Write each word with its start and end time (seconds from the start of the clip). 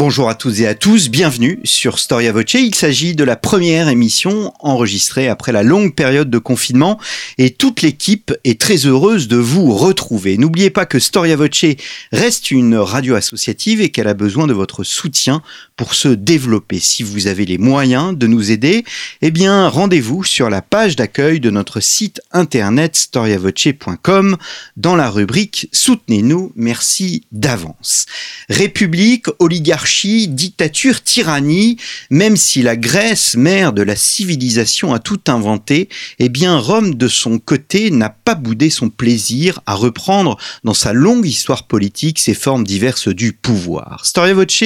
Bonjour 0.00 0.30
à 0.30 0.34
toutes 0.34 0.60
et 0.60 0.66
à 0.66 0.74
tous, 0.74 1.10
bienvenue 1.10 1.60
sur 1.62 1.98
Storia 1.98 2.32
Voce. 2.32 2.54
Il 2.54 2.74
s'agit 2.74 3.14
de 3.14 3.22
la 3.22 3.36
première 3.36 3.90
émission 3.90 4.54
enregistrée 4.60 5.28
après 5.28 5.52
la 5.52 5.62
longue 5.62 5.94
période 5.94 6.30
de 6.30 6.38
confinement 6.38 6.98
et 7.36 7.50
toute 7.50 7.82
l'équipe 7.82 8.32
est 8.44 8.58
très 8.58 8.86
heureuse 8.86 9.28
de 9.28 9.36
vous 9.36 9.74
retrouver. 9.74 10.38
N'oubliez 10.38 10.70
pas 10.70 10.86
que 10.86 10.98
Storia 10.98 11.36
Voce 11.36 11.66
reste 12.12 12.50
une 12.50 12.76
radio 12.76 13.14
associative 13.14 13.82
et 13.82 13.90
qu'elle 13.90 14.08
a 14.08 14.14
besoin 14.14 14.46
de 14.46 14.54
votre 14.54 14.84
soutien 14.84 15.42
pour 15.76 15.92
se 15.92 16.08
développer. 16.08 16.80
Si 16.80 17.02
vous 17.02 17.26
avez 17.26 17.44
les 17.44 17.58
moyens 17.58 18.16
de 18.16 18.26
nous 18.26 18.50
aider, 18.50 18.84
eh 19.20 19.30
bien 19.30 19.68
rendez-vous 19.68 20.24
sur 20.24 20.48
la 20.48 20.62
page 20.62 20.96
d'accueil 20.96 21.40
de 21.40 21.50
notre 21.50 21.80
site 21.80 22.22
internet 22.32 22.96
storiavoce.com 22.96 24.38
dans 24.78 24.96
la 24.96 25.10
rubrique 25.10 25.68
Soutenez-nous, 25.72 26.52
merci 26.56 27.26
d'avance. 27.32 28.06
République, 28.48 29.26
oligarchie, 29.40 29.89
dictature, 30.28 31.02
tyrannie, 31.02 31.76
même 32.10 32.36
si 32.36 32.62
la 32.62 32.76
Grèce, 32.76 33.36
mère 33.36 33.72
de 33.72 33.82
la 33.82 33.96
civilisation, 33.96 34.94
a 34.94 34.98
tout 34.98 35.20
inventé, 35.28 35.88
eh 36.18 36.28
bien 36.28 36.58
Rome 36.58 36.94
de 36.94 37.08
son 37.08 37.38
côté 37.38 37.90
n'a 37.90 38.10
pas 38.10 38.34
boudé 38.34 38.70
son 38.70 38.88
plaisir 38.88 39.60
à 39.66 39.74
reprendre 39.74 40.38
dans 40.64 40.74
sa 40.74 40.92
longue 40.92 41.26
histoire 41.26 41.66
politique 41.66 42.18
ces 42.18 42.34
formes 42.34 42.64
diverses 42.64 43.08
du 43.08 43.32
pouvoir. 43.32 44.04
Storia 44.04 44.34
Voce 44.34 44.64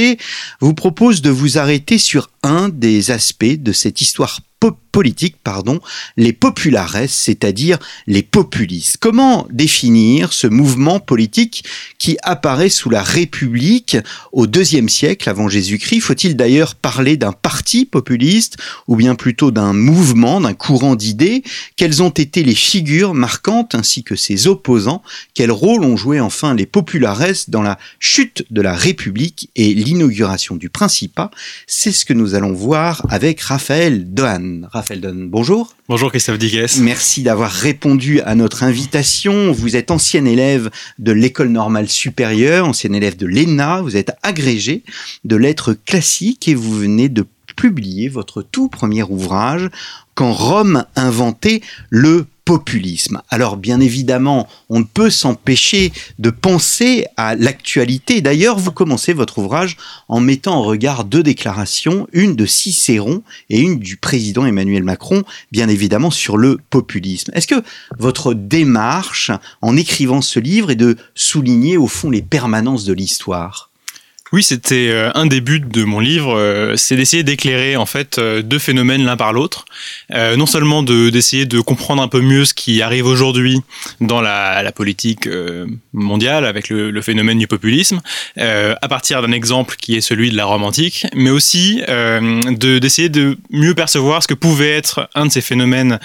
vous 0.60 0.74
propose 0.74 1.22
de 1.22 1.30
vous 1.30 1.58
arrêter 1.58 1.98
sur 1.98 2.30
un 2.42 2.68
des 2.68 3.10
aspects 3.10 3.44
de 3.44 3.72
cette 3.72 4.00
histoire 4.00 4.40
politique, 4.94 5.34
pardon, 5.42 5.80
les 6.16 6.32
populares, 6.32 7.08
c'est-à-dire 7.08 7.80
les 8.06 8.22
populistes. 8.22 8.98
Comment 9.00 9.44
définir 9.50 10.32
ce 10.32 10.46
mouvement 10.46 11.00
politique 11.00 11.64
qui 11.98 12.16
apparaît 12.22 12.68
sous 12.68 12.90
la 12.90 13.02
République 13.02 13.96
au 14.30 14.46
deuxième 14.46 14.88
siècle 14.88 15.28
avant 15.28 15.48
Jésus-Christ? 15.48 16.00
Faut-il 16.00 16.36
d'ailleurs 16.36 16.76
parler 16.76 17.16
d'un 17.16 17.32
parti 17.32 17.86
populiste 17.86 18.56
ou 18.86 18.94
bien 18.94 19.16
plutôt 19.16 19.50
d'un 19.50 19.72
mouvement, 19.72 20.40
d'un 20.40 20.54
courant 20.54 20.94
d'idées? 20.94 21.42
Quelles 21.74 22.00
ont 22.00 22.10
été 22.10 22.44
les 22.44 22.54
figures 22.54 23.14
marquantes 23.14 23.74
ainsi 23.74 24.04
que 24.04 24.14
ses 24.14 24.46
opposants? 24.46 25.02
Quel 25.34 25.50
rôle 25.50 25.82
ont 25.82 25.96
joué 25.96 26.20
enfin 26.20 26.54
les 26.54 26.66
populares 26.66 27.32
dans 27.48 27.62
la 27.62 27.80
chute 27.98 28.44
de 28.52 28.62
la 28.62 28.74
République 28.74 29.50
et 29.56 29.74
l'inauguration 29.74 30.54
du 30.54 30.70
Principat? 30.70 31.32
C'est 31.66 31.90
ce 31.90 32.04
que 32.04 32.12
nous 32.12 32.36
allons 32.36 32.52
voir 32.52 33.04
avec 33.08 33.40
Raphaël 33.40 34.14
Dohan. 34.14 34.68
Bonjour. 34.90 35.74
Bonjour 35.88 36.10
Christophe 36.10 36.38
Digues. 36.38 36.78
Merci 36.80 37.22
d'avoir 37.22 37.50
répondu 37.50 38.20
à 38.20 38.34
notre 38.34 38.62
invitation. 38.64 39.52
Vous 39.52 39.76
êtes 39.76 39.90
ancien 39.90 40.24
élève 40.26 40.70
de 40.98 41.12
l'école 41.12 41.48
normale 41.48 41.88
supérieure, 41.88 42.68
ancien 42.68 42.92
élève 42.92 43.16
de 43.16 43.26
l'ENA, 43.26 43.80
vous 43.80 43.96
êtes 43.96 44.12
agrégé 44.22 44.82
de 45.24 45.36
lettres 45.36 45.72
classiques 45.72 46.48
et 46.48 46.54
vous 46.54 46.74
venez 46.78 47.08
de 47.08 47.24
publier 47.56 48.08
votre 48.08 48.42
tout 48.42 48.68
premier 48.68 49.02
ouvrage 49.02 49.70
quand 50.14 50.32
Rome 50.32 50.84
inventait 50.96 51.60
le 51.90 52.26
populisme. 52.44 53.22
Alors 53.30 53.56
bien 53.56 53.80
évidemment, 53.80 54.48
on 54.68 54.80
ne 54.80 54.84
peut 54.84 55.10
s'empêcher 55.10 55.92
de 56.18 56.30
penser 56.30 57.06
à 57.16 57.34
l'actualité. 57.34 58.20
D'ailleurs, 58.20 58.58
vous 58.58 58.70
commencez 58.70 59.12
votre 59.12 59.38
ouvrage 59.38 59.76
en 60.08 60.20
mettant 60.20 60.56
en 60.56 60.62
regard 60.62 61.04
deux 61.04 61.22
déclarations, 61.22 62.06
une 62.12 62.36
de 62.36 62.46
Cicéron 62.46 63.22
et 63.48 63.60
une 63.60 63.78
du 63.78 63.96
président 63.96 64.44
Emmanuel 64.44 64.84
Macron, 64.84 65.22
bien 65.52 65.68
évidemment 65.68 66.10
sur 66.10 66.36
le 66.36 66.58
populisme. 66.70 67.32
Est-ce 67.34 67.46
que 67.46 67.62
votre 67.98 68.34
démarche 68.34 69.30
en 69.62 69.76
écrivant 69.76 70.20
ce 70.20 70.38
livre 70.38 70.70
est 70.70 70.76
de 70.76 70.96
souligner 71.14 71.76
au 71.76 71.86
fond 71.86 72.10
les 72.10 72.22
permanences 72.22 72.84
de 72.84 72.92
l'histoire? 72.92 73.70
Oui, 74.34 74.42
c'était 74.42 74.88
euh, 74.88 75.12
un 75.14 75.26
des 75.26 75.40
buts 75.40 75.60
de 75.60 75.84
mon 75.84 76.00
livre, 76.00 76.36
euh, 76.36 76.74
c'est 76.74 76.96
d'essayer 76.96 77.22
d'éclairer 77.22 77.76
en 77.76 77.86
fait 77.86 78.18
euh, 78.18 78.42
deux 78.42 78.58
phénomènes 78.58 79.04
l'un 79.04 79.16
par 79.16 79.32
l'autre. 79.32 79.64
non 80.10 80.46
seulement 80.46 80.82
d'essayer 80.82 81.46
de, 81.46 81.60
comprendre 81.60 82.02
un 82.02 82.08
peu 82.08 82.20
mieux 82.20 82.44
ce 82.44 82.52
qui 82.52 82.82
arrive 82.82 83.06
aujourd'hui 83.06 83.60
dans 84.00 84.20
la, 84.20 84.72
politique 84.72 85.28
mondiale 85.92 86.44
avec 86.46 86.68
le, 86.68 87.00
phénomène 87.02 87.38
du 87.38 87.46
populisme, 87.46 88.00
à 88.36 88.88
partir 88.88 89.22
d'un 89.22 89.30
exemple 89.30 89.76
qui 89.80 89.94
est 89.94 90.00
celui 90.00 90.30
de 90.30 90.36
la 90.36 90.46
Rome 90.46 90.64
antique, 90.64 91.06
mais 91.14 91.30
aussi 91.30 91.80
d'essayer 92.50 93.08
de, 93.08 93.38
mieux 93.50 93.74
percevoir 93.74 94.22
ce 94.22 94.28
que 94.28 94.34
pouvait 94.34 94.72
être 94.72 95.08
un 95.14 95.26
de 95.26 95.30
ces 95.30 95.40
phénomènes 95.40 96.00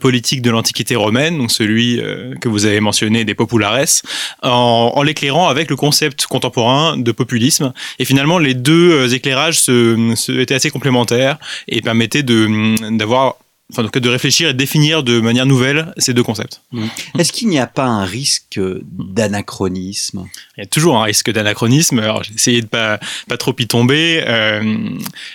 politiques 0.00 0.42
de 0.42 0.50
l'Antiquité 0.50 0.94
romaine, 0.94 1.38
donc 1.38 1.50
celui 1.50 2.00
que 2.40 2.48
vous 2.48 2.66
avez 2.66 2.80
mentionné 2.80 3.24
des 3.24 3.34
populares, 3.34 3.86
en 4.42 5.02
l'éclairant 5.02 5.48
avec 5.48 5.70
le 5.70 5.76
concept 5.76 6.26
contemporain 6.26 6.96
de 6.98 7.12
populisme 7.12 7.61
et 7.98 8.04
finalement, 8.04 8.38
les 8.38 8.54
deux 8.54 8.92
euh, 8.92 9.08
éclairages 9.08 9.60
se, 9.60 10.40
étaient 10.40 10.54
assez 10.54 10.70
complémentaires 10.70 11.38
et 11.68 11.80
permettaient 11.80 12.22
d'avoir 12.22 13.36
enfin, 13.72 13.88
de 13.92 14.08
réfléchir 14.08 14.50
et 14.50 14.52
de 14.52 14.58
définir 14.58 15.02
de 15.02 15.20
manière 15.20 15.46
nouvelle 15.46 15.92
ces 15.96 16.14
deux 16.14 16.22
concepts. 16.22 16.60
Mmh. 16.72 16.86
Est-ce 17.18 17.32
qu'il 17.32 17.48
n'y 17.48 17.58
a 17.58 17.66
pas 17.66 17.86
un 17.86 18.04
risque 18.04 18.60
d'anachronisme? 18.82 20.26
Il 20.56 20.60
y 20.60 20.64
a 20.64 20.66
toujours 20.66 20.98
un 20.98 21.04
risque 21.04 21.30
d'anachronisme. 21.30 21.98
Alors, 21.98 22.22
j'ai 22.22 22.34
essayé 22.34 22.60
de 22.60 22.66
pas, 22.66 22.98
pas 23.28 23.36
trop 23.36 23.54
y 23.58 23.66
tomber. 23.66 24.22
Euh, 24.26 24.88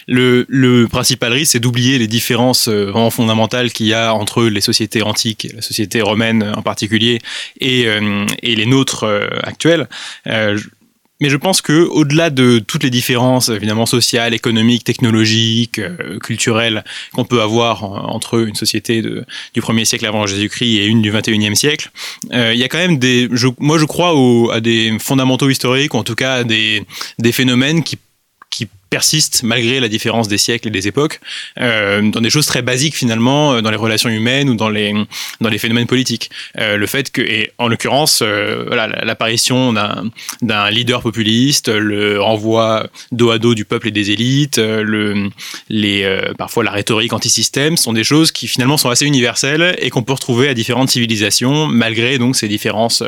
le, 0.07 0.45
le, 0.47 0.87
principal 0.87 1.33
risque, 1.33 1.53
c'est 1.53 1.59
d'oublier 1.59 1.97
les 1.97 2.07
différences 2.07 2.67
euh, 2.67 2.85
vraiment 2.85 3.09
fondamentales 3.09 3.71
qu'il 3.71 3.87
y 3.87 3.93
a 3.93 4.13
entre 4.13 4.43
les 4.43 4.61
sociétés 4.61 5.01
antiques, 5.01 5.47
la 5.53 5.61
société 5.61 6.01
romaine 6.01 6.53
en 6.55 6.61
particulier, 6.61 7.19
et, 7.59 7.87
et 8.43 8.55
les 8.55 8.65
nôtres 8.65 9.05
actuelles. 9.43 9.87
Mais 11.19 11.29
je 11.29 11.37
pense 11.37 11.61
que 11.61 11.73
au-delà 11.73 12.29
de 12.29 12.59
toutes 12.59 12.83
les 12.83 12.89
différences 12.89 13.49
évidemment 13.49 13.85
sociales, 13.85 14.33
économiques, 14.33 14.83
technologiques, 14.83 15.79
euh, 15.79 16.19
culturelles 16.19 16.83
qu'on 17.13 17.25
peut 17.25 17.41
avoir 17.41 17.83
entre 17.83 18.45
une 18.47 18.55
société 18.55 19.01
du 19.01 19.61
1er 19.61 19.85
siècle 19.85 20.05
avant 20.05 20.27
Jésus-Christ 20.27 20.77
et 20.77 20.85
une 20.85 21.01
du 21.01 21.11
21e 21.11 21.55
siècle, 21.55 21.91
euh, 22.33 22.53
il 22.53 22.59
y 22.59 22.63
a 22.63 22.67
quand 22.67 22.77
même 22.77 22.99
des 22.99 23.29
je, 23.31 23.47
moi 23.59 23.77
je 23.77 23.85
crois 23.85 24.13
à 24.53 24.59
des 24.59 24.95
fondamentaux 24.99 25.49
historiques 25.49 25.93
ou 25.93 25.97
en 25.97 26.03
tout 26.03 26.15
cas 26.15 26.35
à 26.35 26.43
des 26.43 26.83
des 27.17 27.31
phénomènes 27.31 27.83
qui 27.83 27.97
persiste 28.89 29.43
malgré 29.43 29.79
la 29.79 29.89
différence 29.89 30.27
des 30.27 30.37
siècles 30.37 30.67
et 30.69 30.71
des 30.71 30.87
époques 30.87 31.19
euh, 31.59 32.01
dans 32.09 32.21
des 32.21 32.29
choses 32.29 32.45
très 32.45 32.61
basiques 32.61 32.95
finalement 32.95 33.53
euh, 33.53 33.61
dans 33.61 33.71
les 33.71 33.77
relations 33.77 34.09
humaines 34.09 34.49
ou 34.49 34.55
dans 34.55 34.69
les 34.69 34.93
dans 35.41 35.49
les 35.49 35.57
phénomènes 35.57 35.87
politiques. 35.87 36.29
Euh, 36.57 36.77
le 36.77 36.87
fait 36.87 37.11
que 37.11 37.21
et 37.21 37.51
en 37.57 37.67
l'occurrence 37.67 38.21
voilà 38.21 38.87
l'apparition 38.87 39.73
d'un 39.73 40.09
d'un 40.41 40.69
leader 40.69 41.01
populiste 41.01 41.69
le 41.69 42.21
renvoi 42.21 42.87
dos 43.11 43.31
à 43.31 43.39
dos 43.39 43.55
du 43.55 43.65
peuple 43.65 43.89
et 43.89 43.91
des 43.91 44.11
élites 44.11 44.57
le 44.57 45.29
les 45.69 46.19
parfois 46.37 46.63
la 46.63 46.71
rhétorique 46.71 47.13
anti-système 47.13 47.77
sont 47.77 47.93
des 47.93 48.03
choses 48.03 48.31
qui 48.31 48.47
finalement 48.47 48.77
sont 48.77 48.89
assez 48.89 49.05
universelles 49.05 49.75
et 49.79 49.89
qu'on 49.89 50.03
peut 50.03 50.13
retrouver 50.13 50.47
à 50.47 50.53
différentes 50.53 50.89
civilisations 50.89 51.67
malgré 51.67 52.17
donc 52.17 52.35
ces 52.35 52.47
différences 52.47 53.03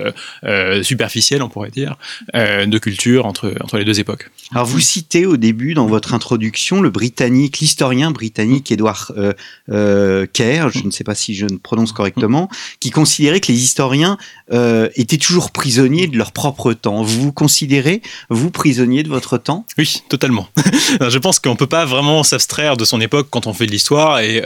superficielles 0.81 1.41
on 1.41 1.49
pourrait 1.49 1.71
dire 1.71 1.95
de 2.33 2.77
culture 2.77 3.25
entre 3.25 3.53
entre 3.63 3.77
les 3.77 3.85
deux 3.85 3.99
époques. 3.99 4.29
Alors 4.53 4.65
vous 4.65 4.79
citez 4.79 5.25
au 5.25 5.37
début 5.37 5.68
dans 5.73 5.87
votre 5.87 6.13
introduction 6.13 6.81
le 6.81 6.89
britannique, 6.89 7.59
l'historien 7.59 8.11
britannique 8.11 8.71
Edward 8.71 9.13
euh, 9.17 9.33
euh, 9.71 10.25
Kerr, 10.31 10.69
je 10.69 10.85
ne 10.85 10.91
sais 10.91 11.03
pas 11.03 11.15
si 11.15 11.35
je 11.35 11.45
ne 11.45 11.57
prononce 11.57 11.91
correctement, 11.91 12.49
qui 12.79 12.89
considérait 12.89 13.39
que 13.39 13.51
les 13.51 13.61
historiens 13.61 14.17
euh, 14.51 14.89
étaient 14.95 15.17
toujours 15.17 15.51
prisonniers 15.51 16.07
de 16.07 16.17
leur 16.17 16.31
propre 16.31 16.73
temps. 16.73 17.03
Vous 17.03 17.31
considérez, 17.31 18.01
vous, 18.29 18.51
prisonnier 18.51 19.03
de 19.03 19.09
votre 19.09 19.37
temps? 19.37 19.65
Oui, 19.77 20.01
totalement. 20.09 20.47
je 21.01 21.17
pense 21.17 21.39
qu'on 21.39 21.55
peut 21.55 21.67
pas 21.67 21.85
vraiment 21.85 22.23
s'abstraire 22.23 22.77
de 22.77 22.85
son 22.85 23.01
époque 23.01 23.27
quand 23.29 23.47
on 23.47 23.53
fait 23.53 23.65
de 23.65 23.71
l'histoire 23.71 24.19
et 24.19 24.41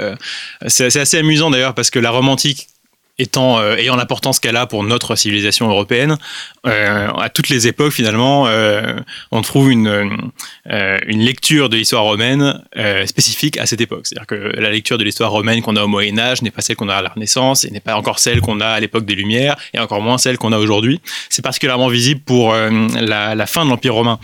c'est 0.68 0.95
assez 0.97 1.18
amusant 1.18 1.50
d'ailleurs 1.50 1.74
parce 1.74 1.89
que 1.89 2.00
la 2.00 2.12
romantique 2.12 2.68
étant, 3.19 3.62
ayant 3.75 3.95
l'importance 3.95 4.39
qu'elle 4.39 4.57
a 4.57 4.65
pour 4.65 4.83
notre 4.83 5.15
civilisation 5.15 5.69
européenne, 5.69 6.18
euh, 6.65 7.07
à 7.10 7.30
toutes 7.30 7.50
les 7.50 7.68
époques 7.68 7.94
finalement, 7.94 8.48
euh, 8.48 9.00
on 9.31 9.42
trouve 9.42 9.71
une, 9.71 10.31
euh, 10.71 10.98
une 11.07 11.19
lecture 11.19 11.68
de 11.68 11.75
l'histoire 11.75 12.04
romaine 12.04 12.63
euh, 12.77 13.06
spécifique 13.06 13.57
à 13.57 13.65
cette 13.65 13.81
époque. 13.81 14.07
C'est-à-dire 14.07 14.27
que 14.27 14.36
la 14.36 14.71
lecture 14.71 14.98
de 14.98 15.04
l'histoire 15.04 15.31
romaine 15.31 15.62
qu'on 15.62 15.75
a 15.75 15.83
au 15.83 15.89
Moyen 15.89 16.18
Âge 16.18 16.42
n'est 16.42 16.51
pas 16.51 16.62
celle 16.62 16.77
qu'on 16.77 16.88
a 16.88 16.95
à 16.95 17.01
la 17.01 17.10
Renaissance 17.10 17.65
et 17.65 17.71
n'est 17.71 17.81
pas 17.81 17.95
encore 17.95 18.19
celle 18.19 18.39
qu'on 18.39 18.62
a 18.62 18.68
à 18.68 18.80
l'époque 18.80 19.06
des 19.06 19.15
Lumières 19.15 19.57
et 19.74 19.80
encore 19.80 20.00
moins 20.00 20.18
celle 20.18 20.38
qu'on 20.38 20.54
a 20.54 20.57
aujourd'hui. 20.57 21.01
C'est 21.30 21.42
particulièrement 21.42 21.89
visible 21.89 22.21
pour 22.21 22.54
euh, 22.54 22.69
la, 23.01 23.45
fin 23.45 23.66
de 23.66 23.69
l'Empire 23.69 23.94
romain. 23.94 24.19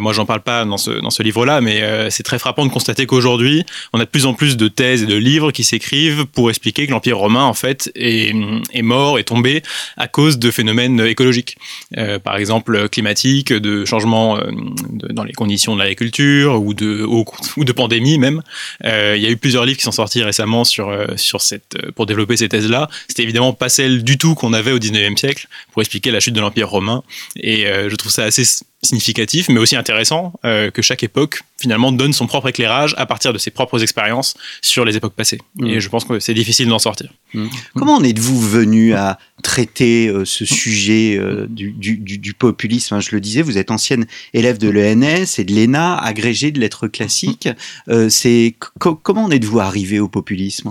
Moi, 0.00 0.12
j'en 0.12 0.26
parle 0.26 0.42
pas 0.42 0.66
dans 0.66 0.76
ce, 0.76 0.90
dans 0.90 1.10
ce 1.10 1.22
livre-là, 1.22 1.62
mais 1.62 2.10
c'est 2.10 2.22
très 2.22 2.38
frappant 2.38 2.66
de 2.66 2.70
constater 2.70 3.06
qu'aujourd'hui, 3.06 3.64
on 3.94 4.00
a 4.00 4.04
de 4.04 4.10
plus 4.10 4.26
en 4.26 4.34
plus 4.34 4.58
de 4.58 4.68
thèses 4.68 5.02
et 5.02 5.06
de 5.06 5.16
livres 5.16 5.52
qui 5.52 5.64
s'écrivent 5.64 6.26
pour 6.26 6.50
expliquer 6.50 6.86
que 6.86 6.92
l'Empire 6.92 7.16
romain, 7.16 7.44
en 7.44 7.54
fait, 7.54 7.90
est, 7.94 8.34
est 8.72 8.82
mort, 8.82 9.18
est 9.18 9.24
tombé 9.24 9.62
à 9.96 10.06
cause 10.06 10.38
de 10.38 10.50
phénomènes 10.50 11.00
écologiques. 11.00 11.56
Euh, 11.96 12.18
par 12.18 12.36
exemple 12.36 12.88
climatique, 12.90 13.52
de 13.52 13.84
changements 13.86 14.36
euh, 14.36 14.50
de, 14.90 15.08
dans 15.08 15.24
les 15.24 15.32
conditions 15.32 15.74
de 15.74 15.80
l'agriculture 15.80 16.60
ou 16.60 16.74
de, 16.74 17.02
ou, 17.02 17.24
ou, 17.56 17.64
de 17.64 17.72
pandémie 17.72 18.18
même. 18.18 18.42
Euh, 18.84 19.14
il 19.16 19.22
y 19.22 19.26
a 19.26 19.30
eu 19.30 19.38
plusieurs 19.38 19.64
livres 19.64 19.78
qui 19.78 19.84
sont 19.84 19.92
sortis 19.92 20.22
récemment 20.22 20.64
sur, 20.64 20.94
sur 21.16 21.40
cette, 21.40 21.90
pour 21.92 22.04
développer 22.04 22.36
ces 22.36 22.48
thèses-là. 22.48 22.90
C'était 23.08 23.22
évidemment 23.22 23.54
pas 23.54 23.68
celle 23.68 24.04
du 24.04 24.18
tout 24.18 24.34
qu'on 24.34 24.52
avait 24.52 24.72
au 24.72 24.78
19e 24.78 25.16
siècle 25.16 25.48
pour 25.72 25.80
expliquer 25.80 26.10
la 26.10 26.20
chute 26.20 26.34
de 26.34 26.40
l'Empire 26.40 26.68
romain. 26.68 27.02
Et 27.36 27.64
je 27.64 27.94
trouve 27.96 28.12
ça 28.12 28.24
assez 28.24 28.44
significatif, 28.82 29.48
mais 29.48 29.58
aussi 29.58 29.74
intéressant 29.74 30.32
euh, 30.44 30.70
que 30.70 30.82
chaque 30.82 31.02
époque 31.02 31.40
finalement 31.60 31.90
donne 31.90 32.12
son 32.12 32.28
propre 32.28 32.48
éclairage 32.48 32.94
à 32.96 33.06
partir 33.06 33.32
de 33.32 33.38
ses 33.38 33.50
propres 33.50 33.82
expériences 33.82 34.34
sur 34.62 34.84
les 34.84 34.96
époques 34.96 35.14
passées. 35.14 35.40
Mmh. 35.56 35.66
Et 35.66 35.80
je 35.80 35.88
pense 35.88 36.04
que 36.04 36.20
c'est 36.20 36.34
difficile 36.34 36.68
d'en 36.68 36.78
sortir. 36.78 37.12
Mmh. 37.34 37.48
Comment 37.74 37.96
en 37.96 38.04
êtes-vous 38.04 38.40
venu 38.40 38.94
à 38.94 39.18
traiter 39.42 40.06
euh, 40.06 40.24
ce 40.24 40.44
sujet 40.44 41.16
euh, 41.16 41.46
du, 41.48 41.72
du, 41.72 41.96
du, 41.96 42.34
populisme 42.34 42.94
hein, 42.94 43.00
Je 43.00 43.10
le 43.12 43.20
disais, 43.20 43.42
vous 43.42 43.58
êtes 43.58 43.72
ancienne 43.72 44.06
élève 44.32 44.58
de 44.58 44.68
l'ENS 44.68 45.38
et 45.38 45.44
de 45.44 45.54
l'ENA, 45.54 45.96
agrégée 45.96 46.52
de 46.52 46.60
lettres 46.60 46.86
classiques. 46.86 47.48
Euh, 47.88 48.08
c'est 48.08 48.54
comment 48.78 49.24
en 49.24 49.30
êtes-vous 49.30 49.58
arrivé 49.58 49.98
au 49.98 50.08
populisme? 50.08 50.70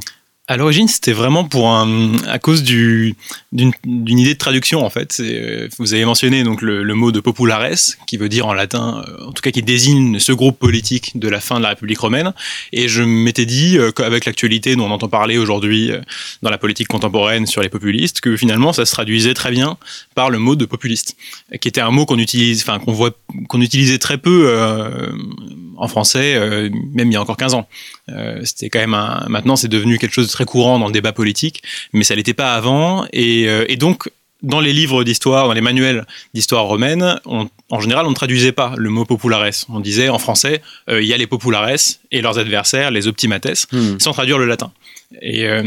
À 0.50 0.56
l'origine, 0.56 0.88
c'était 0.88 1.12
vraiment 1.12 1.44
pour 1.44 1.68
à 1.70 2.40
cause 2.40 2.64
du, 2.64 3.16
d'une, 3.52 3.74
idée 3.86 4.34
de 4.34 4.40
traduction 4.40 4.86
en 4.86 4.90
fait. 4.90 5.18
Euh, 5.20 5.68
vous 5.78 5.94
avez 5.94 6.06
mentionné 6.06 6.44
donc 6.44 6.62
le, 6.62 6.94
mot 6.94 7.12
de 7.12 7.20
populares, 7.20 7.76
qui 8.06 8.16
veut 8.16 8.30
dire 8.30 8.48
en 8.48 8.54
latin, 8.54 9.04
euh, 9.08 9.26
en 9.26 9.34
tout 9.34 9.42
cas 9.42 9.52
qui 9.52 9.62
désigne 9.62 10.20
ce 10.20 10.32
groupe 10.32 10.58
politique 10.58 11.20
de 11.20 11.28
la 11.28 11.42
fin 11.42 11.58
de 11.58 11.64
la 11.64 11.70
République 11.70 12.00
romaine. 12.00 12.34
Et 12.72 12.88
je 12.88 13.04
m'étais 13.04 13.46
dit 13.46 13.78
euh, 13.78 13.92
qu'avec 13.92 14.24
l'actualité 14.24 14.78
dont 14.78 14.86
on 14.86 14.92
entend 14.92 15.10
parler 15.10 15.38
aujourd'hui 15.38 15.92
dans 16.42 16.50
la 16.50 16.58
politique 16.58 16.88
contemporaine 16.88 17.46
sur 17.46 17.62
les 17.62 17.70
populistes, 17.70 18.22
que 18.22 18.38
finalement 18.38 18.72
ça 18.72 18.86
se 18.86 18.94
traduisait 18.94 19.34
très 19.34 19.52
bien 19.52 19.78
par 20.16 20.30
le 20.30 20.40
mot 20.40 20.56
de 20.56 20.66
populiste, 20.66 21.18
qui 21.60 21.68
était 21.68 21.82
un 21.82 21.92
mot 21.92 22.06
qu'on 22.06 22.20
utilise, 22.20 22.62
enfin 22.62 22.80
qu'on 22.80 22.94
voit, 22.94 23.12
qu'on 23.50 23.60
utilisait 23.60 24.00
très 24.00 24.18
peu 24.18 24.54
en 25.78 25.88
français, 25.88 26.40
même 26.94 27.12
il 27.12 27.14
y 27.14 27.18
a 27.18 27.22
encore 27.22 27.38
15 27.38 27.54
ans. 27.54 27.68
C'était 28.44 28.70
quand 28.70 28.80
même 28.80 28.94
un, 28.94 29.26
maintenant 29.28 29.56
c'est 29.56 29.68
devenu 29.68 29.98
quelque 29.98 30.14
chose 30.14 30.28
de 30.28 30.32
très 30.38 30.46
courant 30.46 30.78
dans 30.78 30.88
le 30.88 30.94
débat 30.94 31.14
politique, 31.14 31.64
mais 31.94 32.04
ça 32.04 32.14
l'était 32.16 32.36
pas 32.36 32.54
avant. 32.54 33.08
Et, 33.12 33.50
euh, 33.50 33.66
et 33.68 33.76
donc 33.76 34.10
dans 34.44 34.60
les 34.60 34.72
livres 34.72 35.04
d'histoire, 35.04 35.48
dans 35.48 35.54
les 35.54 35.62
manuels 35.62 36.06
d'histoire 36.36 36.66
romaine, 36.66 37.20
on, 37.26 37.50
en 37.72 37.80
général, 37.80 38.06
on 38.06 38.12
ne 38.12 38.16
traduisait 38.16 38.52
pas 38.52 38.74
le 38.78 38.90
mot 38.92 39.04
populares. 39.04 39.66
On 39.70 39.80
disait 39.80 40.10
en 40.10 40.20
français, 40.20 40.62
il 40.88 41.06
y 41.06 41.14
a 41.14 41.18
les 41.18 41.26
populares 41.26 41.80
et 42.12 42.22
leurs 42.22 42.38
adversaires, 42.38 42.92
les 42.92 43.08
optimates, 43.08 43.66
hmm. 43.72 43.98
sans 43.98 44.12
traduire 44.12 44.38
le 44.38 44.46
latin. 44.46 44.72
Et, 45.22 45.48
euh, 45.48 45.64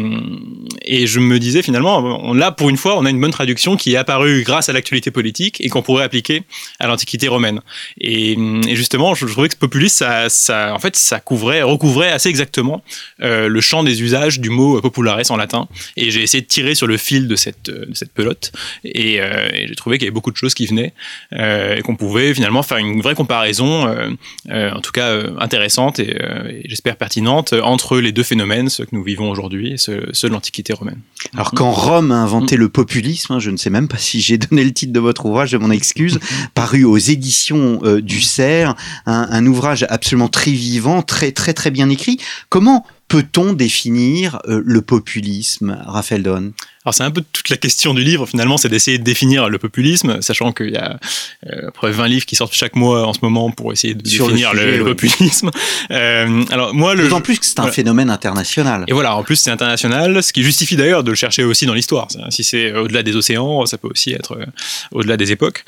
et, 0.82 1.06
je 1.06 1.18
me 1.18 1.38
disais 1.38 1.62
finalement, 1.62 2.34
là 2.34 2.52
pour 2.52 2.68
une 2.68 2.76
fois, 2.76 2.98
on 2.98 3.06
a 3.06 3.10
une 3.10 3.20
bonne 3.20 3.30
traduction 3.30 3.76
qui 3.76 3.94
est 3.94 3.96
apparue 3.96 4.42
grâce 4.42 4.68
à 4.68 4.72
l'actualité 4.72 5.10
politique 5.10 5.60
et 5.60 5.68
qu'on 5.68 5.80
pourrait 5.80 6.04
appliquer 6.04 6.42
à 6.78 6.86
l'Antiquité 6.86 7.26
romaine. 7.28 7.60
Et, 8.00 8.36
justement, 8.68 9.14
je, 9.14 9.26
trouvais 9.26 9.48
que 9.48 9.56
populiste, 9.56 10.04
ça, 10.28 10.74
en 10.74 10.78
fait, 10.78 10.96
ça 10.96 11.20
couvrait, 11.20 11.62
recouvrait 11.62 12.10
assez 12.10 12.28
exactement 12.28 12.82
euh, 13.22 13.48
le 13.48 13.60
champ 13.60 13.82
des 13.82 14.02
usages 14.02 14.40
du 14.40 14.50
mot 14.50 14.80
populares 14.80 15.30
en 15.30 15.36
latin. 15.36 15.68
Et 15.96 16.10
j'ai 16.10 16.22
essayé 16.22 16.42
de 16.42 16.46
tirer 16.46 16.74
sur 16.74 16.86
le 16.86 16.96
fil 16.96 17.26
de 17.26 17.36
cette, 17.36 17.70
cette 17.94 18.12
pelote. 18.12 18.52
Et, 18.84 19.20
euh, 19.20 19.48
j'ai 19.66 19.74
trouvé 19.74 19.98
qu'il 19.98 20.04
y 20.04 20.08
avait 20.08 20.14
beaucoup 20.14 20.30
de 20.30 20.36
choses 20.36 20.54
qui 20.54 20.66
venaient 20.66 20.92
euh, 21.32 21.76
et 21.76 21.82
qu'on 21.82 21.96
pouvait 21.96 22.34
finalement 22.34 22.62
faire 22.62 22.78
une 22.78 23.00
vraie 23.00 23.14
comparaison, 23.14 23.86
euh, 23.86 24.10
euh, 24.50 24.72
en 24.72 24.80
tout 24.80 24.92
cas 24.92 25.10
intéressante 25.38 25.98
et, 25.98 26.10
et 26.10 26.62
j'espère 26.68 26.96
pertinente, 26.96 27.52
entre 27.52 27.98
les 27.98 28.12
deux 28.12 28.22
phénomènes, 28.22 28.68
ce 28.68 28.82
que 28.82 28.90
nous 28.92 29.02
vivons 29.02 29.29
aujourd'hui, 29.30 29.74
ceux, 29.78 30.06
ceux 30.12 30.28
de 30.28 30.32
l'Antiquité 30.32 30.72
romaine. 30.72 31.00
Alors 31.34 31.52
quand 31.52 31.70
Rome 31.70 32.12
a 32.12 32.16
inventé 32.16 32.56
le 32.56 32.68
populisme, 32.68 33.34
hein, 33.34 33.38
je 33.38 33.50
ne 33.50 33.56
sais 33.56 33.70
même 33.70 33.88
pas 33.88 33.98
si 33.98 34.20
j'ai 34.20 34.38
donné 34.38 34.64
le 34.64 34.72
titre 34.72 34.92
de 34.92 35.00
votre 35.00 35.26
ouvrage, 35.26 35.50
je 35.50 35.56
m'en 35.56 35.70
excuse, 35.70 36.18
paru 36.54 36.84
aux 36.84 36.98
éditions 36.98 37.80
euh, 37.84 38.00
du 38.00 38.20
Cerf, 38.20 38.74
un, 39.06 39.28
un 39.30 39.46
ouvrage 39.46 39.86
absolument 39.88 40.28
très 40.28 40.52
vivant, 40.52 41.02
très 41.02 41.32
très 41.32 41.54
très 41.54 41.70
bien 41.70 41.88
écrit. 41.88 42.18
Comment 42.48 42.86
peut-on 43.10 43.52
définir 43.52 44.38
euh, 44.46 44.62
le 44.64 44.82
populisme, 44.82 45.76
Raphaël 45.84 46.22
Don 46.22 46.52
Alors 46.84 46.94
c'est 46.94 47.02
un 47.02 47.10
peu 47.10 47.22
toute 47.32 47.48
la 47.48 47.56
question 47.56 47.92
du 47.92 48.04
livre 48.04 48.24
finalement, 48.24 48.56
c'est 48.56 48.68
d'essayer 48.68 48.98
de 48.98 49.02
définir 49.02 49.48
le 49.48 49.58
populisme, 49.58 50.22
sachant 50.22 50.52
qu'il 50.52 50.70
y 50.70 50.76
a 50.76 50.98
euh, 51.52 51.70
20 51.82 52.06
livres 52.06 52.24
qui 52.24 52.36
sortent 52.36 52.54
chaque 52.54 52.76
mois 52.76 53.08
en 53.08 53.12
ce 53.12 53.18
moment 53.22 53.50
pour 53.50 53.72
essayer 53.72 53.94
de 53.94 54.08
Sur 54.08 54.28
définir 54.28 54.54
le, 54.54 54.60
sujet, 54.60 54.70
le, 54.70 54.78
le, 54.78 54.84
populisme. 54.84 55.50
Euh, 55.90 56.44
alors 56.50 56.72
moi, 56.72 56.94
le 56.94 57.04
d'autant 57.04 57.20
plus 57.20 57.38
que 57.38 57.44
c'est 57.44 57.58
un 57.58 57.62
voilà. 57.62 57.74
phénomène 57.74 58.10
international. 58.10 58.84
Et 58.86 58.92
voilà, 58.92 59.16
en 59.16 59.24
plus 59.24 59.36
c'est 59.36 59.50
international, 59.50 60.22
ce 60.22 60.32
qui 60.32 60.44
justifie 60.44 60.76
d'ailleurs 60.76 61.02
de 61.02 61.10
le 61.10 61.16
chercher 61.16 61.42
aussi 61.42 61.66
dans 61.66 61.74
l'histoire. 61.74 62.06
Si 62.28 62.44
c'est 62.44 62.72
au-delà 62.72 63.02
des 63.02 63.16
océans, 63.16 63.66
ça 63.66 63.76
peut 63.76 63.88
aussi 63.90 64.12
être 64.12 64.36
euh, 64.36 64.46
au-delà 64.92 65.16
des 65.16 65.32
époques. 65.32 65.64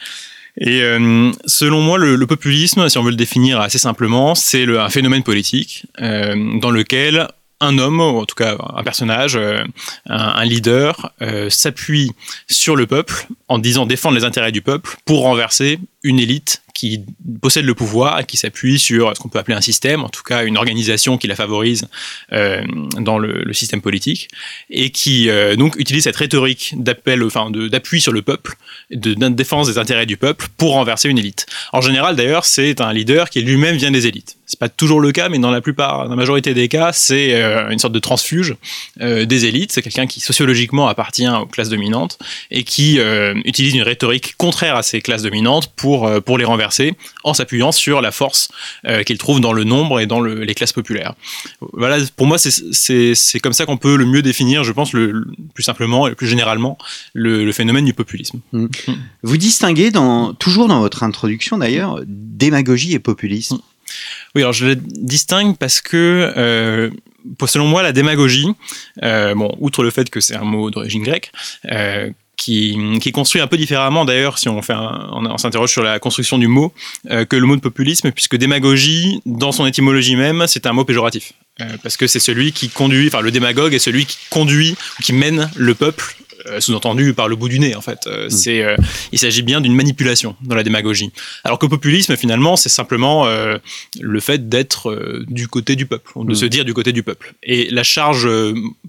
Et 0.59 0.83
euh, 0.83 1.33
selon 1.47 1.81
moi, 1.81 1.99
le, 1.99 2.17
le, 2.17 2.27
populisme, 2.27 2.89
si 2.89 2.99
on 2.99 3.03
veut 3.03 3.11
le 3.11 3.17
définir 3.17 3.61
assez 3.61 3.79
simplement, 3.79 4.35
c'est 4.35 4.65
un 4.65 4.91
phénomène 4.91 5.23
politique 5.23 5.87
euh, 6.01 6.59
dans 6.61 6.71
lequel 6.71 7.29
un 7.63 7.79
homme, 7.79 8.01
ou 8.01 8.19
en 8.19 8.25
tout 8.25 8.35
cas 8.35 8.57
un 8.77 8.83
personnage, 8.83 9.37
euh, 9.37 9.63
un, 10.09 10.17
un, 10.17 10.45
leader, 10.45 11.13
euh, 11.23 11.49
s'appuie 11.49 12.13
sur 12.49 12.77
le 12.77 12.87
peuple 12.87 13.27
en 13.53 13.59
disant 13.59 13.85
défendre 13.85 14.17
les 14.17 14.25
intérêts 14.25 14.53
du 14.53 14.63
peuple 14.63 14.97
pour 15.05 15.23
renverser 15.23 15.79
une 16.03 16.19
élite 16.19 16.63
qui 16.75 17.05
possède 17.41 17.65
le 17.65 17.75
pouvoir 17.75 18.21
et 18.21 18.25
qui 18.25 18.37
s'appuie 18.37 18.79
sur 18.79 19.15
ce 19.15 19.21
qu'on 19.21 19.29
peut 19.29 19.39
appeler 19.39 19.57
un 19.57 19.61
système, 19.61 20.03
en 20.03 20.09
tout 20.09 20.23
cas 20.23 20.45
une 20.45 20.57
organisation 20.57 21.19
qui 21.19 21.27
la 21.27 21.37
favorise 21.37 21.87
euh, 22.33 22.65
dans 22.99 23.19
le, 23.19 23.53
système 23.53 23.83
politique, 23.83 24.29
et 24.71 24.91
qui 24.91 25.29
euh, 25.29 25.57
donc 25.57 25.77
utilise 25.77 26.05
cette 26.05 26.17
rhétorique 26.17 26.75
d'appel, 26.77 27.23
enfin 27.23 27.51
d'appui 27.51 28.01
sur 28.01 28.13
le 28.13 28.23
peuple, 28.23 28.55
de, 28.91 29.13
défense 29.29 29.69
des 29.69 29.79
intérêts 29.79 30.07
du 30.07 30.17
peuple 30.17 30.47
pour 30.57 30.73
renverser 30.73 31.11
une 31.11 31.19
élite. 31.19 31.47
En 31.73 31.83
général, 31.83 32.17
d'ailleurs, 32.17 32.47
c'est 32.47 32.81
un 32.81 32.93
leader 32.93 33.29
qui 33.29 33.43
lui-même 33.43 33.77
vient 33.77 33.91
des 33.91 34.07
élites. 34.07 34.37
C'est 34.47 34.59
pas 34.59 34.71
toujours 34.71 35.01
le 35.01 35.13
cas, 35.13 35.29
mais 35.29 35.39
dans 35.39 35.51
la 35.51 35.61
plupart, 35.61 36.09
la 36.09 36.17
majorité 36.17 36.55
des 36.55 36.69
cas, 36.69 36.93
c'est 36.93 37.35
euh, 37.35 37.69
une 37.71 37.79
sorte 37.79 37.93
de 37.93 37.99
transfuge 37.99 38.57
des 38.99 39.45
élites. 39.45 39.73
C'est 39.73 39.83
quelqu'un 39.83 40.07
qui 40.07 40.21
sociologiquement 40.21 40.89
appartient 40.89 41.29
aux 41.29 41.47
classes 41.47 41.69
dominantes 41.69 42.19
et 42.51 42.65
qui 42.65 42.99
utilise 43.45 43.75
une 43.75 43.83
rhétorique 43.83 44.35
contraire 44.37 44.77
à 44.77 44.83
ces 44.83 45.01
classes 45.01 45.23
dominantes 45.23 45.73
pour 45.75 46.11
pour 46.23 46.39
les 46.39 46.45
renverser 46.45 46.95
en 47.25 47.35
s'appuyant 47.35 47.73
sur 47.73 48.01
la 48.01 48.11
force 48.11 48.49
qu'il 49.07 49.19
trouve 49.19 49.41
dans 49.41 49.53
le 49.53 49.65
nombre 49.65 50.01
et 50.01 50.07
dans 50.07 50.21
le, 50.21 50.45
les 50.45 50.55
classes 50.55 50.73
populaires. 50.73 51.15
Voilà, 51.73 51.99
pour 52.17 52.27
moi, 52.27 52.39
c'est 52.39 53.41
comme 53.41 53.53
ça 53.53 53.67
qu'on 53.67 53.77
peut 53.77 53.97
le 53.97 54.07
mieux 54.07 54.23
définir, 54.23 54.65
je 54.65 54.73
pense, 54.73 54.93
le, 54.93 55.11
le, 55.11 55.27
plus 55.55 55.63
simplement 55.63 56.09
et 56.09 56.15
plus 56.15 56.27
généralement, 56.27 56.79
le, 57.15 57.45
le 57.45 57.53
phénomène 57.53 57.85
du 57.85 57.95
populisme. 57.95 58.41
Mmh. 58.53 58.67
Vous 59.23 59.37
distinguez 59.37 59.91
dans, 59.91 60.35
toujours 60.35 60.69
dans 60.69 60.81
votre 60.81 61.03
introduction 61.03 61.59
d'ailleurs 61.59 62.01
démagogie 62.07 62.93
et 62.93 62.99
populisme. 62.99 63.57
Mmh. 63.57 63.61
Oui, 64.35 64.43
alors 64.43 64.53
je 64.53 64.67
le 64.67 64.77
distingue 64.77 65.57
parce 65.59 65.81
que, 65.81 66.33
euh, 66.37 66.91
selon 67.47 67.67
moi, 67.67 67.83
la 67.83 67.93
démagogie, 67.93 68.49
euh, 69.03 69.35
bon, 69.35 69.55
outre 69.61 69.83
le 69.83 69.91
fait 69.91 70.09
que 70.09 70.21
c'est 70.21 70.35
un 70.35 70.45
mot 70.45 70.71
d'origine 70.71 71.03
grecque, 71.03 71.31
euh, 71.71 72.11
qui, 72.37 72.77
est 73.05 73.13
construit 73.13 73.41
un 73.41 73.47
peu 73.47 73.57
différemment 73.57 74.05
d'ailleurs 74.05 74.39
si 74.39 74.49
on, 74.49 74.61
s'interroge 74.63 75.71
sur 75.71 75.83
la 75.83 75.99
construction 75.99 76.39
du 76.39 76.49
mot 76.49 76.73
euh, 77.11 77.25
que 77.25 77.37
le 77.37 77.47
mot 77.47 77.57
de 77.57 77.61
populisme, 77.61 78.11
puisque 78.11 78.37
démagogie, 78.37 79.21
dans 79.27 79.53
son 79.53 79.67
étymologie 79.67 80.17
même, 80.17 80.45
c'est 80.47 80.67
un 80.67 80.73
mot 80.73 80.85
péjoratif. 80.85 81.33
Euh, 81.61 81.65
parce 81.83 81.97
que 81.97 82.07
c'est 82.07 82.21
celui 82.21 82.53
qui 82.53 82.69
conduit, 82.69 83.09
enfin 83.09 83.21
le 83.21 83.31
démagogue 83.31 83.75
est 83.75 83.79
celui 83.79 84.07
qui 84.07 84.19
conduit, 84.31 84.75
qui 85.03 85.13
mène 85.13 85.51
le 85.57 85.75
peuple 85.75 86.17
sous-entendu 86.61 87.15
par 87.15 87.29
le 87.29 87.37
bout 87.37 87.49
du 87.49 87.59
nez 87.59 87.75
en 87.75 87.81
fait. 87.81 88.07
Euh, 88.07 88.27
mm. 88.27 88.31
C'est, 88.31 88.63
euh, 88.63 88.77
il 89.13 89.19
s'agit 89.19 89.43
bien 89.43 89.61
d'une 89.61 89.75
manipulation 89.75 90.37
dans 90.43 90.55
la 90.55 90.63
démagogie. 90.63 91.11
Alors 91.45 91.59
que 91.59 91.67
populisme 91.67 92.17
finalement 92.17 92.57
c'est 92.57 92.69
simplement 92.69 93.27
euh, 93.27 93.59
le 94.01 94.21
fait 94.21 94.49
d'être 94.49 94.91
euh, 94.91 95.25
du 95.29 95.49
côté 95.49 95.77
du 95.77 95.87
peuple, 95.87 96.13
de 96.17 96.33
mm. 96.33 96.35
se 96.35 96.47
dire 96.47 96.65
du 96.65 96.75
côté 96.75 96.93
du 96.93 97.03
peuple. 97.03 97.35
Et 97.43 97.69
la 97.71 97.83
charge 97.83 98.29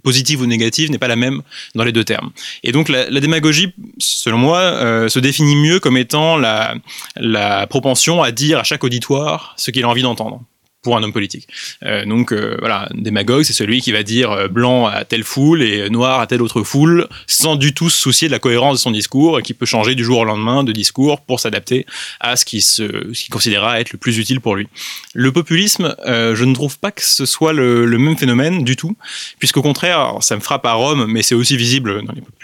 positive 0.04 0.42
ou 0.42 0.46
négative 0.46 0.92
n'est 0.92 0.98
pas 0.98 1.08
la 1.08 1.16
même 1.16 1.42
dans 1.76 1.84
les 1.84 1.92
deux 1.92 2.04
termes. 2.04 2.32
Et 2.64 2.72
donc 2.72 2.90
la, 2.90 3.10
la 3.10 3.20
démagogie, 3.20 3.74
selon 3.98 4.38
moi, 4.38 5.10
se 5.10 5.20
définit 5.20 5.56
mieux 5.56 5.80
comme 5.80 5.98
étant 5.98 6.38
la, 6.38 6.76
la 7.16 7.68
propension 7.68 8.22
à 8.22 8.32
dire 8.32 8.60
à 8.60 8.64
chaque 8.64 8.84
auditoire 8.84 9.54
ce 9.58 9.72
qu'il 9.72 9.84
a 9.84 9.90
envie 9.90 10.02
d'entendre 10.02 10.42
pour 10.84 10.98
un 10.98 11.04
homme 11.04 11.14
politique. 11.14 11.48
Euh, 11.84 12.06
donc 12.06 12.32
euh, 12.32 12.58
voilà, 12.60 12.90
démagogue, 12.94 13.44
c'est 13.44 13.54
celui 13.54 13.82
qui 13.82 13.92
va 13.92 14.04
dire 14.04 14.32
euh, 14.32 14.48
blanc 14.48 14.86
à 14.86 15.06
telle 15.06 15.24
foule 15.24 15.64
et 15.64 15.90
noir 15.90 16.20
à 16.20 16.28
telle 16.28 16.42
autre 16.42 16.62
foule, 16.64 17.08
sans 17.26 17.56
du 17.56 17.74
tout 17.74 17.90
se 17.90 18.00
soucier 18.00 18.28
de 18.28 18.34
la 18.34 18.40
cohérence 18.40 18.78
de 18.78 18.82
son 18.82 18.92
discours, 18.92 19.40
et 19.40 19.42
qui 19.42 19.54
peut 19.54 19.66
changer 19.66 19.96
du 19.96 20.04
jour 20.04 20.20
au 20.20 20.26
lendemain 20.26 20.64
de 20.64 20.72
discours 20.72 21.22
pour 21.22 21.40
s'adapter 21.40 21.86
à 22.20 22.36
ce 22.36 22.46
qui 22.46 22.62
se, 22.62 23.12
ce 23.14 23.24
qui 23.24 23.30
considérera 23.30 23.80
être 23.80 23.94
le 23.94 23.98
plus 23.98 24.18
utile 24.20 24.42
pour 24.42 24.56
lui. 24.56 24.68
Le 25.14 25.32
populisme, 25.32 25.96
euh, 26.06 26.36
je 26.36 26.44
ne 26.44 26.54
trouve 26.54 26.78
pas 26.78 26.92
que 26.92 27.04
ce 27.04 27.26
soit 27.26 27.54
le, 27.54 27.86
le 27.86 27.98
même 27.98 28.18
phénomène 28.18 28.64
du 28.64 28.76
tout, 28.76 28.96
puisqu'au 29.40 29.62
contraire, 29.62 30.18
ça 30.20 30.36
me 30.36 30.42
frappe 30.42 30.66
à 30.66 30.74
Rome, 30.74 31.06
mais 31.08 31.24
c'est 31.24 31.36
aussi 31.36 31.56
visible 31.56 32.04
dans 32.06 32.14
les 32.14 32.22
populismes 32.22 32.43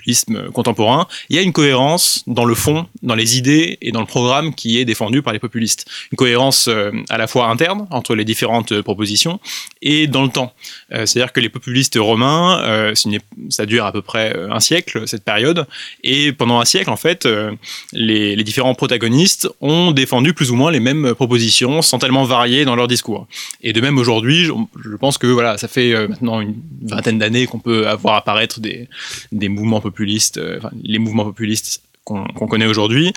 contemporains. 0.53 1.07
Il 1.29 1.35
y 1.35 1.39
a 1.39 1.41
une 1.41 1.53
cohérence 1.53 2.23
dans 2.27 2.45
le 2.45 2.55
fond, 2.55 2.87
dans 3.01 3.15
les 3.15 3.37
idées 3.37 3.77
et 3.81 3.91
dans 3.91 4.01
le 4.01 4.05
programme 4.05 4.53
qui 4.53 4.79
est 4.79 4.85
défendu 4.85 5.21
par 5.21 5.33
les 5.33 5.39
populistes. 5.39 5.85
Une 6.11 6.17
cohérence 6.17 6.69
à 7.09 7.17
la 7.17 7.27
fois 7.27 7.47
interne 7.47 7.87
entre 7.91 8.15
les 8.15 8.25
différentes 8.25 8.71
euh, 8.71 8.83
propositions 8.83 9.39
et 9.81 10.07
dans 10.07 10.23
le 10.23 10.29
temps. 10.29 10.53
Euh, 10.91 11.05
c'est-à-dire 11.05 11.31
que 11.31 11.39
les 11.39 11.49
populistes 11.49 11.97
romains, 11.99 12.61
euh, 12.63 12.93
ça 13.49 13.65
dure 13.65 13.85
à 13.85 13.91
peu 13.91 14.01
près 14.01 14.35
un 14.49 14.59
siècle, 14.59 15.07
cette 15.07 15.23
période, 15.23 15.65
et 16.03 16.33
pendant 16.33 16.59
un 16.59 16.65
siècle, 16.65 16.89
en 16.89 16.97
fait, 16.97 17.27
les, 17.93 18.35
différents 18.43 18.73
protagonistes 18.73 19.47
ont 19.61 19.91
défendu 19.91 20.33
plus 20.33 20.49
ou 20.49 20.55
moins 20.55 20.71
les 20.71 20.79
mêmes 20.79 21.13
propositions 21.13 21.81
sans 21.81 21.99
tellement 21.99 22.23
varier 22.23 22.65
dans 22.65 22.75
leur 22.75 22.87
discours. 22.87 23.27
Et 23.61 23.73
de 23.73 23.81
même 23.81 23.97
aujourd'hui, 23.97 24.45
je, 24.45 24.95
pense 24.99 25.17
que 25.17 25.27
voilà, 25.27 25.57
ça 25.57 25.67
fait 25.67 26.07
maintenant 26.07 26.41
une 26.41 26.55
vingtaine 26.81 27.19
d'années 27.19 27.45
qu'on 27.45 27.59
peut 27.59 27.87
avoir 27.87 28.15
apparaître 28.15 28.59
des, 28.59 28.87
des 29.31 29.49
mouvements 29.49 29.81
populistes, 29.81 29.98
les 29.99 30.99
mouvements 30.99 31.25
populistes 31.25 31.81
qu'on 32.03 32.47
connaît 32.47 32.65
aujourd'hui 32.65 33.13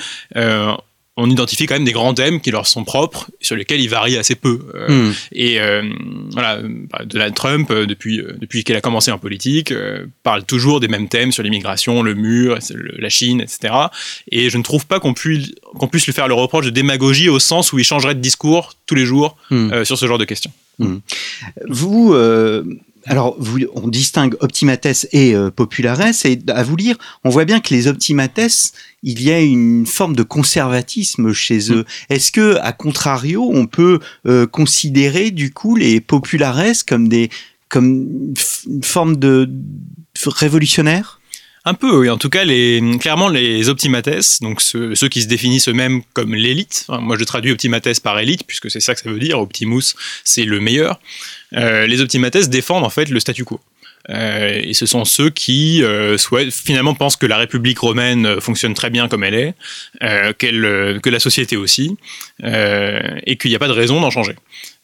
on 1.17 1.29
identifie 1.29 1.67
quand 1.67 1.75
même 1.75 1.85
des 1.85 1.93
grands 1.93 2.15
thèmes 2.15 2.41
qui 2.41 2.51
leur 2.51 2.67
sont 2.67 2.85
propres, 2.85 3.29
sur 3.41 3.55
lesquels 3.55 3.81
ils 3.81 3.89
varient 3.89 4.17
assez 4.17 4.35
peu. 4.35 4.61
Euh, 4.75 5.11
hmm. 5.11 5.15
Et 5.33 5.61
euh, 5.61 5.83
voilà, 6.31 6.61
Donald 7.05 7.35
Trump, 7.35 7.71
euh, 7.71 7.85
depuis, 7.85 8.23
depuis 8.39 8.65
qu'elle 8.65 8.77
a 8.77 8.81
commencé 8.81 9.11
en 9.11 9.19
politique, 9.19 9.75
parle 10.23 10.45
toujours 10.45 10.81
des 10.81 10.89
mêmes 10.89 11.09
thèmes 11.09 11.31
sur 11.31 11.43
l'immigration, 11.43 12.03
le 12.03 12.15
mur, 12.15 12.59
la 12.99 13.09
Chine, 13.11 13.41
etc. 13.43 13.75
Et 14.31 14.49
je 14.49 14.57
ne 14.57 14.63
trouve 14.63 14.87
pas 14.87 15.01
qu'on 15.01 15.13
puisse, 15.13 15.53
qu'on 15.79 15.89
puisse 15.89 16.07
lui 16.07 16.15
faire 16.15 16.29
le 16.29 16.35
reproche 16.35 16.65
de 16.65 16.71
démagogie 16.71 17.29
au 17.29 17.39
sens 17.39 17.73
où 17.73 17.79
il 17.79 17.85
changerait 17.85 18.15
de 18.15 18.21
discours 18.21 18.75
tous 18.87 18.95
les 18.95 19.05
jours 19.05 19.37
hmm. 19.51 19.85
sur 19.85 19.99
ce 19.99 20.07
genre 20.07 20.19
de 20.19 20.25
questions. 20.25 20.53
Hmm. 20.79 20.99
Vous 21.69 22.15
alors, 23.07 23.37
on 23.75 23.89
distingue 23.89 24.37
optimates 24.41 25.07
et 25.13 25.35
euh, 25.35 25.51
populares, 25.51 26.01
et 26.25 26.39
à 26.49 26.63
vous 26.63 26.77
lire, 26.77 26.97
on 27.25 27.31
voit 27.31 27.45
bien 27.45 27.61
que 27.61 27.75
les 27.75 27.89
optimates, 27.89 28.73
il 29.03 29.23
y 29.23 29.31
a 29.31 29.41
une 29.41 29.87
forme 29.87 30.15
de 30.15 30.23
conservatisme 30.23 31.33
chez 31.33 31.73
eux. 31.73 31.81
Mm. 31.81 32.13
Est-ce 32.15 32.33
que, 32.33 32.57
à 32.61 32.73
contrario, 32.73 33.51
on 33.53 33.67
peut 33.67 33.99
euh, 34.27 34.47
considérer 34.47 35.31
du 35.31 35.53
coup 35.53 35.77
les 35.77 36.01
populares 36.01 36.63
comme 36.87 37.09
des 37.09 37.31
comme 37.69 38.35
une 38.67 38.85
forme 38.85 39.17
de, 39.17 39.49
révolutionnaire 40.27 41.22
un 41.65 41.75
peu, 41.75 41.97
oui. 41.97 42.11
En 42.11 42.19
tout 42.19 42.29
cas, 42.29 42.45
les, 42.45 42.81
clairement, 43.01 43.29
les 43.29 43.69
optimates, 43.69 44.41
donc 44.41 44.61
ceux, 44.61 44.95
qui 45.09 45.23
se 45.23 45.29
définissent 45.29 45.69
eux-mêmes 45.69 46.03
comme 46.13 46.35
l'élite. 46.35 46.87
moi, 46.89 47.17
je 47.19 47.25
traduis 47.25 47.53
optimates 47.53 48.01
par 48.01 48.19
élite, 48.19 48.45
puisque 48.47 48.71
c'est 48.71 48.81
ça 48.81 48.95
que 48.95 49.01
ça 49.01 49.11
veut 49.11 49.19
dire. 49.19 49.39
Optimus, 49.39 49.95
c'est 50.25 50.45
le 50.45 50.61
meilleur. 50.61 51.01
Euh, 51.55 51.87
les 51.87 52.01
optimates 52.01 52.49
défendent 52.49 52.85
en 52.85 52.91
fait 52.91 53.09
le 53.11 53.21
statu 53.21 53.45
quo. 53.45 53.61
Euh, 54.11 54.61
et 54.63 54.75
ce 54.75 54.87
sont 54.87 55.05
ceux 55.05 55.31
qui 55.31 55.83
euh, 55.83 56.19
souhaitent, 56.19 56.53
finalement 56.53 56.95
pensent 56.95 57.17
que 57.17 57.27
la 57.27 57.37
République 57.37 57.79
romaine 57.79 58.41
fonctionne 58.41 58.75
très 58.75 58.91
bien 58.91 59.09
comme 59.09 59.25
elle 59.25 59.35
est, 59.35 59.55
euh, 60.03 60.33
que 60.33 61.11
la 61.11 61.21
société 61.21 61.57
aussi, 61.57 61.97
et 62.43 63.37
qu'il 63.37 63.51
n'y 63.51 63.57
a 63.57 63.59
pas 63.59 63.69
de 63.69 63.73
raison 63.73 64.01
d'en 64.01 64.11
changer. 64.11 64.35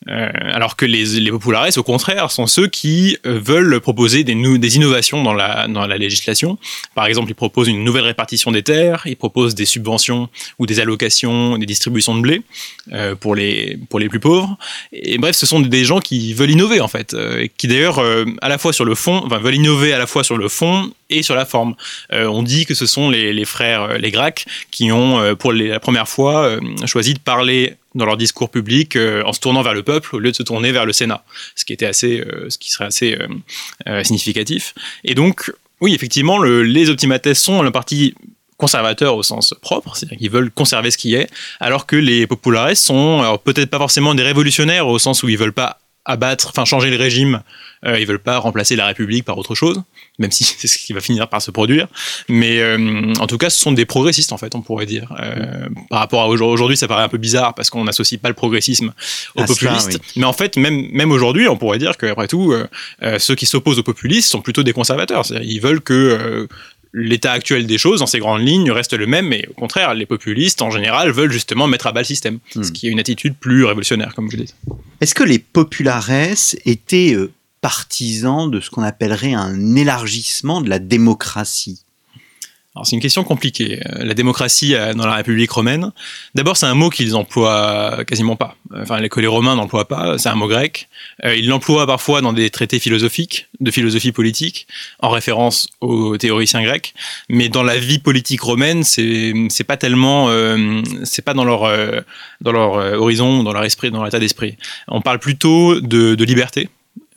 Euh, 0.06 0.28
alors 0.52 0.76
que 0.76 0.86
les, 0.86 1.04
les 1.20 1.30
populares, 1.30 1.76
au 1.76 1.82
contraire, 1.82 2.30
sont 2.30 2.46
ceux 2.46 2.68
qui 2.68 3.18
euh, 3.26 3.38
veulent 3.42 3.80
proposer 3.80 4.22
des, 4.22 4.32
innovations 4.76 5.22
dans 5.24 5.34
la, 5.34 5.98
législation. 5.98 6.56
Par 6.94 7.06
exemple, 7.06 7.30
ils 7.30 7.34
proposent 7.34 7.68
une 7.68 7.82
nouvelle 7.82 8.04
répartition 8.04 8.52
des 8.52 8.62
terres, 8.62 9.02
ils 9.06 9.16
proposent 9.16 9.56
des 9.56 9.64
subventions 9.64 10.28
ou 10.58 10.66
des 10.66 10.78
allocations, 10.78 11.58
des 11.58 11.66
distributions 11.66 12.14
de 12.14 12.20
blé 12.20 12.42
euh, 12.92 13.16
pour, 13.16 13.34
les, 13.34 13.76
plus 14.08 14.20
pauvres. 14.20 14.56
Et 14.92 15.18
bref, 15.18 15.34
ce 15.34 15.46
sont 15.46 15.60
des 15.60 15.84
gens 15.84 16.00
qui 16.00 16.32
veulent 16.32 16.52
innover, 16.52 16.80
en 16.80 16.88
fait, 16.88 17.14
et 17.14 17.50
qui 17.54 17.66
d'ailleurs, 17.66 18.00
à 18.40 18.48
la 18.48 18.58
fois 18.58 18.72
sur 18.72 18.84
le 18.84 18.94
fond, 18.94 19.26
veulent 19.28 19.56
innover 19.56 19.92
à 19.92 19.98
la 19.98 20.06
fois 20.06 20.22
sur 20.22 20.38
le 20.38 20.48
fond 20.48 20.90
et 21.10 21.22
sur 21.22 21.34
la 21.34 21.44
forme. 21.44 21.74
on 22.12 22.42
dit 22.42 22.64
que 22.64 22.74
ce 22.74 22.86
sont 22.86 23.10
les, 23.10 23.44
frères, 23.44 23.98
les 23.98 24.10
Grecs, 24.10 24.46
qui 24.70 24.92
ont, 24.92 25.34
pour 25.36 25.52
la 25.52 25.80
première 25.80 26.08
fois, 26.08 26.58
choisi 26.86 27.14
de 27.14 27.18
parler 27.18 27.74
dans 27.94 28.04
leur 28.04 28.16
discours 28.16 28.50
public 28.50 28.96
euh, 28.96 29.22
en 29.24 29.32
se 29.32 29.40
tournant 29.40 29.62
vers 29.62 29.74
le 29.74 29.82
peuple 29.82 30.16
au 30.16 30.18
lieu 30.18 30.30
de 30.30 30.36
se 30.36 30.42
tourner 30.42 30.72
vers 30.72 30.86
le 30.86 30.92
Sénat, 30.92 31.24
ce 31.54 31.64
qui 31.64 31.72
était 31.72 31.86
assez, 31.86 32.20
euh, 32.20 32.50
ce 32.50 32.58
qui 32.58 32.70
serait 32.70 32.86
assez 32.86 33.18
euh, 33.86 34.04
significatif. 34.04 34.74
Et 35.04 35.14
donc, 35.14 35.52
oui, 35.80 35.94
effectivement, 35.94 36.38
le, 36.38 36.62
les 36.62 36.90
optimates 36.90 37.32
sont 37.34 37.62
le 37.62 37.70
parti 37.70 38.14
conservateur 38.56 39.14
au 39.16 39.22
sens 39.22 39.54
propre, 39.62 39.96
c'est-à-dire 39.96 40.18
qu'ils 40.18 40.30
veulent 40.30 40.50
conserver 40.50 40.90
ce 40.90 40.98
qui 40.98 41.14
est, 41.14 41.30
alors 41.60 41.86
que 41.86 41.94
les 41.94 42.26
populares 42.26 42.76
sont 42.76 43.38
peut-être 43.44 43.70
pas 43.70 43.78
forcément 43.78 44.16
des 44.16 44.24
révolutionnaires 44.24 44.88
au 44.88 44.98
sens 44.98 45.22
où 45.22 45.28
ils 45.28 45.38
veulent 45.38 45.52
pas 45.52 45.78
abattre, 46.08 46.48
enfin 46.48 46.64
changer 46.64 46.90
le 46.90 46.96
régime, 46.96 47.42
euh, 47.84 48.00
ils 48.00 48.06
veulent 48.06 48.18
pas 48.18 48.38
remplacer 48.38 48.74
la 48.74 48.86
République 48.86 49.24
par 49.24 49.38
autre 49.38 49.54
chose, 49.54 49.82
même 50.18 50.32
si 50.32 50.42
c'est 50.58 50.66
ce 50.66 50.78
qui 50.78 50.92
va 50.92 51.00
finir 51.00 51.28
par 51.28 51.40
se 51.40 51.50
produire. 51.50 51.86
Mais 52.28 52.60
euh, 52.60 53.12
en 53.20 53.26
tout 53.26 53.38
cas, 53.38 53.50
ce 53.50 53.60
sont 53.60 53.72
des 53.72 53.84
progressistes 53.84 54.32
en 54.32 54.38
fait, 54.38 54.54
on 54.54 54.62
pourrait 54.62 54.86
dire. 54.86 55.14
Euh, 55.20 55.68
par 55.90 56.00
rapport 56.00 56.22
à 56.22 56.28
aujourd'hui, 56.28 56.76
ça 56.76 56.88
paraît 56.88 57.04
un 57.04 57.08
peu 57.08 57.18
bizarre 57.18 57.54
parce 57.54 57.70
qu'on 57.70 57.84
n'associe 57.84 58.20
pas 58.20 58.28
le 58.28 58.34
progressisme 58.34 58.92
aux 59.36 59.44
populistes. 59.44 60.00
Mais 60.16 60.24
en 60.24 60.32
fait, 60.32 60.56
même 60.56 60.88
même 60.92 61.12
aujourd'hui, 61.12 61.46
on 61.46 61.56
pourrait 61.56 61.78
dire 61.78 61.96
qu'après 61.96 62.26
tout, 62.26 62.52
euh, 62.52 63.18
ceux 63.18 63.34
qui 63.34 63.46
s'opposent 63.46 63.78
aux 63.78 63.84
populistes 63.84 64.30
sont 64.30 64.40
plutôt 64.40 64.62
des 64.62 64.72
conservateurs. 64.72 65.24
Ils 65.42 65.60
veulent 65.60 65.82
que 65.82 66.48
l'état 66.92 67.32
actuel 67.32 67.66
des 67.66 67.78
choses, 67.78 68.00
dans 68.00 68.06
ces 68.06 68.18
grandes 68.18 68.46
lignes, 68.46 68.70
reste 68.70 68.94
le 68.94 69.06
même, 69.06 69.28
mais 69.28 69.46
au 69.48 69.54
contraire, 69.54 69.94
les 69.94 70.06
populistes, 70.06 70.62
en 70.62 70.70
général, 70.70 71.10
veulent 71.10 71.32
justement 71.32 71.66
mettre 71.66 71.86
à 71.86 71.92
bas 71.92 72.00
le 72.00 72.06
système, 72.06 72.38
ce 72.50 72.60
hmm. 72.60 72.72
qui 72.72 72.86
est 72.88 72.90
une 72.90 73.00
attitude 73.00 73.34
plus 73.34 73.64
révolutionnaire, 73.64 74.14
comme 74.14 74.30
je 74.30 74.36
dis. 74.36 74.54
Est-ce 75.00 75.14
que 75.14 75.24
les 75.24 75.38
populares 75.38 76.10
étaient 76.64 77.14
euh, 77.14 77.30
partisans 77.60 78.50
de 78.50 78.60
ce 78.60 78.70
qu'on 78.70 78.82
appellerait 78.82 79.34
un 79.34 79.76
élargissement 79.76 80.60
de 80.60 80.68
la 80.68 80.78
démocratie? 80.78 81.84
C'est 82.84 82.96
une 82.96 83.02
question 83.02 83.24
compliquée. 83.24 83.80
Euh, 83.86 84.04
la 84.04 84.14
démocratie 84.14 84.74
euh, 84.74 84.94
dans 84.94 85.06
la 85.06 85.14
République 85.14 85.50
romaine, 85.50 85.92
d'abord 86.34 86.56
c'est 86.56 86.66
un 86.66 86.74
mot 86.74 86.90
qu'ils 86.90 87.14
emploient 87.16 88.04
quasiment 88.06 88.36
pas. 88.36 88.56
Enfin, 88.74 89.06
que 89.08 89.20
les 89.20 89.26
Romains 89.26 89.56
n'emploient 89.56 89.88
pas, 89.88 90.18
c'est 90.18 90.28
un 90.28 90.34
mot 90.34 90.48
grec. 90.48 90.88
Euh, 91.24 91.34
ils 91.34 91.48
l'emploient 91.48 91.86
parfois 91.86 92.20
dans 92.20 92.32
des 92.32 92.50
traités 92.50 92.78
philosophiques, 92.78 93.48
de 93.60 93.70
philosophie 93.70 94.12
politique, 94.12 94.66
en 95.00 95.08
référence 95.10 95.68
aux 95.80 96.16
théoriciens 96.16 96.62
grecs. 96.62 96.94
Mais 97.28 97.48
dans 97.48 97.62
la 97.62 97.78
vie 97.78 97.98
politique 97.98 98.40
romaine, 98.40 98.84
c'est 98.84 99.64
pas 99.66 99.76
tellement, 99.76 100.28
c'est 101.04 101.22
pas 101.22 101.34
dans 101.34 101.44
leur 101.44 101.62
dans 102.40 102.52
leur 102.52 103.00
horizon, 103.00 103.42
dans 103.42 103.52
leur 103.52 103.64
esprit, 103.64 103.90
dans 103.90 103.98
leur 103.98 104.08
état 104.08 104.18
d'esprit. 104.18 104.56
On 104.88 105.00
parle 105.00 105.18
plutôt 105.18 105.80
de, 105.80 106.14
de 106.14 106.24
liberté. 106.24 106.68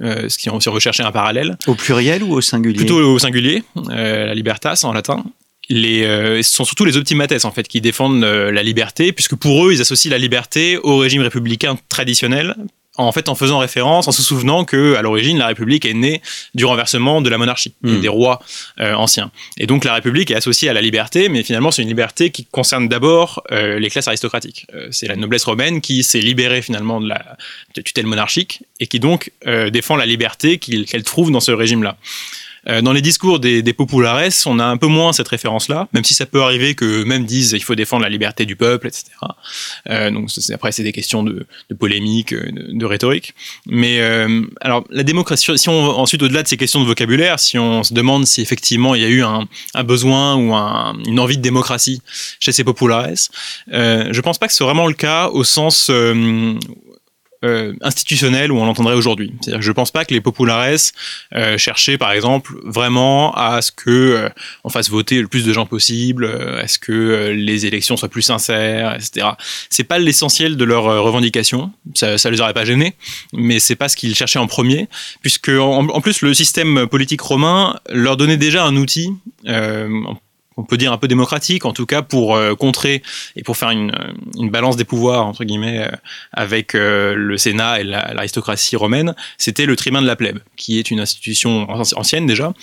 ce 0.01 0.37
qui 0.37 0.49
ont 0.49 0.55
aussi 0.55 0.69
recherché 0.69 1.03
un 1.03 1.11
parallèle. 1.11 1.57
Au 1.67 1.75
pluriel 1.75 2.23
ou 2.23 2.33
au 2.33 2.41
singulier? 2.41 2.77
Plutôt 2.77 2.99
au 2.99 3.19
singulier, 3.19 3.63
la 3.87 4.33
libertas 4.33 4.81
en 4.83 4.93
latin 4.93 5.23
les, 5.71 6.03
euh, 6.03 6.41
ce 6.41 6.53
sont 6.53 6.65
surtout 6.65 6.85
les 6.85 6.97
optimates 6.97 7.45
en 7.45 7.51
fait 7.51 7.67
qui 7.67 7.81
défendent 7.81 8.23
euh, 8.23 8.51
la 8.51 8.63
liberté, 8.63 9.11
puisque 9.11 9.35
pour 9.35 9.65
eux, 9.65 9.73
ils 9.73 9.81
associent 9.81 10.11
la 10.11 10.17
liberté 10.17 10.77
au 10.77 10.97
régime 10.97 11.21
républicain 11.21 11.77
traditionnel. 11.89 12.55
En 12.97 13.13
fait, 13.13 13.29
en 13.29 13.35
faisant 13.35 13.57
référence, 13.57 14.09
en 14.09 14.11
se 14.11 14.21
souvenant 14.21 14.65
que 14.65 14.95
à 14.95 15.01
l'origine, 15.01 15.37
la 15.37 15.47
République 15.47 15.85
est 15.85 15.93
née 15.93 16.21
du 16.55 16.65
renversement 16.65 17.21
de 17.21 17.29
la 17.29 17.37
monarchie, 17.37 17.73
hmm. 17.83 18.01
des 18.01 18.09
rois 18.09 18.41
euh, 18.81 18.93
anciens. 18.95 19.31
Et 19.57 19.65
donc, 19.65 19.85
la 19.85 19.93
République 19.93 20.29
est 20.29 20.35
associée 20.35 20.67
à 20.67 20.73
la 20.73 20.81
liberté, 20.81 21.29
mais 21.29 21.41
finalement, 21.41 21.71
c'est 21.71 21.81
une 21.83 21.87
liberté 21.87 22.31
qui 22.31 22.43
concerne 22.43 22.89
d'abord 22.89 23.43
les 23.49 23.89
classes 23.89 24.09
aristocratiques. 24.09 24.67
c'est 24.91 25.07
la 25.07 25.15
noblesse 25.15 25.45
romaine 25.45 25.79
qui 25.79 26.03
s'est 26.03 26.19
libérée 26.19 26.61
finalement 26.61 26.99
de 26.99 27.07
la 27.07 27.37
tutelle 27.83 28.07
monarchique 28.07 28.61
et 28.81 28.87
qui 28.87 28.99
donc 28.99 29.31
défend 29.71 29.95
la 29.95 30.05
liberté 30.05 30.57
qu'elle 30.57 31.03
trouve 31.03 31.31
dans 31.31 31.39
ce 31.39 31.53
régime-là. 31.53 31.97
Euh, 32.67 32.81
dans 32.81 32.93
les 32.93 33.01
discours 33.01 33.39
des, 33.39 33.61
des, 33.61 33.73
populares, 33.73 34.29
on 34.45 34.59
a 34.59 34.65
un 34.65 34.77
peu 34.77 34.87
moins 34.87 35.13
cette 35.13 35.27
référence-là, 35.27 35.87
même 35.93 36.03
si 36.03 36.13
ça 36.13 36.25
peut 36.25 36.41
arriver 36.41 36.75
que 36.75 37.03
même 37.03 37.25
disent 37.25 37.53
il 37.53 37.63
faut 37.63 37.75
défendre 37.75 38.03
la 38.03 38.09
liberté 38.09 38.45
du 38.45 38.55
peuple, 38.55 38.87
etc. 38.87 39.05
Euh, 39.89 40.11
donc 40.11 40.29
après 40.53 40.71
c'est 40.71 40.83
des 40.83 40.91
questions 40.91 41.23
de, 41.23 41.45
de 41.69 41.75
polémique, 41.75 42.33
euh, 42.33 42.51
de, 42.51 42.77
de, 42.77 42.85
rhétorique. 42.85 43.33
Mais 43.65 43.99
euh, 43.99 44.41
alors 44.61 44.83
la 44.89 45.03
démocratie, 45.03 45.57
si 45.57 45.69
on 45.69 45.99
ensuite 45.99 46.21
au-delà 46.21 46.43
de 46.43 46.47
ces 46.47 46.57
questions 46.57 46.81
de 46.81 46.85
vocabulaire, 46.85 47.39
si 47.39 47.57
on 47.57 47.83
se 47.83 47.93
demande 47.93 48.25
si 48.27 48.41
effectivement 48.41 48.95
il 48.95 49.01
y 49.01 49.05
a 49.05 49.09
eu 49.09 49.23
un, 49.23 49.47
un 49.73 49.83
besoin 49.83 50.35
ou 50.35 50.53
un, 50.53 50.95
une 51.07 51.19
envie 51.19 51.37
de 51.37 51.41
démocratie 51.41 52.01
chez 52.39 52.51
ces 52.51 52.63
populares, 52.63 52.91
euh, 53.73 54.09
je 54.11 54.21
pense 54.21 54.37
pas 54.37 54.47
que 54.47 54.53
c'est 54.53 54.63
vraiment 54.63 54.87
le 54.87 54.93
cas 54.93 55.29
au 55.29 55.43
sens 55.43 55.89
euh, 57.43 57.73
institutionnel 57.81 58.51
où 58.51 58.59
on 58.59 58.65
l'entendrait 58.65 58.93
aujourd'hui. 58.93 59.33
C'est-à-dire 59.41 59.63
je 59.63 59.71
pense 59.71 59.89
pas 59.89 60.05
que 60.05 60.13
les 60.13 60.21
populares 60.21 60.77
euh, 61.33 61.57
cherchaient, 61.57 61.97
par 61.97 62.11
exemple, 62.11 62.53
vraiment 62.63 63.33
à 63.33 63.63
ce 63.63 63.71
que 63.71 63.89
euh, 63.89 64.29
on 64.63 64.69
fasse 64.69 64.91
voter 64.91 65.19
le 65.19 65.27
plus 65.27 65.43
de 65.43 65.51
gens 65.51 65.65
possible, 65.65 66.25
à 66.25 66.67
ce 66.67 66.77
que 66.77 67.31
les 67.35 67.65
élections 67.65 67.97
soient 67.97 68.09
plus 68.09 68.21
sincères, 68.21 68.93
etc. 68.93 69.29
C'est 69.71 69.83
pas 69.83 69.97
l'essentiel 69.97 70.55
de 70.55 70.63
leurs 70.63 70.83
revendications. 71.03 71.71
Ça, 71.95 72.19
ça 72.19 72.29
les 72.29 72.41
aurait 72.41 72.53
pas 72.53 72.65
gênés, 72.65 72.93
mais 73.33 73.59
c'est 73.59 73.75
pas 73.75 73.89
ce 73.89 73.95
qu'ils 73.95 74.13
cherchaient 74.13 74.37
en 74.37 74.47
premier, 74.47 74.87
puisque 75.21 75.49
en, 75.49 75.87
en, 75.89 76.01
plus 76.01 76.21
le 76.21 76.35
système 76.35 76.85
politique 76.85 77.21
romain 77.21 77.79
leur 77.89 78.17
donnait 78.17 78.37
déjà 78.37 78.65
un 78.65 78.75
outil 78.75 79.09
on 80.57 80.63
peut 80.63 80.77
dire 80.77 80.91
un 80.91 80.97
peu 80.97 81.07
démocratique, 81.07 81.65
en 81.65 81.73
tout 81.73 81.85
cas 81.85 82.01
pour 82.01 82.35
euh, 82.35 82.55
contrer 82.55 83.01
et 83.35 83.43
pour 83.43 83.57
faire 83.57 83.69
une, 83.69 83.91
balance 84.49 84.75
des 84.75 84.83
pouvoirs 84.83 85.25
entre 85.25 85.45
guillemets 85.45 85.87
euh, 85.87 85.95
avec 86.33 86.75
euh, 86.75 87.15
le 87.15 87.37
Sénat 87.37 87.79
et 87.79 87.83
l'aristocratie 87.83 88.75
romaine, 88.75 89.15
c'était 89.37 89.65
le 89.65 89.75
tribun 89.75 90.01
de 90.01 90.07
la 90.07 90.15
plèbe, 90.15 90.39
qui 90.57 90.77
est 90.77 90.91
une 90.91 90.99
institution 90.99 91.69
ancienne 91.69 92.25
déjà, 92.25 92.53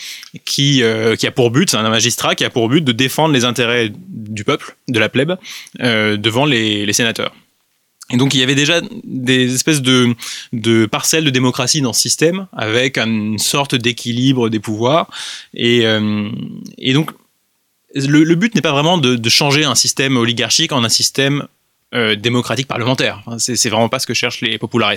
qui 0.45 0.83
qui 1.19 1.27
a 1.27 1.31
pour 1.31 1.51
but, 1.51 1.71
c'est 1.71 1.77
un 1.77 1.89
magistrat 1.89 2.35
qui 2.35 2.45
a 2.45 2.51
pour 2.51 2.69
but 2.69 2.85
de 2.85 2.93
défendre 2.93 3.35
les 3.35 3.45
intérêts 3.45 3.91
du 4.09 4.45
peuple, 4.45 4.77
de 4.89 4.99
la 4.99 5.09
plèbe, 5.09 5.37
devant 5.79 6.45
les, 6.45 6.87
les 6.87 6.93
sénateurs. 6.93 7.35
Et 8.11 8.17
donc 8.17 8.35
il 8.35 8.41
y 8.41 8.43
avait 8.43 8.55
déjà 8.55 8.81
des 9.05 9.55
espèces 9.55 9.83
de, 9.83 10.15
de 10.53 10.87
parcelles 10.87 11.25
de 11.25 11.31
démocratie 11.31 11.81
dans 11.81 11.93
ce 11.93 12.01
système, 12.01 12.47
avec 12.53 12.99
une 12.99 13.39
sorte 13.39 13.75
d'équilibre 13.75 14.49
des 14.49 14.61
pouvoirs. 14.61 15.11
Et, 15.55 15.85
et 16.79 16.93
donc 16.93 17.11
le, 17.95 18.35
but 18.35 18.55
n'est 18.55 18.61
pas 18.61 18.73
vraiment 18.73 18.99
de, 18.99 19.29
changer 19.29 19.65
un 19.65 19.75
système 19.75 20.17
oligarchique 20.17 20.73
en 20.73 20.85
un 20.85 20.89
système 20.89 21.47
euh, 21.95 22.17
démocratique 22.17 22.67
parlementaire. 22.67 23.23
c'est 23.39 23.69
vraiment 23.71 23.89
pas 23.89 23.99
ce 23.99 24.07
que 24.07 24.15
cherchent 24.15 24.43
les 24.43 24.59
populares. 24.59 24.93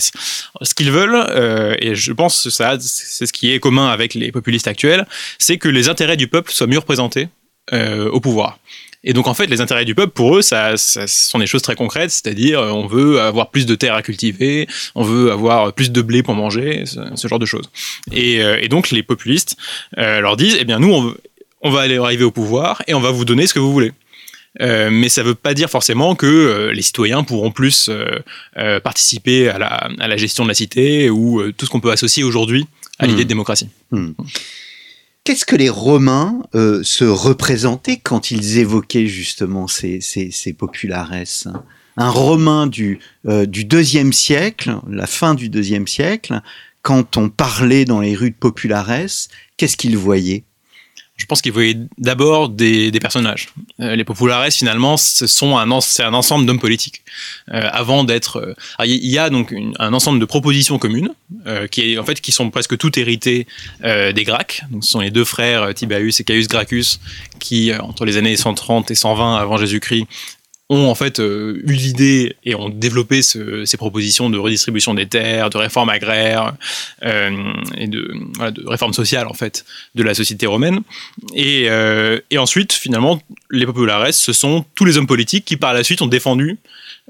Ce 0.62 0.74
qu'ils 0.74 0.92
veulent, 0.92 1.16
euh, 1.16 1.76
et 1.80 1.96
je 1.96 2.12
pense 2.12 2.44
que 2.44 2.50
ça, 2.50 2.78
c'est 2.80 3.26
ce 3.26 3.32
qui 3.32 3.52
est 3.54 3.60
commun 3.60 3.88
avec 3.88 4.14
les 4.14 4.32
populistes 4.32 4.68
actuels, 4.68 5.08
c'est 5.40 5.58
que 5.58 5.70
les 5.70 5.88
intérêts 5.88 6.18
du 6.18 6.28
peuple 6.28 6.52
soient 6.52 6.68
mieux 6.68 6.80
représentés 6.80 7.30
euh, 7.74 8.10
au 8.10 8.20
pouvoir. 8.20 8.60
Et 9.04 9.14
donc 9.14 9.28
en 9.28 9.34
fait, 9.34 9.48
les 9.48 9.62
intérêts 9.62 9.86
du 9.86 9.96
peuple, 9.96 10.12
pour 10.12 10.38
eux, 10.38 10.42
ça, 10.42 10.78
ça 10.78 11.08
sont 11.08 11.40
des 11.40 11.48
choses 11.48 11.64
très 11.64 11.76
concrètes, 11.76 12.12
c'est-à-dire 12.12 12.60
on 12.60 12.86
veut 12.86 13.20
avoir 13.20 13.50
plus 13.50 13.66
de 13.66 13.74
terres 13.74 13.96
à 13.96 14.04
cultiver, 14.04 14.68
on 14.94 15.04
veut 15.04 15.32
avoir 15.32 15.74
plus 15.74 15.92
de 15.92 16.02
blé 16.04 16.22
pour 16.22 16.36
manger, 16.36 16.84
ce, 16.86 17.28
genre 17.28 17.40
de 17.40 17.48
choses. 17.48 17.72
Et, 18.12 18.68
donc 18.68 18.92
les 18.92 19.02
populistes 19.02 19.56
leur 19.98 20.38
disent, 20.38 20.58
eh 20.60 20.66
bien 20.66 20.78
nous, 20.78 20.94
on 20.94 21.02
veut, 21.02 21.18
on 21.62 21.70
va 21.72 21.82
aller 21.82 21.98
arriver 21.98 22.24
au 22.24 22.32
pouvoir 22.32 22.82
et 22.88 22.94
on 22.94 23.00
va 23.00 23.12
vous 23.12 23.26
donner 23.26 23.48
ce 23.48 23.54
que 23.54 23.60
vous 23.60 23.72
voulez. 23.72 23.92
Euh, 24.60 24.90
mais 24.92 25.08
ça 25.08 25.24
ne 25.24 25.28
veut 25.28 25.36
pas 25.36 25.54
dire 25.54 25.70
forcément 25.70 26.16
que 26.16 26.26
euh, 26.26 26.74
les 26.74 26.82
citoyens 26.82 27.24
pourront 27.24 27.52
plus 27.52 27.90
euh, 27.90 28.80
participer 28.82 29.48
à 29.48 29.58
la, 29.58 30.18
gestion 30.18 30.44
de 30.44 30.50
la 30.50 30.54
cité 30.54 31.10
ou 31.10 31.52
tout 31.54 31.66
ce 31.66 31.72
qu'on 31.72 31.80
peut 31.80 31.92
associer 31.92 32.24
aujourd'hui 32.24 32.68
à 33.00 33.08
l'idée 33.08 33.20
de 33.20 33.26
hmm. 33.26 33.30
démocratie. 33.30 33.70
Hmm. 33.92 34.12
Qu'est-ce 35.24 35.46
que 35.46 35.56
les 35.56 35.70
Romains 35.70 36.42
se 36.54 37.04
représentaient 37.04 37.98
quand 37.98 38.32
ils 38.32 38.58
évoquaient 38.58 39.06
justement 39.06 39.68
ces, 39.68 40.02
ces, 40.02 40.54
populares 40.54 41.14
Un 41.96 42.10
Romain 42.10 42.66
du, 42.66 43.00
du 43.24 43.64
deuxième 43.64 44.14
siècle, 44.14 44.76
la 44.90 45.06
fin 45.06 45.36
du 45.36 45.48
deuxième 45.48 45.88
siècle, 45.88 46.42
quand 46.82 47.18
on 47.18 47.30
parlait 47.30 47.86
dans 47.86 48.02
les 48.02 48.16
rues 48.16 48.32
de 48.32 48.36
populares, 48.36 49.06
qu'est-ce 49.58 49.78
qu'il 49.78 49.96
voyait? 49.96 50.44
Je 51.22 51.28
pense 51.28 51.44
qu'il 51.44 51.52
voyait 51.52 51.78
d'abord 52.00 52.50
des, 52.50 52.92
personnages. 53.00 53.50
Euh, 53.80 53.96
les 53.96 54.04
populares, 54.04 54.50
finalement, 54.50 54.96
un, 54.96 55.82
c'est 55.82 56.04
un 56.04 56.14
ensemble 56.16 56.48
d'hommes 56.48 56.60
politiques. 56.60 57.04
Euh, 57.54 57.70
avant 57.72 58.04
d'être, 58.04 58.38
euh, 58.38 58.86
il 58.86 59.06
y 59.06 59.20
a 59.20 59.30
donc 59.30 59.54
un 59.78 59.94
ensemble 59.94 60.20
de 60.20 60.26
propositions 60.26 60.80
communes 60.80 61.10
qui, 61.70 62.00
en 62.00 62.04
fait, 62.04 62.22
qui 62.22 62.32
sont 62.32 62.50
presque 62.50 62.76
toutes 62.78 62.98
héritées 62.98 63.46
des 63.84 64.24
Gracques. 64.24 64.64
Donc, 64.72 64.84
ce 64.84 64.92
sont 64.92 65.00
les 65.00 65.12
deux 65.12 65.26
frères 65.26 65.74
Tibaius 65.76 66.20
et 66.20 66.24
Caius 66.24 66.48
Gracchus 66.48 67.00
qui, 67.40 67.72
entre 67.74 68.06
les 68.06 68.18
années 68.18 68.36
130 68.36 68.90
et 68.90 68.96
120 68.96 69.38
avant 69.38 69.58
Jésus-Christ, 69.58 70.08
ont 70.72 70.90
en 70.90 70.96
fait 70.96 71.20
euh, 71.20 71.62
eu 71.66 71.74
l'idée 71.74 72.38
et 72.46 72.56
ont 72.56 72.70
développé 72.70 73.22
ces 73.22 73.78
propositions 73.78 74.30
de 74.30 74.38
redistribution 74.38 74.94
des 74.94 75.06
terres, 75.06 75.50
de 75.50 75.58
réforme 75.58 75.90
agraire 75.90 76.54
euh, 77.04 77.52
et 77.78 77.88
de, 77.88 78.10
voilà, 78.36 78.52
de, 78.52 78.66
réforme 78.66 78.94
sociale 78.94 79.28
en 79.28 79.34
fait 79.34 79.66
de 79.96 80.02
la 80.02 80.14
société 80.14 80.46
romaine. 80.48 80.80
Et, 81.36 81.66
euh, 81.70 82.22
et 82.32 82.38
ensuite, 82.38 82.72
finalement, 82.72 83.22
les 83.50 83.66
populares, 83.66 84.14
ce 84.14 84.32
sont 84.32 84.64
tous 84.74 84.86
les 84.86 84.98
hommes 84.98 85.08
politiques 85.08 85.44
qui 85.44 85.58
par 85.58 85.74
la 85.74 85.84
suite 85.84 86.02
ont 86.02 86.08
défendu 86.08 86.58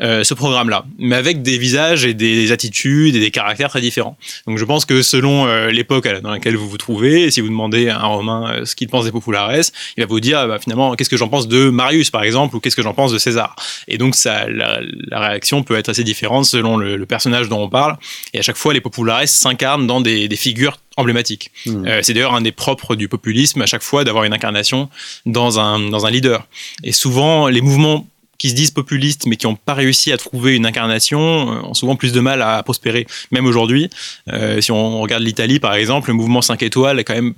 euh, 0.02 0.24
ce 0.24 0.34
programme-là, 0.34 0.86
mais 0.98 1.16
avec 1.18 1.42
des 1.42 1.58
visages 1.58 2.06
et 2.06 2.14
des 2.14 2.54
attitudes 2.54 3.14
et 3.16 3.20
des 3.20 3.30
caractères 3.30 3.70
très 3.70 3.82
différents. 3.82 4.18
Donc 4.48 4.58
je 4.58 4.64
pense 4.64 4.86
que 4.86 5.02
selon 5.02 5.46
euh, 5.46 5.70
l'époque 5.70 6.08
dans 6.24 6.32
laquelle 6.32 6.56
vous 6.56 6.68
vous 6.68 6.78
trouvez, 6.78 7.30
si 7.30 7.42
vous 7.42 7.50
demandez 7.50 7.90
à 7.90 8.00
un 8.00 8.06
Romain 8.06 8.52
euh, 8.52 8.66
ce 8.66 8.76
qu'il 8.76 8.88
pense 8.88 9.04
des 9.04 9.12
populares, 9.12 9.52
il 9.98 10.02
va 10.02 10.08
vous 10.08 10.22
dire 10.22 10.48
bah, 10.48 10.60
finalement 10.60 10.96
qu'est-ce 10.96 11.10
que 11.10 11.18
j'en 11.18 11.28
pense 11.28 11.48
de 11.50 11.70
Marius 11.70 12.10
par 12.10 12.24
exemple 12.24 12.56
ou 12.56 12.62
qu'est-ce 12.62 12.78
que 12.78 12.82
j'en 12.82 12.94
pense 12.94 13.12
de 13.12 13.18
César? 13.18 13.54
Et 13.90 13.98
donc 13.98 14.16
ça, 14.16 14.48
la, 14.50 14.80
réaction 15.12 15.62
peut 15.62 15.76
être 15.76 15.90
assez 15.90 16.06
différente 16.06 16.46
selon 16.46 16.78
le, 16.78 17.06
personnage 17.06 17.50
dont 17.50 17.62
on 17.62 17.70
parle. 17.70 17.98
Et 18.34 18.40
à 18.40 18.42
chaque 18.42 18.56
fois, 18.56 18.74
les 18.74 18.82
populares 18.82 19.28
s'incarnent 19.28 19.88
dans 19.88 20.00
des, 20.00 20.30
figures 20.36 20.78
emblématiques. 20.96 21.52
Mmh. 21.66 22.02
c'est 22.02 22.14
d'ailleurs 22.14 22.34
un 22.34 22.42
des 22.42 22.52
propres 22.52 22.96
du 22.96 23.08
populisme 23.08 23.62
à 23.62 23.66
chaque 23.66 23.84
fois 23.84 24.04
d'avoir 24.04 24.24
une 24.24 24.34
incarnation 24.34 24.90
dans 25.26 25.60
un, 25.60 25.80
dans 25.90 26.06
un 26.06 26.10
leader. 26.10 26.48
Et 26.84 26.94
souvent, 26.94 27.50
les 27.50 27.62
mouvements 27.62 28.08
qui 28.42 28.50
se 28.50 28.56
disent 28.56 28.72
populistes 28.72 29.28
mais 29.28 29.36
qui 29.36 29.46
n'ont 29.46 29.56
pas 29.56 29.76
réussi 29.76 30.12
à 30.12 30.18
trouver 30.18 30.56
une 30.56 30.66
incarnation 30.66 31.20
euh, 31.20 31.62
ont 31.62 31.76
souvent 31.76 31.96
plus 31.96 32.12
de 32.12 32.20
mal 32.20 32.42
à 32.42 32.64
prospérer. 32.64 33.06
Même 33.30 33.46
aujourd'hui, 33.46 33.92
euh, 34.34 34.62
si 34.62 34.72
on 34.72 35.00
regarde 35.00 35.22
l'Italie 35.22 35.60
par 35.60 35.76
exemple, 35.76 36.10
le 36.10 36.16
mouvement 36.16 36.42
5 36.42 36.64
étoiles 36.64 37.00
est 37.00 37.04
quand 37.04 37.14
même 37.14 37.36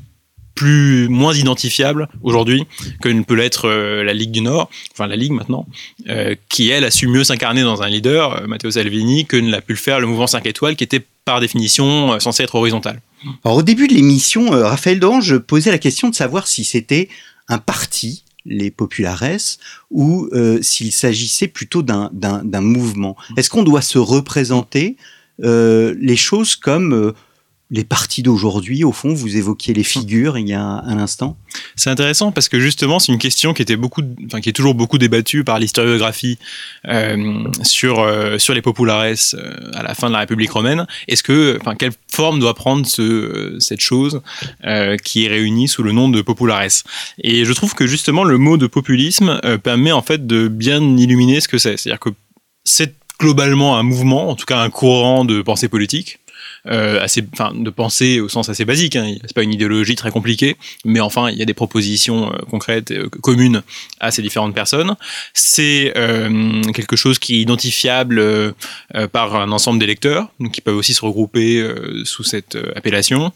plus 0.56 1.10
moins 1.10 1.34
identifiable 1.34 2.08
aujourd'hui 2.22 2.66
que 3.02 3.10
ne 3.10 3.22
peut 3.22 3.34
l'être 3.34 3.68
euh, 3.68 4.06
la 4.06 4.14
Ligue 4.14 4.32
du 4.32 4.40
Nord, 4.40 4.70
enfin 4.94 5.08
la 5.08 5.18
Ligue 5.18 5.34
maintenant, 5.34 5.68
qui 6.48 6.70
elle 6.70 6.86
a 6.86 6.92
su 6.92 7.08
mieux 7.08 7.26
s'incarner 7.26 7.64
dans 7.64 7.82
un 7.82 7.90
leader, 7.90 8.48
Matteo 8.48 8.72
Salvini, 8.72 9.26
que 9.26 9.36
ne 9.36 9.52
l'a 9.52 9.60
pu 9.60 9.74
le 9.74 9.80
faire 9.80 10.00
le 10.00 10.08
mouvement 10.08 10.28
5 10.28 10.46
étoiles, 10.46 10.78
qui 10.78 10.86
était 10.86 11.04
par 11.26 11.42
définition 11.42 12.18
censé 12.22 12.44
être 12.44 12.56
horizontal. 12.56 13.02
Alors, 13.44 13.58
au 13.58 13.64
début 13.64 13.88
de 13.88 13.94
l'émission, 13.94 14.52
Raphaël 14.52 15.00
Dange 15.00 15.38
posait 15.38 15.72
la 15.72 15.80
question 15.80 16.10
de 16.10 16.16
savoir 16.16 16.48
si 16.48 16.64
c'était 16.64 17.10
un 17.50 17.58
parti 17.58 18.24
les 18.46 18.72
populares 18.72 19.24
ou 19.90 20.28
euh, 20.34 20.62
s'il 20.62 20.92
s'agissait 20.92 21.48
plutôt 21.48 21.82
d'un 21.82 22.62
mouvement. 22.62 23.16
Est-ce 23.38 23.50
qu'on 23.50 23.64
doit 23.64 23.82
se 23.82 23.98
représenter 23.98 24.98
euh, 25.44 25.96
les 26.00 26.16
choses 26.16 26.56
comme 26.56 26.94
euh, 26.94 27.14
les 27.74 27.84
partis 27.84 28.22
d'aujourd'hui, 28.22 28.84
au 28.84 28.92
fond, 28.92 29.16
vous 29.16 29.36
évoquiez 29.36 29.74
les 29.74 29.84
figures 29.84 30.38
il 30.38 30.48
y 30.48 30.54
a 30.54 30.62
un, 30.62 31.00
instant. 31.00 31.38
C'est 31.76 31.90
intéressant 31.90 32.32
parce 32.32 32.48
que 32.48 32.60
justement, 32.60 33.00
c'est 33.00 33.12
une 33.12 33.18
question 33.18 33.56
qui 33.56 33.64
était 33.64 33.76
beaucoup, 33.76 34.04
enfin, 34.28 34.42
qui 34.42 34.50
est 34.50 34.54
toujours 34.54 34.76
beaucoup 34.76 35.00
débattue 35.00 35.44
par 35.44 35.58
l'historiographie 35.58 36.38
euh, 36.88 37.46
sur 37.64 38.00
euh, 38.00 38.38
sur 38.38 38.54
les 38.54 38.62
populares 38.62 39.16
euh, 39.34 39.72
à 39.74 39.82
la 39.82 39.96
fin 39.96 40.08
de 40.08 40.14
la 40.14 40.20
République 40.20 40.52
romaine. 40.52 40.86
Est-ce 41.08 41.24
que, 41.24 41.58
enfin, 41.60 41.74
quelle 41.74 41.94
forme 42.12 42.40
doit 42.40 42.54
prendre 42.54 42.86
ce, 42.86 43.58
cette 43.60 43.82
chose 43.82 44.22
qui 45.04 45.26
est 45.26 45.28
réunie 45.28 45.68
sous 45.68 45.82
le 45.82 45.94
nom 45.94 46.10
de 46.10 46.22
populares? 46.22 46.84
Et 47.24 47.44
je 47.44 47.54
trouve 47.54 47.74
que 47.74 47.88
justement, 47.88 48.24
le 48.24 48.38
mot 48.38 48.58
de 48.58 48.68
populisme 48.68 49.42
permet 49.64 49.92
en 49.92 50.04
fait 50.04 50.28
de 50.28 50.48
bien 50.48 50.80
illuminer 50.96 51.42
ce 51.42 51.48
que 51.48 51.58
c'est. 51.58 51.78
C'est-à-dire 51.78 52.00
que 52.00 52.10
c'est 52.66 52.94
globalement 53.20 53.78
un 53.78 53.84
mouvement, 53.84 54.30
en 54.30 54.36
tout 54.36 54.46
cas 54.46 54.60
un 54.60 54.70
courant 54.70 55.26
de 55.26 55.42
pensée 55.42 55.70
politique, 55.70 56.20
assez, 56.66 57.24
enfin, 57.34 57.52
de 57.54 57.70
penser 57.70 58.20
au 58.20 58.30
sens 58.30 58.50
assez 58.50 58.66
basique. 58.66 58.96
Hein. 58.96 59.16
C'est 59.22 59.34
pas 59.34 59.44
une 59.44 59.54
idéologie 59.54 59.96
très 59.96 60.12
compliquée, 60.12 60.56
mais 60.86 61.00
enfin, 61.00 61.30
il 61.30 61.38
y 61.38 61.42
a 61.42 61.46
des 61.46 61.54
propositions 61.54 62.32
euh, 62.32 62.38
concrètes, 62.50 62.92
euh, 62.92 63.10
communes 63.10 63.64
à 64.00 64.12
ces 64.12 64.22
différentes 64.22 64.56
personnes. 64.56 64.96
C'est 65.34 65.94
quelque 66.74 66.96
chose 66.96 67.20
qui 67.20 67.36
est 67.36 67.40
identifiable 67.40 68.22
par 69.12 69.36
un 69.36 69.52
ensemble 69.52 69.80
d'électeurs, 69.80 70.30
qui 70.52 70.62
peuvent 70.62 70.76
aussi 70.76 70.94
se 70.94 71.02
regrouper 71.06 71.66
sous 72.04 72.24
cette 72.24 72.58
appellation. 72.76 73.32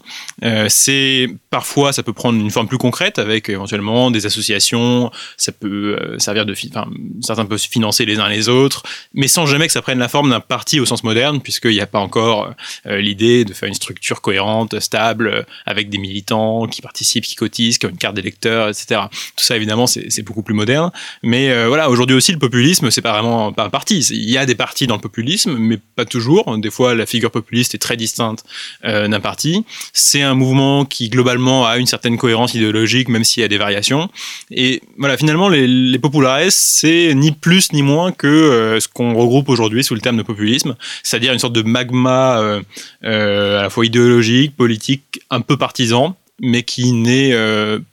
c'est 0.68 1.28
parfois, 1.50 1.92
ça 1.92 2.02
peut 2.02 2.12
prendre 2.12 2.38
une 2.38 2.50
forme 2.50 2.68
plus 2.68 2.78
concrète 2.78 3.18
avec 3.18 3.48
éventuellement 3.48 4.10
des 4.10 4.26
associations. 4.26 5.10
Ça 5.36 5.52
peut 5.52 5.98
servir 6.18 6.44
de, 6.44 6.54
enfin, 6.70 6.88
certains 7.20 7.46
peuvent 7.46 7.58
se 7.58 7.68
financer 7.68 8.04
les 8.04 8.18
uns 8.18 8.28
les 8.28 8.48
autres, 8.48 8.82
mais 9.14 9.28
sans 9.28 9.46
jamais 9.46 9.66
que 9.66 9.72
ça 9.72 9.82
prenne 9.82 9.98
la 9.98 10.08
forme 10.08 10.30
d'un 10.30 10.40
parti 10.40 10.80
au 10.80 10.86
sens 10.86 11.04
moderne, 11.04 11.40
puisqu'il 11.40 11.72
n'y 11.72 11.80
a 11.80 11.86
pas 11.86 12.00
encore 12.00 12.54
l'idée 12.84 13.17
de 13.18 13.52
faire 13.52 13.68
une 13.68 13.74
structure 13.74 14.20
cohérente, 14.20 14.78
stable, 14.80 15.46
avec 15.66 15.90
des 15.90 15.98
militants 15.98 16.66
qui 16.66 16.82
participent, 16.82 17.24
qui 17.24 17.34
cotisent, 17.34 17.78
qui 17.78 17.86
ont 17.86 17.90
une 17.90 17.98
carte 17.98 18.14
d'électeur, 18.14 18.68
etc. 18.68 19.02
Tout 19.10 19.44
ça, 19.44 19.56
évidemment, 19.56 19.86
c'est 19.86 20.22
beaucoup 20.22 20.42
plus 20.42 20.54
moderne. 20.54 20.90
Mais 21.22 21.50
euh, 21.50 21.68
voilà, 21.68 21.90
aujourd'hui 21.90 22.16
aussi, 22.16 22.32
le 22.32 22.38
populisme, 22.38 22.90
c'est 22.90 23.02
pas 23.02 23.12
vraiment 23.12 23.52
pas 23.52 23.64
un 23.64 23.70
parti. 23.70 23.98
Il 24.10 24.30
y 24.30 24.38
a 24.38 24.46
des 24.46 24.54
partis 24.54 24.86
dans 24.86 24.94
le 24.94 25.00
populisme, 25.00 25.56
mais 25.58 25.78
pas 25.96 26.04
toujours. 26.04 26.56
Des 26.58 26.70
fois, 26.70 26.94
la 26.94 27.06
figure 27.06 27.30
populiste 27.30 27.74
est 27.74 27.78
très 27.78 27.96
distincte 27.96 28.44
euh, 28.84 29.08
d'un 29.08 29.20
parti. 29.20 29.64
C'est 29.92 30.22
un 30.22 30.34
mouvement 30.34 30.84
qui, 30.84 31.08
globalement, 31.08 31.66
a 31.66 31.78
une 31.78 31.86
certaine 31.86 32.16
cohérence 32.16 32.54
idéologique, 32.54 33.08
même 33.08 33.24
s'il 33.24 33.42
y 33.42 33.44
a 33.44 33.48
des 33.48 33.58
variations. 33.58 34.08
Et 34.50 34.82
voilà, 34.96 35.16
finalement, 35.16 35.48
les, 35.48 35.66
les 35.66 35.98
populares, 35.98 36.50
c'est 36.50 37.14
ni 37.14 37.32
plus 37.32 37.72
ni 37.72 37.82
moins 37.82 38.12
que 38.12 38.26
euh, 38.26 38.80
ce 38.80 38.88
qu'on 38.88 39.14
regroupe 39.14 39.48
aujourd'hui 39.48 39.82
sous 39.84 39.94
le 39.94 40.00
terme 40.00 40.16
de 40.16 40.22
populisme, 40.22 40.76
c'est-à-dire 41.02 41.32
une 41.32 41.38
sorte 41.38 41.54
de 41.54 41.62
magma 41.62 42.38
euh, 42.38 42.60
euh, 43.04 43.07
à 43.08 43.62
la 43.62 43.70
fois 43.70 43.86
idéologique, 43.86 44.56
politique, 44.56 45.20
un 45.30 45.40
peu 45.40 45.56
partisan, 45.56 46.16
mais 46.40 46.62
qui 46.62 46.92
n'est 46.92 47.34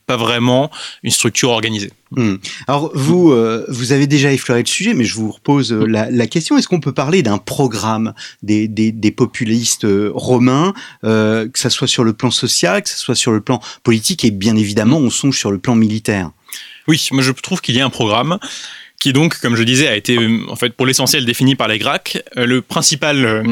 pas 0.06 0.18
vraiment 0.18 0.70
une 1.04 1.12
structure 1.12 1.50
organisée. 1.50 1.92
Hmm. 2.12 2.36
Alors 2.68 2.92
vous, 2.94 3.34
vous 3.68 3.92
avez 3.92 4.06
déjà 4.06 4.32
effleuré 4.32 4.62
le 4.62 4.68
sujet, 4.68 4.94
mais 4.94 5.04
je 5.04 5.16
vous 5.16 5.32
repose 5.32 5.74
la, 5.74 6.28
question 6.28 6.58
est-ce 6.58 6.68
qu'on 6.68 6.80
peut 6.80 6.94
parler 6.94 7.24
d'un 7.24 7.40
programme 7.40 8.14
des, 8.44 8.68
des, 8.68 9.12
populistes 9.12 9.88
romains, 10.14 10.74
que 11.02 11.50
ça 11.56 11.70
soit 11.72 11.88
sur 11.88 12.04
le 12.04 12.14
plan 12.14 12.30
social, 12.30 12.84
que 12.84 12.90
ce 12.90 13.00
soit 13.00 13.16
sur 13.16 13.32
le 13.32 13.42
plan 13.42 13.60
politique, 13.84 14.24
et 14.26 14.32
bien 14.32 14.56
évidemment, 14.56 14.98
on 14.98 15.10
songe 15.10 15.38
sur 15.40 15.52
le 15.52 15.58
plan 15.58 15.76
militaire. 15.76 16.30
Oui, 16.88 17.08
moi 17.12 17.24
je 17.24 17.32
trouve 17.32 17.62
qu'il 17.62 17.76
y 17.76 17.82
a 17.82 17.86
un 17.86 17.90
programme 17.90 18.38
qui 19.06 19.14
donc, 19.14 19.38
comme 19.40 19.56
je 19.56 19.62
disais, 19.62 19.88
a 19.88 19.96
été 19.96 20.18
euh, 20.18 20.40
en 20.50 20.56
fait 20.56 20.72
pour 20.72 20.88
l'essentiel 20.88 21.26
défini 21.26 21.54
par 21.54 21.68
les 21.68 21.78
Gracques. 21.78 22.24
Euh, 22.38 22.48
le 22.48 22.64
principal 22.64 23.24
euh, 23.24 23.44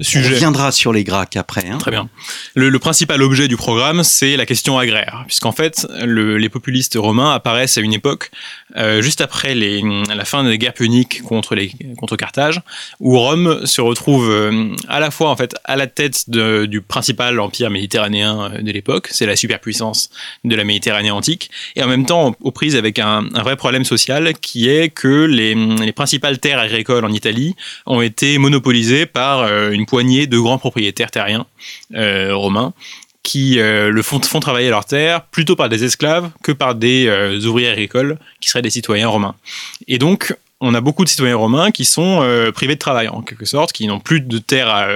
sujet. 0.00 0.28
On 0.28 0.34
reviendra 0.34 0.70
sur 0.70 0.92
les 0.92 1.02
Gracques 1.02 1.36
après. 1.36 1.68
Hein. 1.68 1.78
Très 1.78 1.90
bien. 1.90 2.08
Le, 2.54 2.68
le, 2.68 2.78
principal 2.78 3.20
objet 3.20 3.48
du 3.48 3.56
programme, 3.56 4.04
c'est 4.04 4.36
la 4.36 4.46
question 4.46 4.78
agraire, 4.78 5.24
puisqu'en 5.26 5.50
fait, 5.50 5.88
le, 6.04 6.38
les 6.38 6.48
populistes 6.48 6.96
romains 6.96 7.34
apparaissent 7.34 7.78
à 7.78 7.80
une 7.80 7.94
époque 7.94 8.30
euh, 8.76 9.02
juste 9.02 9.20
après 9.20 9.54
la 9.54 10.24
fin 10.24 10.44
des 10.44 10.58
guerres 10.58 10.74
puniques 10.74 11.22
contre, 11.22 11.56
contre 11.96 12.16
Carthage, 12.16 12.60
où 13.00 13.18
Rome 13.18 13.66
se 13.66 13.80
retrouve 13.80 14.32
à 14.88 15.00
la 15.00 15.10
fois 15.10 15.30
en 15.30 15.36
fait 15.36 15.54
à 15.64 15.76
la 15.76 15.86
tête 15.86 16.30
du 16.30 16.80
principal 16.80 17.38
empire 17.40 17.70
méditerranéen 17.70 18.52
de 18.60 18.72
l'époque, 18.72 19.08
c'est 19.10 19.26
la 19.26 19.36
superpuissance 19.36 20.10
de 20.44 20.54
la 20.54 20.64
Méditerranée 20.64 21.10
antique, 21.10 21.50
et 21.76 21.82
en 21.82 21.88
même 21.88 22.06
temps 22.06 22.34
aux 22.40 22.50
prises 22.50 22.76
avec 22.76 22.98
un, 22.98 23.22
vrai 23.42 23.56
problème 23.56 23.84
social 23.84 24.32
qui 24.40 24.68
est 24.68 24.88
que 24.88 25.24
les, 25.24 25.54
les, 25.54 25.92
principales 25.92 26.38
terres 26.38 26.58
agricoles 26.58 27.04
en 27.04 27.12
Italie 27.12 27.54
ont 27.86 28.00
été 28.00 28.38
monopolisées 28.38 29.06
par 29.06 29.40
euh, 29.40 29.70
une 29.70 29.86
poignée 29.86 30.26
de 30.26 30.38
grands 30.38 30.58
propriétaires 30.58 31.10
terriens 31.10 31.46
euh, 31.94 32.34
romains 32.34 32.72
qui 33.22 33.60
euh, 33.60 33.90
le 33.90 34.02
font, 34.02 34.20
font 34.20 34.40
travailler 34.40 34.70
leurs 34.70 34.84
terres 34.84 35.22
plutôt 35.26 35.56
par 35.56 35.68
des 35.68 35.84
esclaves 35.84 36.30
que 36.42 36.52
par 36.52 36.74
des 36.74 37.08
ouvriers 37.46 37.68
agricoles 37.68 38.18
qui 38.40 38.48
seraient 38.48 38.62
des 38.62 38.70
citoyens 38.70 39.08
romains. 39.08 39.34
Et 39.88 39.98
donc, 39.98 40.34
on 40.60 40.74
a 40.74 40.80
beaucoup 40.80 41.04
de 41.04 41.08
citoyens 41.08 41.36
romains 41.36 41.70
qui 41.70 41.84
sont 41.84 42.24
privés 42.54 42.74
de 42.74 42.80
travail 42.80 43.08
en 43.08 43.22
quelque 43.22 43.44
sorte, 43.44 43.72
qui 43.72 43.86
n'ont 43.86 44.00
plus 44.00 44.20
de 44.20 44.38
terres 44.38 44.68
à, 44.68 44.86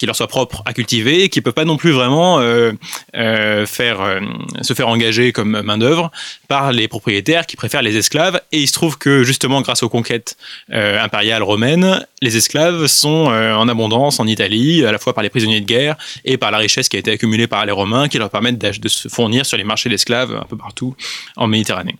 qui 0.00 0.06
leur 0.06 0.16
soit 0.16 0.28
propre 0.28 0.62
à 0.64 0.72
cultiver 0.72 1.28
qui 1.28 1.40
ne 1.40 1.44
peuvent 1.44 1.52
pas 1.52 1.66
non 1.66 1.76
plus 1.76 1.90
vraiment 1.90 2.40
euh, 2.40 2.72
euh, 3.16 3.66
faire, 3.66 4.00
euh, 4.00 4.20
se 4.62 4.72
faire 4.72 4.88
engager 4.88 5.30
comme 5.30 5.60
main-d'œuvre 5.60 6.10
par 6.48 6.72
les 6.72 6.88
propriétaires 6.88 7.44
qui 7.44 7.54
préfèrent 7.54 7.82
les 7.82 7.98
esclaves. 7.98 8.40
Et 8.50 8.60
il 8.60 8.66
se 8.66 8.72
trouve 8.72 8.96
que 8.96 9.24
justement, 9.24 9.60
grâce 9.60 9.82
aux 9.82 9.90
conquêtes 9.90 10.38
impériales 10.70 11.42
romaines, 11.42 12.04
les 12.22 12.36
esclaves 12.36 12.86
sont 12.86 13.26
en 13.26 13.68
abondance 13.68 14.20
en 14.20 14.26
Italie, 14.26 14.84
à 14.84 14.90
la 14.90 14.98
fois 14.98 15.12
par 15.12 15.22
les 15.22 15.28
prisonniers 15.28 15.60
de 15.60 15.66
guerre 15.66 15.96
et 16.24 16.38
par 16.38 16.50
la 16.50 16.58
richesse 16.58 16.88
qui 16.88 16.96
a 16.96 16.98
été 16.98 17.12
accumulée 17.12 17.46
par 17.46 17.66
les 17.66 17.72
Romains 17.72 18.08
qui 18.08 18.18
leur 18.18 18.30
permettent 18.30 18.58
de 18.58 18.88
se 18.88 19.08
fournir 19.08 19.44
sur 19.44 19.58
les 19.58 19.64
marchés 19.64 19.90
d'esclaves 19.90 20.34
un 20.34 20.46
peu 20.48 20.56
partout 20.56 20.96
en 21.36 21.46
Méditerranée. 21.46 21.96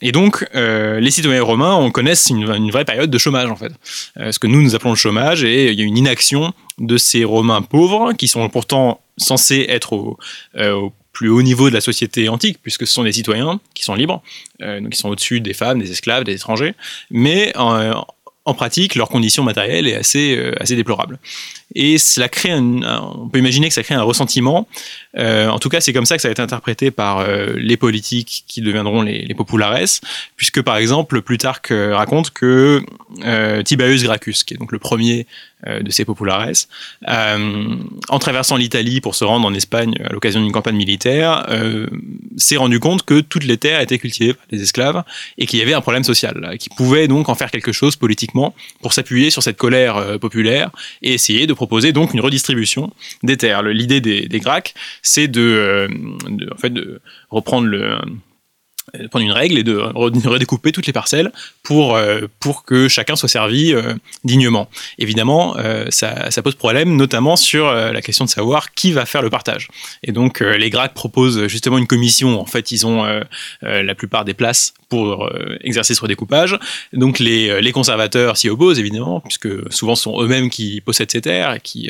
Et 0.00 0.10
donc, 0.10 0.44
les 0.54 1.10
citoyens 1.10 1.42
romains 1.42 1.74
on 1.74 1.90
connaissent 1.90 2.28
une, 2.30 2.50
une, 2.50 2.70
vraie 2.70 2.84
période 2.84 3.10
de 3.10 3.18
chômage 3.18 3.50
en 3.50 3.56
fait. 3.56 3.72
ce 4.16 4.38
que 4.38 4.46
nous 4.46 4.62
nous 4.62 4.74
appelons 4.74 4.90
le 4.90 4.96
chômage 4.96 5.44
et 5.44 5.70
il 5.70 5.78
y 5.78 5.82
a 5.82 5.84
une 5.84 5.98
inaction 5.98 6.52
de 6.82 6.98
ces 6.98 7.24
Romains 7.24 7.62
pauvres, 7.62 8.12
qui 8.12 8.28
sont 8.28 8.46
pourtant 8.50 9.00
censés 9.16 9.66
être 9.68 10.16
euh, 10.56 10.72
au, 10.72 10.92
plus 11.12 11.28
haut 11.28 11.42
niveau 11.42 11.68
de 11.68 11.74
la 11.74 11.80
société 11.80 12.28
antique, 12.28 12.58
puisque 12.62 12.86
ce 12.86 12.92
sont 12.92 13.04
des 13.04 13.12
citoyens 13.12 13.60
qui 13.74 13.84
sont 13.84 13.94
libres, 13.94 14.22
euh, 14.62 14.80
donc 14.80 14.90
qui 14.90 14.98
sont 14.98 15.08
au-dessus 15.08 15.40
des 15.40 15.54
femmes, 15.54 15.78
des 15.78 15.90
esclaves, 15.90 16.24
des 16.24 16.34
étrangers, 16.34 16.74
mais 17.10 17.52
en, 17.56 18.04
pratique, 18.54 18.96
leur 18.96 19.08
condition 19.08 19.44
matérielle 19.44 19.86
est 19.86 19.94
assez, 19.94 20.36
euh, 20.36 20.52
assez 20.60 20.74
déplorable. 20.74 21.18
Et 21.74 21.98
cela 21.98 22.28
crée 22.28 22.50
un, 22.50 22.82
on 23.16 23.28
peut 23.28 23.38
imaginer 23.38 23.68
que 23.68 23.74
ça 23.74 23.82
crée 23.82 23.94
un 23.94 24.02
ressentiment. 24.02 24.66
Euh, 25.16 25.48
en 25.48 25.58
tout 25.58 25.68
cas, 25.68 25.80
c'est 25.80 25.92
comme 25.92 26.06
ça 26.06 26.16
que 26.16 26.22
ça 26.22 26.28
a 26.28 26.30
été 26.30 26.42
interprété 26.42 26.90
par 26.90 27.18
euh, 27.18 27.54
les 27.56 27.76
politiques 27.76 28.44
qui 28.46 28.60
deviendront 28.60 29.02
les, 29.02 29.34
populares, 29.34 30.00
puisque 30.36 30.60
par 30.62 30.76
exemple, 30.76 31.22
Plutarque 31.22 31.72
raconte 31.72 32.30
que 32.30 32.82
Tiberius 33.64 34.02
Gracchus, 34.02 34.44
qui 34.46 34.54
est 34.54 34.56
donc 34.58 34.72
le 34.72 34.78
premier 34.78 35.26
de 35.66 35.90
ces 35.90 36.04
populares, 36.04 36.48
en 37.06 38.18
traversant 38.18 38.56
l'Italie 38.56 39.00
pour 39.00 39.14
se 39.14 39.24
rendre 39.24 39.46
en 39.46 39.54
Espagne 39.54 39.94
à 40.04 40.12
l'occasion 40.12 40.42
d'une 40.42 40.52
campagne 40.52 40.76
militaire, 40.76 41.46
s'est 42.36 42.56
rendu 42.56 42.78
compte 42.78 43.04
que 43.04 43.20
toutes 43.20 43.44
les 43.44 43.56
terres 43.56 43.80
étaient 43.80 43.98
cultivées 43.98 44.34
par 44.34 44.44
les 44.50 44.62
esclaves 44.62 45.02
et 45.38 45.46
qu'il 45.46 45.58
y 45.58 45.62
avait 45.62 45.72
un 45.72 45.80
problème 45.80 46.04
social, 46.04 46.56
qui 46.58 46.68
pouvait 46.68 47.08
donc 47.08 47.28
en 47.28 47.34
faire 47.34 47.50
quelque 47.50 47.72
chose 47.72 47.96
politiquement 47.96 48.54
pour 48.80 48.92
s'appuyer 48.92 49.30
sur 49.30 49.42
cette 49.42 49.56
colère 49.56 49.96
euh, 49.96 50.18
populaire 50.18 50.70
et 51.02 51.14
essayer 51.14 51.46
de 51.46 51.54
proposer 51.62 51.92
donc 51.92 52.12
une 52.12 52.20
redistribution 52.20 52.92
des 53.22 53.36
terres. 53.36 53.62
L'idée 53.62 54.00
des, 54.00 54.26
des 54.26 54.40
Gracques, 54.40 54.74
c'est 55.00 55.28
de, 55.28 55.40
euh, 55.40 55.88
de, 56.28 56.52
en 56.52 56.56
fait, 56.56 56.70
de 56.70 57.00
reprendre 57.30 57.68
le 57.68 57.82
euh, 58.96 59.06
prendre 59.12 59.24
une 59.24 59.30
règle 59.30 59.58
et 59.58 59.62
de 59.62 59.76
redécouper 59.76 60.72
toutes 60.72 60.88
les 60.88 60.92
parcelles 60.92 61.30
pour, 61.62 61.94
euh, 61.94 62.22
pour 62.40 62.64
que 62.64 62.88
chacun 62.88 63.14
soit 63.14 63.28
servi 63.28 63.72
dignement. 64.24 64.68
Évidemment, 64.98 65.56
ça, 65.90 66.42
pose 66.42 66.56
problème, 66.56 66.96
notamment 66.96 67.36
sur 67.36 67.72
la 67.72 68.02
question 68.02 68.24
de 68.24 68.30
savoir 68.30 68.74
qui 68.74 68.90
va 68.90 69.06
faire 69.06 69.22
le 69.22 69.30
partage. 69.30 69.68
Et 70.02 70.10
donc, 70.10 70.40
les 70.40 70.68
Gracques 70.68 70.94
proposent 70.94 71.46
justement 71.46 71.78
une 71.78 71.86
commission. 71.86 72.40
En 72.40 72.46
fait, 72.46 72.72
ils 72.72 72.84
ont 72.84 73.04
la 73.62 73.94
plupart 73.94 74.24
des 74.24 74.34
places 74.34 74.74
pour 74.92 75.30
exercer 75.62 75.94
ce 75.94 76.02
redécoupage. 76.02 76.58
Donc, 76.92 77.18
les, 77.18 77.62
les 77.62 77.72
conservateurs 77.72 78.36
s'y 78.36 78.50
opposent, 78.50 78.78
évidemment, 78.78 79.20
puisque 79.20 79.48
souvent 79.72 79.94
ce 79.94 80.02
sont 80.02 80.22
eux-mêmes 80.22 80.50
qui 80.50 80.82
possèdent 80.82 81.10
ces 81.10 81.22
terres 81.22 81.54
et 81.54 81.60
qui 81.60 81.88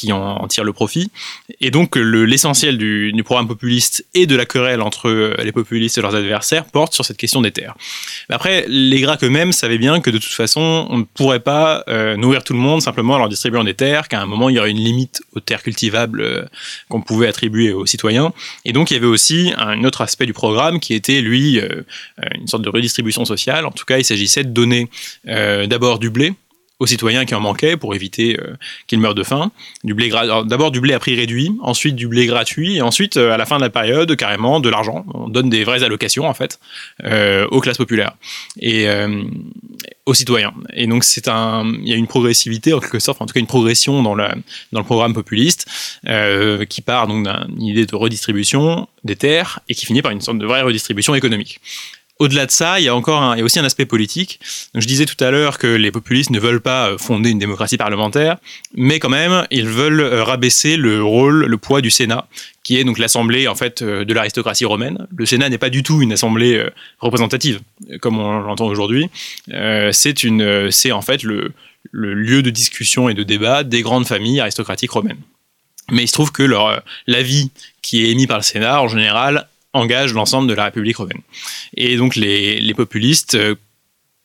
qui 0.00 0.12
en, 0.12 0.48
tirent 0.48 0.64
le 0.64 0.72
profit. 0.72 1.10
Et 1.60 1.70
donc 1.70 1.96
l'essentiel 1.96 2.78
du, 2.78 3.22
programme 3.22 3.48
populiste 3.48 4.06
et 4.14 4.26
de 4.26 4.34
la 4.34 4.46
querelle 4.46 4.80
entre 4.80 5.08
euh, 5.08 5.34
les 5.44 5.52
populistes 5.52 5.98
et 5.98 6.00
leurs 6.00 6.14
adversaires 6.14 6.64
porte 6.64 6.94
sur 6.94 7.04
cette 7.04 7.18
question 7.18 7.42
des 7.42 7.50
terres. 7.50 7.74
Après, 8.30 8.64
les 8.66 9.00
Grecs 9.00 9.22
eux-mêmes 9.22 9.52
savaient 9.52 9.78
bien 9.78 10.00
que 10.00 10.10
de 10.10 10.16
toute 10.16 10.32
façon, 10.32 10.86
on 10.88 10.98
ne 10.98 11.02
pourrait 11.02 11.40
pas 11.40 11.84
euh, 11.88 12.16
nourrir 12.16 12.42
tout 12.44 12.54
le 12.54 12.58
monde 12.58 12.80
simplement 12.80 13.14
en 13.14 13.18
leur 13.18 13.28
distribuant 13.28 13.62
des 13.62 13.74
terres, 13.74 14.08
qu'à 14.08 14.20
un 14.20 14.26
moment, 14.26 14.48
il 14.48 14.56
y 14.56 14.58
aurait 14.58 14.70
une 14.70 14.82
limite 14.82 15.20
aux 15.34 15.40
terres 15.40 15.62
cultivables 15.62 16.22
euh, 16.22 16.44
qu'on 16.88 17.02
pouvait 17.02 17.28
attribuer 17.28 17.72
aux 17.72 17.84
citoyens. 17.84 18.32
Et 18.64 18.72
donc, 18.72 18.90
il 18.90 18.94
y 18.94 18.96
avait 18.96 19.06
aussi 19.06 19.52
un 19.58 19.84
autre 19.84 20.00
aspect 20.00 20.26
du 20.26 20.32
programme 20.32 20.80
qui 20.80 20.94
était, 20.94 21.20
lui, 21.20 21.60
euh, 21.60 21.82
une 22.34 22.46
sorte 22.46 22.62
de 22.62 22.68
redistribution 22.68 23.24
sociale. 23.24 23.66
En 23.66 23.70
tout 23.70 23.84
cas, 23.84 23.98
il 23.98 24.04
s'agissait 24.04 24.44
de 24.44 24.50
donner 24.50 24.88
d'abord 25.24 25.98
du 25.98 26.10
blé 26.10 26.34
aux 26.80 26.86
citoyens 26.86 27.26
qui 27.26 27.34
en 27.34 27.40
manquaient 27.40 27.76
pour 27.76 27.94
éviter 27.94 28.40
euh, 28.40 28.56
qu'ils 28.86 28.98
meurent 28.98 29.14
de 29.14 29.22
faim. 29.22 29.52
D'abord 29.84 30.70
du 30.70 30.80
blé 30.80 30.94
à 30.94 30.98
prix 30.98 31.14
réduit, 31.14 31.52
ensuite 31.60 31.94
du 31.94 32.08
blé 32.08 32.26
gratuit, 32.26 32.76
et 32.76 32.82
ensuite 32.82 33.18
euh, 33.18 33.32
à 33.32 33.36
la 33.36 33.46
fin 33.46 33.58
de 33.58 33.62
la 33.62 33.70
période 33.70 34.16
carrément 34.16 34.60
de 34.60 34.68
l'argent. 34.70 35.04
On 35.14 35.28
donne 35.28 35.50
des 35.50 35.62
vraies 35.62 35.84
allocations 35.84 36.26
en 36.26 36.34
fait 36.34 36.58
euh, 37.04 37.46
aux 37.50 37.60
classes 37.60 37.76
populaires 37.76 38.16
et 38.58 38.88
euh, 38.88 39.22
aux 40.06 40.14
citoyens. 40.14 40.54
Et 40.72 40.86
donc 40.86 41.04
il 41.14 41.88
y 41.88 41.92
a 41.92 41.96
une 41.96 42.06
progressivité 42.06 42.72
en 42.72 42.80
quelque 42.80 42.98
sorte, 42.98 43.20
en 43.20 43.26
tout 43.26 43.34
cas 43.34 43.40
une 43.40 43.46
progression 43.46 44.02
dans, 44.02 44.14
la, 44.14 44.34
dans 44.72 44.80
le 44.80 44.86
programme 44.86 45.12
populiste 45.12 45.66
euh, 46.08 46.64
qui 46.64 46.80
part 46.80 47.06
d'une 47.06 47.28
idée 47.58 47.84
de 47.84 47.94
redistribution 47.94 48.88
des 49.04 49.16
terres 49.16 49.60
et 49.68 49.74
qui 49.74 49.84
finit 49.84 50.02
par 50.02 50.12
une 50.12 50.20
sorte 50.20 50.38
de 50.38 50.46
vraie 50.46 50.62
redistribution 50.62 51.14
économique 51.14 51.60
au-delà 52.20 52.44
de 52.44 52.50
ça, 52.50 52.78
il 52.78 52.84
y 52.84 52.88
a 52.88 52.94
encore 52.94 53.34
il 53.34 53.38
y 53.38 53.42
a 53.42 53.44
aussi 53.44 53.58
un 53.58 53.64
aspect 53.64 53.86
politique. 53.86 54.40
Je 54.74 54.86
disais 54.86 55.06
tout 55.06 55.22
à 55.24 55.30
l'heure 55.30 55.58
que 55.58 55.66
les 55.66 55.90
populistes 55.90 56.30
ne 56.30 56.38
veulent 56.38 56.60
pas 56.60 56.90
euh, 56.90 56.98
fonder 56.98 57.30
une 57.30 57.38
démocratie 57.38 57.78
parlementaire, 57.78 58.36
mais 58.74 58.98
quand 58.98 59.08
même, 59.08 59.46
ils 59.50 59.66
veulent 59.66 60.00
euh, 60.00 60.22
rabaisser 60.22 60.76
le 60.76 61.02
rôle, 61.02 61.46
le 61.46 61.56
poids 61.56 61.80
du 61.80 61.90
Sénat, 61.90 62.28
qui 62.62 62.78
est 62.78 62.84
donc 62.84 62.98
l'assemblée 62.98 63.48
en 63.48 63.54
fait 63.54 63.80
euh, 63.80 64.04
de 64.04 64.12
l'aristocratie 64.12 64.66
romaine. 64.66 65.06
Le 65.16 65.24
Sénat 65.24 65.48
n'est 65.48 65.58
pas 65.58 65.70
du 65.70 65.82
tout 65.82 66.02
une 66.02 66.12
assemblée 66.12 66.62
représentative 66.98 67.60
comme 68.00 68.18
on 68.18 68.40
l'entend 68.40 68.66
aujourd'hui. 68.66 69.08
c'est 69.48 70.92
en 70.92 71.02
fait 71.02 71.22
le, 71.22 71.52
le 71.90 72.14
lieu 72.14 72.42
de 72.42 72.50
discussion 72.50 73.08
et 73.08 73.14
de 73.14 73.22
débat 73.22 73.64
des 73.64 73.80
grandes 73.80 74.06
familles 74.06 74.40
aristocratiques 74.40 74.90
romaines. 74.90 75.20
Mais 75.90 76.04
il 76.04 76.08
se 76.08 76.12
trouve 76.12 76.32
que 76.32 76.42
l'avis 77.06 77.50
qui 77.82 78.04
est 78.04 78.10
émis 78.10 78.26
par 78.26 78.36
le 78.36 78.42
Sénat 78.42 78.82
en 78.82 78.88
général 78.88 79.48
engage 79.72 80.12
l'ensemble 80.14 80.48
de 80.48 80.54
la 80.54 80.64
République 80.64 80.96
romaine. 80.96 81.20
Et 81.76 81.96
donc 81.96 82.16
les, 82.16 82.74
populistes 82.74 83.34
euh, 83.34 83.54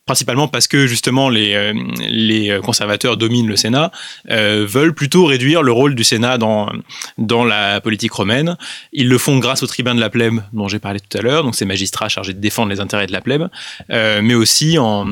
principalement 0.05 0.47
parce 0.47 0.67
que 0.67 0.87
justement 0.87 1.29
les, 1.29 1.53
euh, 1.55 2.61
conservateurs 2.61 3.17
dominent 3.17 3.47
le 3.47 3.55
Sénat, 3.55 3.91
euh, 4.29 4.65
veulent 4.67 4.93
plutôt 4.93 5.25
réduire 5.25 5.63
le 5.63 5.71
rôle 5.71 5.95
du 5.95 6.03
Sénat 6.03 6.37
dans, 6.37 6.71
dans 7.17 7.43
la 7.43 7.81
politique 7.81 8.11
romaine. 8.11 8.57
Ils 8.93 9.09
le 9.09 9.17
font 9.17 9.39
grâce 9.39 9.63
au 9.63 9.67
tribun 9.67 9.95
de 9.95 9.99
la 9.99 10.09
plèbe 10.09 10.41
dont 10.53 10.67
j'ai 10.67 10.79
parlé 10.79 10.99
tout 10.99 11.17
à 11.17 11.21
l'heure, 11.21 11.43
donc 11.43 11.55
ces 11.55 11.65
magistrats 11.65 12.09
chargés 12.09 12.33
de 12.33 12.39
défendre 12.39 12.69
les 12.69 12.79
intérêts 12.79 13.07
de 13.07 13.11
la 13.11 13.21
plèbe, 13.21 13.47
mais 13.89 14.35
aussi 14.35 14.77
en, 14.77 15.07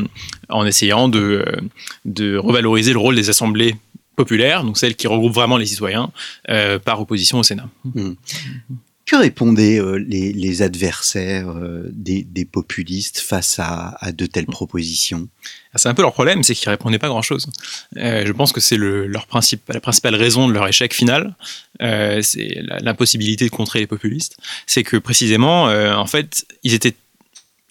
en 0.49 0.65
essayant 0.65 1.07
de, 1.07 1.45
de 2.05 2.37
revaloriser 2.37 2.93
le 2.93 2.99
rôle 2.99 3.15
des 3.15 3.29
assemblées 3.29 3.75
populaires, 4.15 4.63
donc 4.63 4.77
celles 4.77 4.95
qui 4.95 5.07
regroupent 5.07 5.33
vraiment 5.33 5.57
les 5.57 5.65
citoyens, 5.65 6.11
par 6.85 7.01
opposition 7.01 7.39
au 7.39 7.43
Sénat. 7.43 7.67
Mmh. 7.95 8.11
Que 9.05 9.17
répondaient 9.17 9.81
euh, 9.81 9.95
les, 9.95 10.31
les, 10.31 10.61
adversaires 10.61 11.49
euh, 11.49 11.89
des, 11.91 12.23
des, 12.23 12.45
populistes 12.45 13.19
face 13.19 13.59
à, 13.59 13.97
à, 13.99 14.13
de 14.13 14.25
telles 14.25 14.45
propositions? 14.45 15.27
Ah, 15.73 15.77
C'est 15.77 15.89
un 15.89 15.93
peu 15.93 16.03
leur 16.03 16.13
problème, 16.13 16.41
c'est 16.41 16.55
qu'ils 16.55 16.69
répondaient 16.69 16.99
pas 16.99 17.09
grand-chose. 17.09 17.47
Euh, 17.97 18.25
je 18.25 18.31
pense 18.31 18.53
que 18.53 18.61
c'est 18.61 18.77
leur 18.77 19.27
principe, 19.27 19.69
la 19.73 19.81
principale 19.81 20.15
raison 20.15 20.47
de 20.47 20.53
leur 20.53 20.65
échec 20.67 20.93
final, 20.93 21.35
c'est 21.81 22.61
l'impossibilité 22.81 23.43
de 23.45 23.49
contrer 23.49 23.79
les 23.79 23.87
populistes. 23.87 24.37
C'est 24.67 24.83
que 24.83 24.95
précisément, 24.95 25.63
en 25.65 26.05
fait, 26.05 26.45
ils 26.63 26.73
étaient 26.73 26.95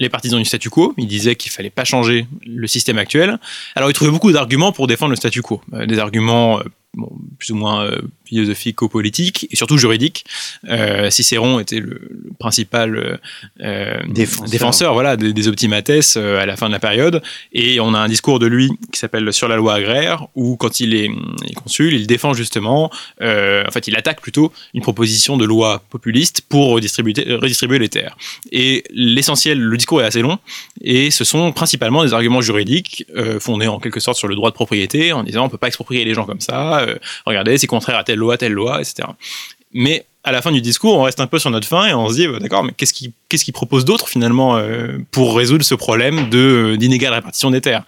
les 0.00 0.10
partisans 0.10 0.38
du 0.38 0.44
statu 0.44 0.68
quo. 0.68 0.92
Ils 0.98 1.06
disaient 1.06 1.36
qu'il 1.36 1.50
fallait 1.50 1.70
pas 1.70 1.84
changer 1.84 2.26
le 2.44 2.66
système 2.66 2.98
actuel. 2.98 3.38
Alors 3.74 3.88
ils 3.88 3.94
trouvaient 3.94 4.10
beaucoup 4.10 4.32
d'arguments 4.32 4.72
pour 4.72 4.86
défendre 4.86 5.10
le 5.10 5.16
statu 5.16 5.40
quo, 5.40 5.62
des 5.86 5.98
arguments 5.98 6.60
bon, 6.94 7.10
plus 7.38 7.50
ou 7.52 7.56
moins 7.56 7.84
euh, 7.84 8.00
philosophico-politique 8.26 9.46
et 9.50 9.56
surtout 9.56 9.76
juridique. 9.76 10.24
Euh, 10.68 11.10
Cicéron 11.10 11.58
était 11.60 11.80
le, 11.80 12.00
le 12.10 12.30
principal 12.38 13.20
euh, 13.60 14.02
défenseur. 14.08 14.48
défenseur. 14.48 14.92
voilà, 14.94 15.16
des, 15.16 15.32
des 15.32 15.48
optimates 15.48 15.90
euh, 16.16 16.40
à 16.40 16.46
la 16.46 16.56
fin 16.56 16.68
de 16.68 16.72
la 16.72 16.78
période. 16.78 17.22
Et 17.52 17.80
on 17.80 17.94
a 17.94 17.98
un 17.98 18.08
discours 18.08 18.38
de 18.38 18.46
lui 18.46 18.70
qui 18.92 18.98
s'appelle 18.98 19.32
Sur 19.32 19.48
la 19.48 19.56
loi 19.56 19.74
agraire, 19.74 20.26
où 20.34 20.56
quand 20.56 20.80
il 20.80 20.94
est, 20.94 21.10
il 21.46 21.54
consul, 21.54 21.94
il 21.94 22.06
défend 22.06 22.32
justement, 22.34 22.90
euh, 23.20 23.64
en 23.66 23.70
fait, 23.70 23.88
il 23.88 23.96
attaque 23.96 24.20
plutôt 24.20 24.52
une 24.74 24.82
proposition 24.82 25.36
de 25.36 25.44
loi 25.44 25.82
populiste 25.90 26.42
pour 26.48 26.70
redistribuer, 26.70 27.14
redistribuer 27.34 27.78
les 27.78 27.88
terres. 27.88 28.16
Et 28.50 28.84
l'essentiel, 28.90 29.58
le 29.58 29.76
discours 29.76 30.02
est 30.02 30.06
assez 30.06 30.22
long, 30.22 30.38
et 30.80 31.10
ce 31.10 31.24
sont 31.24 31.52
principalement 31.52 32.04
des 32.04 32.14
arguments 32.14 32.40
juridiques 32.40 33.06
fondés 33.40 33.66
en 33.66 33.78
quelque 33.78 34.00
sorte 34.00 34.18
sur 34.18 34.28
le 34.28 34.34
droit 34.34 34.50
de 34.50 34.54
propriété, 34.54 35.12
en 35.12 35.22
disant 35.22 35.44
on 35.44 35.48
peut 35.48 35.58
pas 35.58 35.66
exproprier 35.66 36.04
les 36.04 36.14
gens 36.14 36.24
comme 36.24 36.40
ça, 36.40 36.81
euh, 36.86 36.98
regardez, 37.26 37.58
c'est 37.58 37.66
contraire 37.66 37.98
à 37.98 38.04
telle 38.04 38.18
loi, 38.18 38.36
telle 38.36 38.52
loi, 38.52 38.80
etc. 38.80 39.08
Mais 39.72 40.04
à 40.24 40.32
la 40.32 40.42
fin 40.42 40.52
du 40.52 40.60
discours, 40.60 40.96
on 40.96 41.02
reste 41.02 41.20
un 41.20 41.26
peu 41.26 41.38
sur 41.38 41.50
notre 41.50 41.66
fin 41.66 41.86
et 41.86 41.94
on 41.94 42.08
se 42.08 42.14
dit, 42.14 42.28
bah, 42.28 42.38
d'accord, 42.38 42.62
mais 42.64 42.72
qu'est-ce 42.76 42.92
qu'il 42.92 43.12
qu'est-ce 43.28 43.44
qui 43.44 43.52
propose 43.52 43.84
d'autre 43.84 44.08
finalement 44.08 44.56
euh, 44.56 44.98
pour 45.10 45.36
résoudre 45.36 45.64
ce 45.64 45.74
problème 45.74 46.28
de 46.30 46.76
d'inégale 46.78 47.14
répartition 47.14 47.50
des 47.50 47.60
terres? 47.60 47.84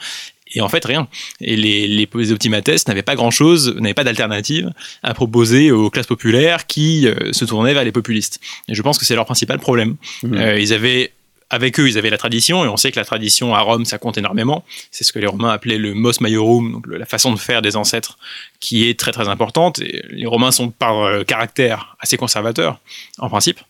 Et 0.56 0.60
en 0.60 0.68
fait, 0.68 0.84
rien. 0.84 1.08
Et 1.40 1.56
les, 1.56 1.88
les, 1.88 2.32
optimates 2.32 2.86
n'avaient 2.86 3.02
pas 3.02 3.16
grand-chose, 3.16 3.74
n'avaient 3.76 3.94
pas 3.94 4.04
d'alternative 4.04 4.70
à 5.02 5.12
proposer 5.12 5.72
aux 5.72 5.90
classes 5.90 6.06
populaires 6.06 6.66
qui 6.66 7.08
euh, 7.08 7.32
se 7.32 7.44
tournaient 7.44 7.74
vers 7.74 7.82
les 7.82 7.90
populistes. 7.90 8.40
Et 8.68 8.74
je 8.74 8.82
pense 8.82 8.98
que 8.98 9.04
c'est 9.04 9.16
leur 9.16 9.24
principal 9.24 9.58
problème. 9.58 9.96
Mmh. 10.22 10.34
Euh, 10.34 10.60
ils 10.60 10.72
avaient 10.72 11.12
avec 11.54 11.78
eux, 11.78 11.88
ils 11.88 11.96
avaient 11.96 12.10
la 12.10 12.18
tradition, 12.18 12.64
et 12.64 12.68
on 12.68 12.76
sait 12.76 12.90
que 12.90 12.98
la 12.98 13.04
tradition 13.04 13.54
à 13.54 13.60
Rome, 13.60 13.84
ça 13.84 13.98
compte 13.98 14.18
énormément. 14.18 14.64
C'est 14.90 15.04
ce 15.04 15.12
que 15.12 15.20
les 15.20 15.26
Romains 15.26 15.50
appelaient 15.50 15.78
le 15.78 15.94
mos 15.94 16.20
maiorum, 16.20 16.72
donc 16.72 16.86
la 16.88 17.06
façon 17.06 17.32
de 17.32 17.38
faire 17.38 17.62
des 17.62 17.76
ancêtres, 17.76 18.18
qui 18.60 18.88
est 18.88 18.98
très 18.98 19.12
très 19.12 19.28
importante. 19.28 19.78
Les 19.78 20.26
Romains 20.26 20.50
sont 20.50 20.70
par 20.70 21.02
euh, 21.02 21.22
caractère 21.22 21.96
assez 22.00 22.16
conservateurs, 22.16 22.80
en 23.18 23.28
principe. 23.28 23.60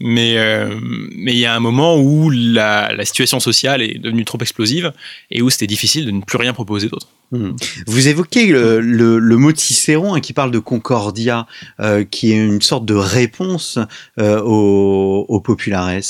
Mais 0.00 0.38
euh, 0.38 0.78
mais 0.82 1.32
il 1.32 1.38
y 1.38 1.46
a 1.46 1.54
un 1.54 1.60
moment 1.60 1.98
où 1.98 2.30
la, 2.30 3.04
situation 3.04 3.40
sociale 3.40 3.82
est 3.82 3.98
devenue 3.98 4.24
trop 4.24 4.38
explosive 4.40 4.92
et 5.30 5.42
où 5.42 5.50
c'était 5.50 5.66
difficile 5.66 6.06
de 6.06 6.10
ne 6.10 6.22
plus 6.22 6.38
rien 6.38 6.54
proposer 6.54 6.88
d'autre. 6.88 7.08
Mmh. 7.32 7.50
Vous 7.86 8.08
évoquez 8.08 8.46
le, 8.46 9.36
mot 9.36 9.52
de 9.52 9.58
Cicéron 9.58 10.14
hein, 10.14 10.20
qui 10.20 10.32
parle 10.32 10.50
de 10.50 10.58
concordia, 10.58 11.46
euh, 11.80 12.04
qui 12.04 12.32
est 12.32 12.36
une 12.36 12.62
sorte 12.62 12.86
de 12.86 12.94
réponse 12.94 13.78
aux 14.18 15.40
populares. 15.44 16.00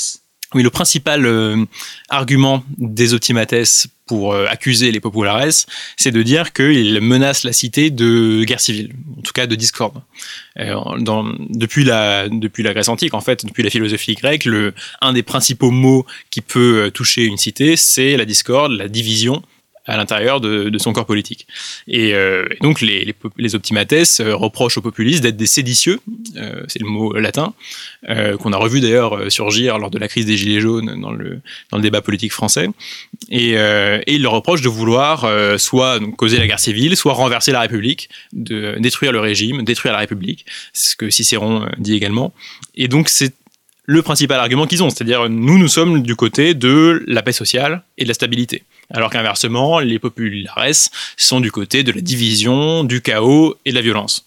Oui, 0.53 0.63
le 0.63 0.69
principal 0.69 1.25
euh, 1.25 1.65
argument 2.09 2.63
des 2.77 3.13
optimates 3.13 3.55
pour 4.05 4.33
euh, 4.33 4.45
accuser 4.47 4.91
les 4.91 4.99
populares, 4.99 5.65
c'est 5.97 6.11
de 6.11 6.21
dire 6.21 6.53
qu'ils 6.53 7.01
menacent 7.01 7.43
la 7.43 7.51
cité 7.51 7.89
de 7.89 8.43
guerre 8.43 8.59
civile, 8.59 8.93
en 9.17 9.21
tout 9.21 9.33
cas 9.33 9.47
de 9.47 9.55
discorde. 9.55 10.01
Euh, 10.59 10.75
depuis, 11.49 11.83
la, 11.83 12.29
depuis 12.29 12.61
la 12.61 12.73
Grèce 12.73 12.89
antique, 12.89 13.15
en 13.15 13.21
fait, 13.21 13.45
depuis 13.45 13.63
la 13.63 13.69
philosophie 13.69 14.13
grecque, 14.13 14.47
un 15.01 15.13
des 15.13 15.23
principaux 15.23 15.71
mots 15.71 16.05
qui 16.29 16.41
peut 16.41 16.91
toucher 16.93 17.25
une 17.25 17.37
cité, 17.37 17.75
c'est 17.75 18.15
la 18.15 18.25
discorde, 18.25 18.71
la 18.73 18.87
division 18.87 19.41
à 19.85 19.97
l'intérieur 19.97 20.41
de, 20.41 20.69
de, 20.69 20.77
son 20.77 20.93
corps 20.93 21.05
politique. 21.05 21.47
Et, 21.87 22.13
euh, 22.13 22.45
donc 22.61 22.81
les, 22.81 23.05
les, 23.05 23.15
les 23.37 23.55
optimates 23.55 23.93
euh, 24.19 24.35
reprochent 24.35 24.77
aux 24.77 24.81
populistes 24.81 25.21
d'être 25.21 25.37
des 25.37 25.45
séditieux, 25.45 25.99
euh, 26.37 26.63
c'est 26.67 26.81
le 26.81 26.87
mot 26.87 27.13
latin, 27.13 27.53
euh, 28.09 28.37
qu'on 28.37 28.51
a 28.53 28.57
revu 28.57 28.81
d'ailleurs 28.81 29.15
euh, 29.15 29.29
surgir 29.29 29.77
lors 29.77 29.91
de 29.91 29.99
la 29.99 30.07
crise 30.07 30.25
des 30.25 30.37
Gilets 30.37 30.59
jaunes 30.59 30.99
dans 30.99 31.11
le, 31.11 31.39
dans 31.71 31.77
le 31.77 31.83
débat 31.83 32.01
politique 32.01 32.31
français. 32.31 32.67
Et, 33.29 33.57
euh, 33.57 34.01
et 34.07 34.15
ils 34.15 34.21
leur 34.21 34.33
reprochent 34.33 34.61
de 34.61 34.69
vouloir 34.69 35.27
soit 35.59 35.99
causer 36.17 36.37
la 36.37 36.47
guerre 36.47 36.59
civile, 36.59 36.97
soit 36.97 37.13
renverser 37.13 37.51
la 37.51 37.61
République, 37.61 38.09
de 38.33 38.75
détruire 38.79 39.11
le 39.11 39.19
régime, 39.19 39.63
détruire 39.63 39.93
la 39.93 39.99
République, 39.99 40.45
c'est 40.73 40.91
ce 40.91 40.95
que 40.95 41.09
Cicéron 41.09 41.67
dit 41.77 41.95
également. 41.95 42.33
Et 42.75 42.87
donc 42.87 43.09
c'est 43.09 43.33
le 43.85 44.01
principal 44.01 44.39
argument 44.39 44.65
qu'ils 44.65 44.83
ont, 44.83 44.89
c'est-à-dire 44.89 45.29
nous, 45.29 45.57
nous 45.57 45.67
sommes 45.67 46.01
du 46.01 46.15
côté 46.15 46.53
de 46.53 47.03
la 47.07 47.21
paix 47.21 47.31
sociale 47.31 47.83
et 47.97 48.03
de 48.03 48.07
la 48.07 48.13
stabilité. 48.13 48.63
Alors 48.91 49.09
qu'inversement, 49.09 49.79
les 49.79 49.99
populares 49.99 50.89
sont 51.17 51.39
du 51.39 51.51
côté 51.51 51.83
de 51.83 51.91
la 51.91 52.01
division, 52.01 52.83
du 52.83 53.01
chaos 53.01 53.55
et 53.65 53.71
de 53.71 53.75
la 53.75 53.81
violence. 53.81 54.25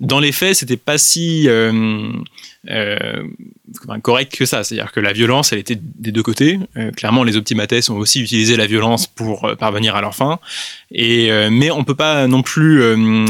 Dans 0.00 0.20
les 0.20 0.30
faits, 0.30 0.54
c'était 0.54 0.76
pas 0.76 0.96
si 0.96 1.48
euh, 1.48 2.12
euh, 2.70 3.22
correct 4.00 4.36
que 4.36 4.46
ça. 4.46 4.62
C'est-à-dire 4.62 4.92
que 4.92 5.00
la 5.00 5.12
violence, 5.12 5.52
elle 5.52 5.58
était 5.58 5.78
des 5.80 6.12
deux 6.12 6.22
côtés. 6.22 6.60
Euh, 6.76 6.92
clairement, 6.92 7.24
les 7.24 7.36
optimates 7.36 7.90
ont 7.90 7.96
aussi 7.96 8.20
utilisé 8.22 8.56
la 8.56 8.66
violence 8.66 9.08
pour 9.08 9.56
parvenir 9.58 9.96
à 9.96 10.00
leur 10.00 10.14
fin. 10.14 10.38
Et 10.92 11.30
mais 11.50 11.70
on 11.72 11.82
peut 11.82 11.96
pas 11.96 12.28
non 12.28 12.42
plus 12.42 12.78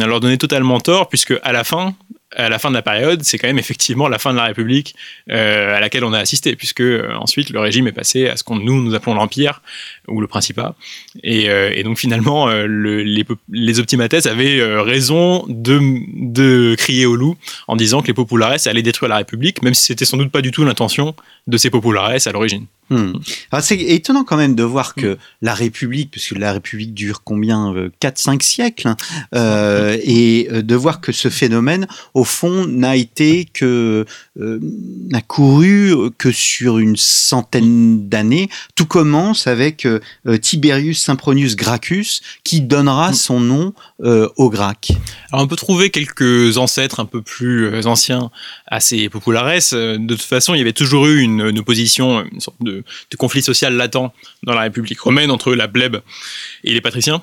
leur 0.04 0.20
donner 0.20 0.36
totalement 0.36 0.78
tort, 0.78 1.08
puisque 1.08 1.34
à 1.42 1.52
la 1.52 1.64
fin, 1.64 1.94
à 2.36 2.48
la 2.48 2.58
fin 2.58 2.68
de 2.68 2.74
la 2.74 2.82
période, 2.82 3.22
c'est 3.22 3.38
quand 3.38 3.46
même 3.46 3.58
effectivement 3.58 4.08
la 4.08 4.18
fin 4.18 4.32
de 4.32 4.36
la 4.36 4.44
République 4.44 4.94
euh, 5.30 5.76
à 5.76 5.80
laquelle 5.80 6.04
on 6.04 6.12
a 6.12 6.18
assisté, 6.18 6.56
puisque 6.56 6.80
euh, 6.80 7.14
ensuite 7.14 7.50
le 7.50 7.60
régime 7.60 7.86
est 7.86 7.92
passé 7.92 8.28
à 8.28 8.36
ce 8.36 8.44
qu'on 8.44 8.56
nous 8.56 8.82
nous 8.82 8.94
appelons 8.94 9.14
l'empire 9.14 9.62
ou 10.08 10.20
le 10.20 10.26
principat, 10.26 10.74
et, 11.22 11.48
euh, 11.48 11.72
et 11.74 11.83
donc 11.83 11.98
finalement 11.98 12.48
euh, 12.48 12.66
le, 12.66 13.02
les, 13.02 13.24
les 13.50 13.81
optimates 13.81 14.26
avaient 14.26 14.61
euh, 14.61 14.83
raison 14.83 15.44
de, 15.48 16.74
crier 16.76 17.07
au 17.07 17.16
loup 17.16 17.37
en 17.66 17.76
disant 17.76 18.02
que 18.02 18.07
les 18.07 18.14
populares 18.14 18.57
allaient 18.66 18.83
détruire 18.83 19.09
la 19.09 19.16
République, 19.16 19.62
même 19.62 19.74
si 19.74 19.85
c'était 19.85 20.04
sans 20.04 20.16
doute 20.16 20.31
pas 20.31 20.42
du 20.42 20.50
tout 20.50 20.64
l'intention 20.64 21.14
de 21.46 21.57
ces 21.57 21.70
populares 21.70 22.12
à 22.24 22.33
l'origine. 22.33 22.66
Hmm. 22.90 23.12
c'est 23.61 23.78
étonnant 23.78 24.24
quand 24.24 24.38
même 24.38 24.54
de 24.54 24.62
voir 24.62 24.94
que 24.94 25.18
la 25.42 25.52
République, 25.52 26.11
puisque 26.11 26.33
la 26.38 26.54
République 26.54 26.94
dure 26.94 27.22
combien 27.22 27.74
4-5 28.00 28.42
siècles, 28.42 28.94
et 29.35 30.48
de 30.50 30.74
voir 30.74 31.02
que 31.02 31.12
ce 31.12 31.28
phénomène, 31.28 31.87
au 32.14 32.24
fond, 32.24 32.66
n'a 32.66 32.96
été 32.96 33.44
que 33.44 34.07
n'a 34.37 35.20
couru 35.20 36.11
que 36.16 36.31
sur 36.31 36.78
une 36.78 36.96
centaine 36.96 38.09
d'années. 38.09 38.48
Tout 38.74 38.87
commence 38.87 39.46
avec 39.46 39.87
euh, 39.87 40.00
Tiberius 40.38 41.07
Sempronius 41.08 41.56
Gracchus, 41.56 42.20
qui 42.44 42.60
donnera 42.60 43.10
hmm. 43.10 43.14
son 43.14 43.40
nom 43.40 43.74
euh, 44.02 44.28
au 44.36 44.50
Gracque. 44.50 44.92
Alors 45.32 45.44
on 45.44 45.48
peut 45.48 45.56
trouver 45.56 45.90
quelques 45.90 46.56
ancêtres 46.56 47.00
un 47.00 47.06
peu 47.06 47.22
plus 47.22 47.86
anciens 47.86 48.30
à 48.66 48.80
ces 48.80 49.08
populares. 49.08 49.48
De 49.48 50.14
toute 50.14 50.22
façon, 50.22 50.54
il 50.54 50.58
y 50.58 50.60
avait 50.60 50.72
toujours 50.72 51.06
eu 51.06 51.20
une, 51.20 51.40
une 51.40 51.58
opposition, 51.58 52.24
une 52.32 52.40
sorte 52.40 52.62
de 52.62 52.84
de 53.10 53.16
conflit 53.16 53.42
social 53.42 53.74
latent 53.74 54.12
dans 54.42 54.54
la 54.54 54.62
République 54.62 55.00
romaine 55.00 55.30
entre 55.30 55.54
la 55.54 55.68
plèbe 55.68 55.98
et 56.64 56.72
les 56.72 56.80
patriciens. 56.80 57.22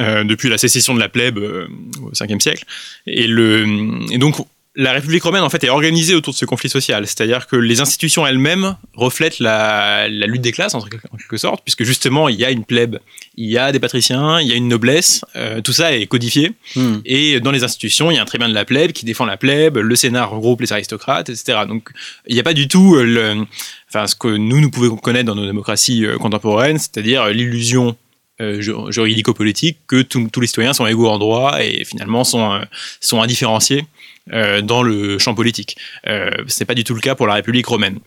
Euh, 0.00 0.24
depuis 0.24 0.48
la 0.48 0.58
sécession 0.58 0.92
de 0.92 0.98
la 0.98 1.08
plèbe 1.08 1.38
euh, 1.38 1.68
au 2.02 2.10
5e 2.10 2.40
siècle. 2.40 2.64
Et, 3.06 3.28
le, 3.28 3.64
et 4.10 4.18
donc, 4.18 4.34
la 4.76 4.92
République 4.92 5.22
romaine 5.22 5.42
en 5.42 5.50
fait 5.50 5.62
est 5.62 5.68
organisée 5.68 6.14
autour 6.14 6.32
de 6.32 6.38
ce 6.38 6.44
conflit 6.44 6.68
social, 6.68 7.06
c'est-à-dire 7.06 7.46
que 7.46 7.54
les 7.54 7.80
institutions 7.80 8.26
elles-mêmes 8.26 8.76
reflètent 8.94 9.38
la, 9.38 10.08
la, 10.08 10.26
lutte 10.26 10.42
des 10.42 10.50
classes 10.50 10.74
en 10.74 10.82
quelque 10.82 11.36
sorte, 11.36 11.62
puisque 11.62 11.84
justement 11.84 12.28
il 12.28 12.36
y 12.36 12.44
a 12.44 12.50
une 12.50 12.64
plèbe, 12.64 12.98
il 13.36 13.48
y 13.48 13.56
a 13.56 13.70
des 13.70 13.78
patriciens, 13.78 14.40
il 14.40 14.48
y 14.48 14.52
a 14.52 14.56
une 14.56 14.66
noblesse, 14.66 15.24
euh, 15.36 15.60
tout 15.60 15.72
ça 15.72 15.96
est 15.96 16.06
codifié, 16.06 16.52
hmm. 16.74 16.96
et 17.04 17.38
dans 17.38 17.52
les 17.52 17.62
institutions 17.62 18.10
il 18.10 18.16
y 18.16 18.18
a 18.18 18.22
un 18.22 18.26
tribun 18.26 18.48
de 18.48 18.54
la 18.54 18.64
plèbe 18.64 18.90
qui 18.92 19.04
défend 19.04 19.26
la 19.26 19.36
plèbe, 19.36 19.78
le 19.78 19.96
Sénat 19.96 20.24
regroupe 20.24 20.60
les 20.60 20.72
aristocrates, 20.72 21.28
etc. 21.28 21.60
Donc 21.68 21.90
il 22.26 22.34
n'y 22.34 22.40
a 22.40 22.44
pas 22.44 22.54
du 22.54 22.66
tout 22.66 22.96
le, 22.96 23.44
enfin 23.88 24.08
ce 24.08 24.16
que 24.16 24.28
nous 24.28 24.60
nous 24.60 24.70
pouvons 24.70 24.96
connaître 24.96 25.26
dans 25.26 25.36
nos 25.36 25.46
démocraties 25.46 26.04
euh, 26.04 26.18
contemporaines, 26.18 26.78
c'est-à-dire 26.78 27.28
l'illusion 27.28 27.96
euh, 28.40 28.60
juridico-politique 28.90 29.78
que 29.86 30.02
tous 30.02 30.40
les 30.40 30.48
citoyens 30.48 30.72
sont 30.72 30.88
égaux 30.88 31.08
en 31.08 31.18
droit 31.18 31.62
et 31.62 31.84
finalement 31.84 32.24
sont, 32.24 32.54
euh, 32.54 32.64
sont 32.98 33.22
indifférenciés 33.22 33.86
euh, 34.32 34.62
dans 34.62 34.82
le 34.82 35.18
champ 35.18 35.34
politique. 35.34 35.76
Euh, 36.06 36.30
Ce 36.48 36.60
n'est 36.60 36.66
pas 36.66 36.74
du 36.74 36.84
tout 36.84 36.94
le 36.94 37.00
cas 37.00 37.14
pour 37.14 37.26
la 37.26 37.34
République 37.34 37.66
romaine. 37.66 37.98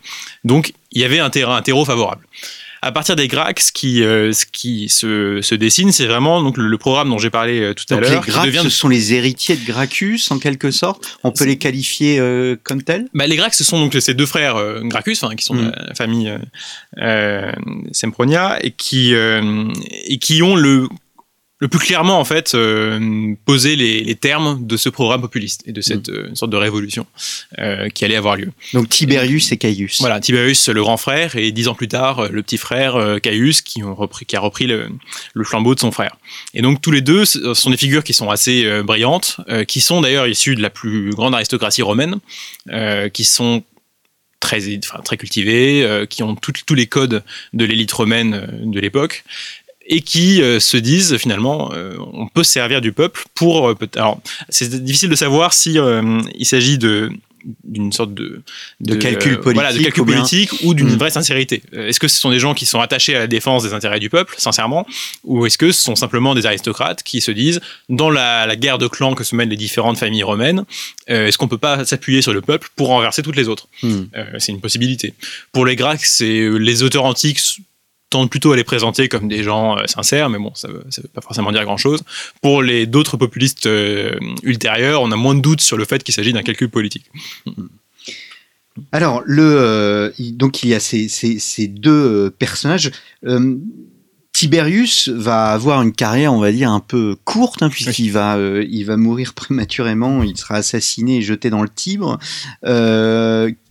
Donc 0.43 0.73
il 0.91 1.01
y 1.01 1.05
avait 1.05 1.19
un 1.19 1.29
terrain, 1.29 1.55
un 1.55 1.61
terreau 1.61 1.85
favorable. 1.85 2.25
à 2.81 2.91
partir 2.91 3.15
des 3.15 3.27
Gracques, 3.27 3.59
ce 3.59 3.71
qui, 3.71 3.99
ce 3.99 4.45
qui 4.51 4.89
se, 4.89 5.41
se 5.41 5.55
dessine, 5.55 5.91
c'est 5.91 6.05
vraiment 6.05 6.41
donc 6.41 6.57
le, 6.57 6.77
programme 6.77 7.09
dont 7.09 7.17
j'ai 7.17 7.29
parlé 7.29 7.73
tout 7.75 7.91
à 7.93 7.99
l'heure. 7.99 8.23
Les 8.25 8.31
Gracques, 8.31 8.55
ce 8.63 8.69
sont 8.69 8.87
les 8.87 9.13
héritiers 9.13 9.57
de 9.57 9.65
Gracchus, 9.65 10.21
en 10.29 10.39
quelque 10.39 10.71
sorte. 10.71 11.17
On 11.23 11.31
peut 11.31 11.45
les 11.45 11.57
qualifier 11.57 12.21
comme 12.63 12.81
tels? 12.83 13.07
Bah, 13.13 13.27
les 13.27 13.35
Gracques, 13.35 13.55
ce 13.55 13.63
sont 13.63 13.79
donc 13.79 13.95
ces 13.99 14.13
deux 14.13 14.25
frères 14.25 14.55
Gracchus, 14.83 15.17
qui 15.37 15.43
sont 15.43 15.55
mm. 15.55 15.65
de 15.65 15.71
la 15.87 15.95
famille 15.95 16.33
Sempronia, 17.91 18.57
et 18.61 18.71
qui, 18.71 19.13
et 19.13 20.17
qui 20.19 20.41
ont 20.41 20.55
le 20.55 20.87
le 21.59 21.67
plus 21.67 21.79
clairement 21.79 22.19
en 22.19 22.25
fait 22.25 22.53
euh, 22.53 23.33
poser 23.45 23.75
les, 23.75 24.01
les, 24.01 24.15
termes 24.15 24.65
de 24.65 24.77
ce 24.77 24.89
programme 24.89 25.21
populiste 25.21 25.63
et 25.65 25.71
de 25.71 25.81
cette 25.81 26.09
mm. 26.09 26.13
euh, 26.13 26.35
sorte 26.35 26.51
de 26.51 26.57
révolution 26.57 27.07
euh, 27.57 27.89
qui 27.89 28.05
allait 28.05 28.15
avoir 28.15 28.35
lieu. 28.35 28.51
Donc 28.73 28.89
Tiberius 28.89 29.51
et 29.51 29.57
Caius. 29.57 29.99
Voilà, 29.99 30.19
Tiberius 30.19 30.69
le 30.69 30.81
grand 30.81 30.97
frère 30.97 31.35
et 31.35 31.51
dix 31.51 31.67
ans 31.67 31.73
plus 31.73 31.87
tard 31.87 32.29
le 32.31 32.43
petit 32.43 32.57
frère 32.57 33.19
Caius 33.21 33.61
qui 33.61 33.83
ont 33.83 33.95
repris 33.95 34.25
qui 34.25 34.35
a 34.35 34.39
repris 34.39 34.67
le, 34.67 34.89
le, 35.33 35.43
flambeau 35.43 35.73
de 35.73 35.79
son 35.79 35.91
frère. 35.91 36.17
Et 36.53 36.61
donc 36.61 36.81
tous 36.81 36.91
les 36.91 37.01
deux 37.01 37.25
sont 37.25 37.69
des 37.69 37.77
figures 37.77 38.03
qui 38.03 38.13
sont 38.13 38.29
assez 38.29 38.81
brillantes, 38.83 39.37
qui 39.67 39.81
sont 39.81 40.01
d'ailleurs 40.01 40.27
issues 40.27 40.55
de 40.55 40.61
la 40.61 40.69
plus 40.69 41.11
grande 41.11 41.33
aristocratie 41.33 41.81
romaine, 41.81 42.17
qui 43.13 43.23
sont 43.23 43.63
très, 44.39 44.77
enfin, 44.77 45.01
très 45.03 45.17
cultivés, 45.17 46.05
qui 46.09 46.23
ont 46.23 46.35
tous 46.35 46.75
les 46.75 46.87
codes 46.87 47.23
de 47.53 47.65
l'élite 47.65 47.91
romaine 47.91 48.61
de 48.63 48.79
l'époque, 48.79 49.23
et 49.87 50.01
qui 50.01 50.41
euh, 50.41 50.59
se 50.59 50.77
disent 50.77 51.17
finalement 51.17 51.71
euh, 51.73 51.95
on 52.13 52.27
peut 52.27 52.43
servir 52.43 52.81
du 52.81 52.91
peuple 52.91 53.23
pour 53.33 53.69
euh, 53.69 53.75
alors 53.95 54.21
c'est 54.49 54.83
difficile 54.83 55.09
de 55.09 55.15
savoir 55.15 55.53
si 55.53 55.77
il 56.35 56.45
s'agit 56.45 56.77
de 56.77 57.09
d'une 57.63 57.93
sorte 57.93 58.13
de, 58.13 58.41
de, 58.81 58.95
calcul 58.95 59.39
politique, 59.39 59.53
voilà, 59.53 59.71
de 59.71 59.81
calcul 59.81 60.03
politique 60.03 60.49
ou, 60.63 60.73
d'une 60.73 60.89
hmm. 60.89 60.97
vraie 60.97 61.11
sincérité. 61.11 61.61
Est-ce 61.71 61.97
que 61.97 62.09
ce 62.09 62.19
sont 62.19 62.29
des 62.29 62.39
gens 62.39 62.53
qui 62.53 62.65
sont 62.65 62.81
attachés 62.81 63.15
à 63.15 63.19
la 63.19 63.27
défense 63.27 63.63
des 63.63 63.73
intérêts 63.73 64.01
du 64.01 64.09
peuple, 64.09 64.35
sincèrement, 64.37 64.85
ou 65.23 65.45
est-ce 65.45 65.57
que 65.57 65.71
ce 65.71 65.81
sont 65.81 65.95
simplement 65.95 66.35
des 66.35 66.45
aristocrates 66.45 67.03
qui 67.03 67.21
se 67.21 67.31
disent, 67.31 67.61
dans 67.87 68.09
la, 68.09 68.53
guerre 68.57 68.79
de 68.79 68.87
clans 68.87 69.13
que 69.13 69.23
se 69.23 69.33
mènent 69.33 69.51
les 69.51 69.55
différentes 69.55 69.97
familles 69.97 70.23
romaines, 70.23 70.65
est-ce 71.05 71.37
qu'on 71.37 71.47
peut 71.47 71.59
pas 71.59 71.85
s'appuyer 71.85 72.21
sur 72.21 72.33
le 72.33 72.41
peuple 72.41 72.67
pour 72.75 72.87
renverser 72.87 73.21
toutes 73.21 73.37
les 73.37 73.47
autres? 73.47 73.69
Hmm. 73.81 74.05
C'est 74.39 74.51
une 74.51 74.59
possibilité. 74.59 75.13
Pour 75.53 75.65
les 75.65 75.77
Grecs, 75.77 76.03
c'est 76.03 76.49
les 76.49 76.83
auteurs 76.83 77.05
antiques 77.05 77.39
tendent 78.09 78.29
plutôt 78.29 78.51
à 78.51 78.55
les 78.55 78.63
présenter 78.63 79.09
comme 79.09 79.27
des 79.27 79.43
gens 79.43 79.77
euh, 79.77 79.83
sincères, 79.85 80.29
mais 80.29 80.37
bon, 80.37 80.51
ça 80.55 80.67
ne 80.67 80.73
veut, 80.73 80.83
pas 81.13 81.21
forcément 81.21 81.51
dire 81.51 81.63
grand-chose. 81.63 82.03
Pour 82.41 82.61
les 82.63 82.85
d'autres 82.85 83.17
populistes 83.17 83.65
euh, 83.65 84.15
ultérieurs, 84.43 85.01
on 85.01 85.11
a 85.11 85.15
moins 85.15 85.35
de 85.35 85.41
doutes 85.41 85.61
sur 85.61 85.77
le 85.77 85.85
fait 85.85 86.03
qu'il 86.03 86.13
s'agit 86.13 86.33
d'un 86.33 86.43
calcul 86.43 86.69
politique. 86.69 87.05
Alors, 88.91 89.23
le, 89.25 89.43
euh, 89.43 90.11
donc 90.19 90.63
il 90.63 90.69
y 90.69 90.73
a 90.73 90.79
ces, 90.79 91.09
ces, 91.09 91.67
deux 91.67 92.29
personnages. 92.29 92.91
Tiberius 94.33 95.09
va 95.09 95.47
avoir 95.47 95.81
une 95.81 95.93
carrière, 95.93 96.31
on 96.31 96.39
va 96.39 96.51
dire, 96.51 96.69
un 96.69 96.79
peu 96.79 97.17
courte, 97.25 97.63
hein, 97.63 97.69
puisqu'il 97.69 98.11
va, 98.11 98.37
il 98.69 98.83
va 98.83 98.95
mourir 98.95 99.33
prématurément, 99.33 100.21
il 100.21 100.37
sera 100.37 100.57
assassiné 100.57 101.17
et 101.17 101.21
jeté 101.23 101.49
dans 101.49 101.63
le 101.63 101.69
Tibre. 101.69 102.19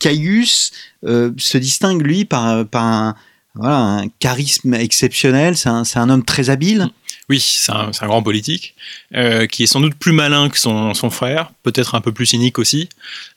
Caius 0.01 0.73
se 1.05 1.57
distingue, 1.57 2.03
lui, 2.03 2.25
par, 2.25 2.67
par 2.67 2.83
un, 2.83 3.15
voilà, 3.57 3.77
un 3.77 4.09
charisme 4.21 4.75
exceptionnel. 4.75 5.57
C'est 5.57 5.69
un, 5.69 5.83
un, 5.95 6.11
homme 6.11 6.25
très 6.25 6.51
habile. 6.51 6.89
Oui, 7.29 7.41
c'est 7.41 7.73
un, 7.73 7.91
un, 8.01 8.07
grand 8.07 8.23
politique 8.23 8.75
euh, 9.15 9.47
qui 9.47 9.65
est 9.65 9.67
sans 9.67 9.81
doute 9.81 9.95
plus 9.95 10.13
malin 10.13 10.49
que 10.49 10.59
son, 10.59 10.95
son 10.95 11.11
frère, 11.11 11.51
peut-être 11.63 11.95
un 11.95 12.01
peu 12.01 12.13
plus 12.13 12.27
cynique 12.27 12.59
aussi, 12.59 12.89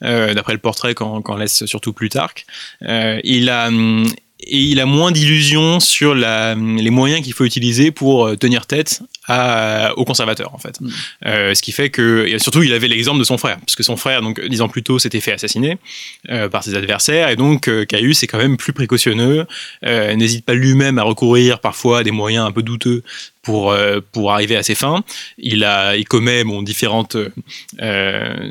euh, 0.04 0.34
d'après 0.34 0.54
le 0.54 0.60
portrait 0.60 0.94
qu'on 0.94 1.36
laisse 1.36 1.66
surtout 1.66 1.94
Plutarque. 1.94 2.46
Euh, 2.84 3.20
il 3.24 3.50
a 3.50 3.68
hum, 3.68 4.06
et 4.42 4.58
il 4.58 4.80
a 4.80 4.86
moins 4.86 5.12
d'illusions 5.12 5.80
sur 5.80 6.16
la, 6.16 6.56
les 6.56 6.90
moyens 6.90 7.22
qu'il 7.22 7.34
faut 7.34 7.44
utiliser 7.44 7.92
pour 7.92 8.38
tenir 8.38 8.68
tête 8.68 9.02
à, 9.30 9.94
aux 9.96 10.06
conservateurs 10.06 10.54
en 10.54 10.58
fait. 10.58 10.82
Mm. 10.82 10.90
Euh, 11.28 11.54
ce 11.54 11.62
qui 11.62 11.72
fait 11.72 11.90
que 11.90 12.26
et 12.28 12.40
surtout 12.40 12.64
il 12.64 12.74
avait 12.74 12.88
l'exemple 12.88 13.20
de 13.20 13.24
son 13.24 13.38
frère, 13.38 13.60
puisque 13.66 13.84
son 13.84 13.96
frère 13.96 14.22
donc 14.22 14.42
dix 14.42 14.62
ans 14.62 14.68
plus 14.68 14.84
tôt 14.84 14.98
s'était 14.98 15.20
fait 15.20 15.32
assassiner 15.32 15.78
euh, 16.30 16.50
par 16.50 16.64
ses 16.64 16.76
adversaires 16.76 17.30
et 17.30 17.36
donc 17.36 17.68
euh, 17.68 17.86
Caius 17.86 18.24
est 18.24 18.28
quand 18.28 18.40
même 18.40 18.58
plus 18.58 18.74
précautionneux, 18.74 19.46
n'hésite 19.84 20.44
pas 20.46 20.56
lui-même 20.56 20.98
à 20.98 21.04
recourir 21.04 21.60
parfois 21.60 22.00
à 22.00 22.04
des 22.04 22.12
moyens 22.12 22.48
un 22.48 22.52
peu 22.52 22.64
douteux 22.64 23.04
pour 23.44 23.76
pour 24.12 24.34
arriver 24.34 24.56
à 24.56 24.64
ses 24.64 24.76
fins. 24.76 25.04
Il 25.38 25.64
a 25.64 25.96
il 25.96 26.06
commet 26.06 26.44
bon 26.44 26.62
différentes 26.62 27.18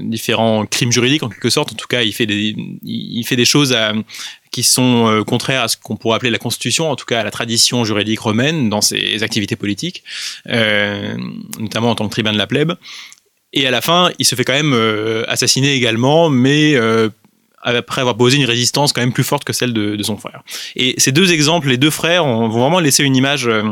différents 0.01 0.65
crimes 0.67 0.93
juridiques 0.93 1.23
en 1.23 1.29
quelque 1.29 1.51
sorte. 1.51 1.73
En 1.73 1.75
tout 1.75 1.87
cas 1.89 2.03
il 2.03 2.13
fait 2.13 2.27
des 2.27 2.55
il 2.85 3.25
fait 3.25 3.37
des 3.37 3.45
choses 3.45 3.73
à 3.73 3.93
qui 4.59 4.65
sont 4.65 5.07
euh, 5.07 5.23
contraires 5.23 5.63
à 5.63 5.69
ce 5.69 5.77
qu'on 5.77 5.95
pourrait 5.95 6.17
appeler 6.17 6.33
la 6.33 6.39
Constitution, 6.39 6.91
en 6.91 6.97
tout 6.97 7.05
cas 7.05 7.21
à 7.21 7.23
la 7.23 7.31
tradition 7.31 7.85
juridique 7.85 8.19
romaine 8.19 8.69
dans 8.69 8.81
ses 8.81 9.23
activités 9.23 9.55
politiques, 9.55 10.03
euh, 10.49 11.17
notamment 11.61 11.91
en 11.91 11.95
tant 11.95 12.07
que 12.09 12.11
tribun 12.11 12.33
de 12.33 12.39
la 12.39 12.49
plèbe. 12.49 12.73
Et 13.53 13.69
à 13.69 13.71
la 13.71 13.81
fin, 13.81 14.11
il 14.19 14.25
se 14.25 14.35
fait 14.35 14.43
quand 14.43 14.55
même 14.55 14.73
euh, 14.75 15.23
assassiner 15.29 15.75
également, 15.75 16.29
mais 16.29 16.75
après 17.63 18.01
avoir 18.01 18.17
posé 18.17 18.37
une 18.37 18.45
résistance 18.45 18.93
quand 18.93 19.01
même 19.01 19.13
plus 19.13 19.25
forte 19.25 19.45
que 19.45 19.53
celle 19.53 19.73
de, 19.73 20.03
son 20.03 20.17
frère. 20.17 20.43
Et 20.77 20.95
ces 20.99 21.13
deux 21.13 21.33
exemples, 21.33 21.69
les 21.69 21.77
deux 21.77 21.91
frères, 21.91 22.25
vont 22.25 22.49
vraiment 22.49 22.81
laisser 22.81 23.05
une 23.05 23.17
image 23.17 23.47
euh, 23.47 23.63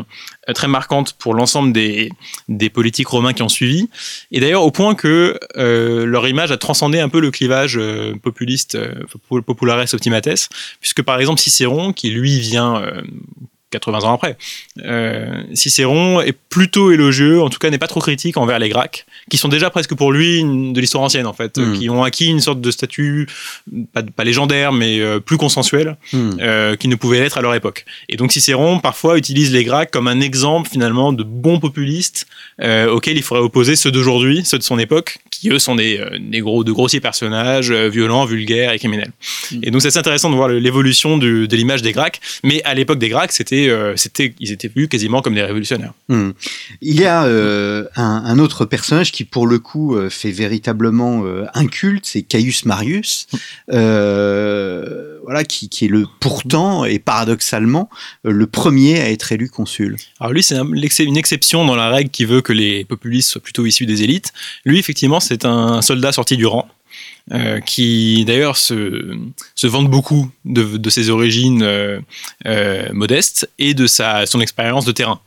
très 0.55 0.69
marquante 0.69 1.15
pour 1.15 1.35
l'ensemble 1.35 1.73
des, 1.73 2.11
des 2.49 2.69
politiques 2.71 3.09
romains 3.09 3.33
qui 3.33 3.43
ont 3.43 3.49
suivi. 3.49 3.89
Et 4.33 4.41
d'ailleurs, 4.41 4.63
au 4.63 4.71
point 4.71 4.95
que 4.95 5.39
euh, 5.57 6.05
leur 6.05 6.27
image 6.29 6.51
a 6.51 6.57
transcendé 6.57 6.99
un 6.99 7.09
peu 7.09 7.21
le 7.21 7.31
clivage 7.31 7.77
euh, 7.79 8.15
populiste, 8.23 8.79
populares 9.29 9.95
optimates, 9.95 10.49
puisque 10.81 11.03
par 11.03 11.21
exemple 11.21 11.41
Cicéron, 11.41 11.93
qui 11.93 12.11
lui 12.11 12.39
vient 12.41 12.83
80 13.71 14.01
ans 14.01 14.15
après. 14.15 14.37
Euh, 14.85 15.43
Cicéron 15.55 16.21
est 16.21 16.33
plutôt 16.33 16.93
élogieux, 16.93 17.43
en 17.43 17.51
tout 17.51 17.59
cas 17.59 17.69
n'est 17.69 17.79
pas 17.79 17.89
trop 17.89 18.01
critique 18.01 18.37
envers 18.37 18.59
les 18.59 18.69
Gracques, 18.69 19.07
qui 19.29 19.39
sont 19.39 19.49
déjà 19.49 19.71
presque 19.71 19.95
pour 19.95 20.13
lui 20.13 20.43
de 20.45 20.81
l'histoire 20.81 21.03
ancienne 21.03 21.27
en 21.27 21.33
fait, 21.33 21.59
hmm. 21.59 21.79
qui 21.79 21.91
ont 21.91 22.05
acquis 22.05 22.27
une 22.27 22.41
sorte 22.41 22.61
de 22.61 22.71
statut 22.71 23.29
pas, 23.93 24.25
légendaire 24.25 24.73
mais 24.73 25.01
euh, 25.01 25.19
plus 25.19 25.37
consensuel, 25.37 25.97
euh, 26.15 26.77
qui 26.77 26.87
ne 26.87 26.95
pouvait 26.95 27.19
l'être 27.19 27.39
à 27.39 27.43
leur 27.43 27.55
époque. 27.55 27.85
Et 28.09 28.17
donc 28.17 28.33
Cicéron 28.33 28.79
parfois 28.79 29.19
utilise 29.19 29.53
les 29.53 29.65
Gracques 29.65 29.91
comme 29.91 30.07
un 30.07 30.21
exemple 30.21 30.71
finalement 30.71 31.13
de 31.13 31.25
bons 31.25 31.59
populistes 31.59 32.27
auxquels 32.61 33.17
il 33.17 33.23
faudrait 33.23 33.45
opposer 33.45 33.77
ceux 33.77 33.91
d'aujourd'hui, 33.91 34.45
ceux 34.45 34.59
de 34.59 34.63
son 34.63 34.79
époque, 34.79 35.19
qui 35.31 35.51
eux 35.51 35.59
sont 35.59 35.75
des, 35.75 36.01
des 36.21 36.41
gros, 36.41 36.65
de 36.65 36.73
grossiers 36.73 37.01
personnages 37.01 37.71
violents, 37.71 38.25
vulgaires 38.25 38.73
et 38.73 38.79
criminels. 38.79 39.13
Hmm. 39.51 39.59
Et 39.63 39.71
donc 39.71 39.83
c'est 39.83 39.97
intéressant 39.97 40.31
de 40.31 40.37
voir 40.37 40.49
l'évolution 40.49 41.19
de 41.19 41.57
l'image 41.57 41.83
des 41.83 41.93
Gracques, 41.93 42.21
mais 42.45 42.63
à 42.65 42.75
l'époque 42.75 42.99
des 42.99 43.09
Gracques 43.09 43.33
c'était 43.33 43.56
euh, 43.69 43.95
c'était, 43.97 44.35
ils 44.41 44.53
étaient 44.53 44.71
vus 44.75 44.89
quasiment 44.89 45.23
comme 45.23 45.35
des 45.35 45.43
révolutionnaires. 45.43 45.93
Hmm. 46.09 46.31
Il 46.81 47.01
y 47.01 47.05
a 47.05 47.25
euh, 47.25 47.85
un, 47.97 48.39
autre 48.39 48.65
personnage 48.65 49.13
qui, 49.13 49.25
pour 49.25 49.47
le 49.47 49.59
coup, 49.59 49.97
euh, 49.97 50.11
fait 50.11 50.31
véritablement 50.31 51.25
un 51.55 51.67
culte, 51.67 52.07
c'est 52.07 52.23
Caius 52.23 52.65
Marius, 52.65 53.27
voilà, 53.69 55.45
qui, 55.45 55.69
est 55.85 55.89
le 55.89 56.07
pourtant 56.21 56.85
et 56.85 56.99
paradoxalement 56.99 57.89
le 58.25 58.47
premier 58.47 59.01
à 59.01 59.11
être 59.11 59.33
élu 59.33 59.49
consul. 59.49 59.97
Alors 60.21 60.33
lui, 60.33 60.43
c'est 60.43 61.05
une 61.05 61.17
exception 61.17 61.65
dans 61.65 61.77
la 61.77 61.89
règle 61.89 62.11
qui 62.11 62.25
veut 62.25 62.41
que 62.41 62.53
les 62.53 62.85
populistes 62.85 63.31
soient 63.31 63.43
plutôt 63.43 63.67
issus 63.67 63.87
des 63.87 64.03
élites. 64.03 64.33
Lui, 64.65 64.79
effectivement, 64.79 65.21
c'est 65.21 65.45
un 65.45 65.83
soldat 65.83 66.13
sorti 66.13 66.37
du 66.37 66.47
rang. 66.47 66.69
Euh, 67.33 67.59
qui 67.59 68.25
d'ailleurs 68.25 68.57
se, 68.57 69.17
se 69.57 69.67
vante 69.67 69.91
beaucoup 69.91 70.31
de, 70.45 70.77
de 70.77 70.91
ses 70.91 71.11
origines 71.11 71.61
euh, 71.65 71.99
euh, 72.47 72.87
modestes 72.93 73.51
et 73.59 73.75
de 73.75 73.89
sa, 73.89 74.27
son 74.27 74.41
expérience 74.41 74.85
de 74.85 74.93
terrain. 74.93 75.19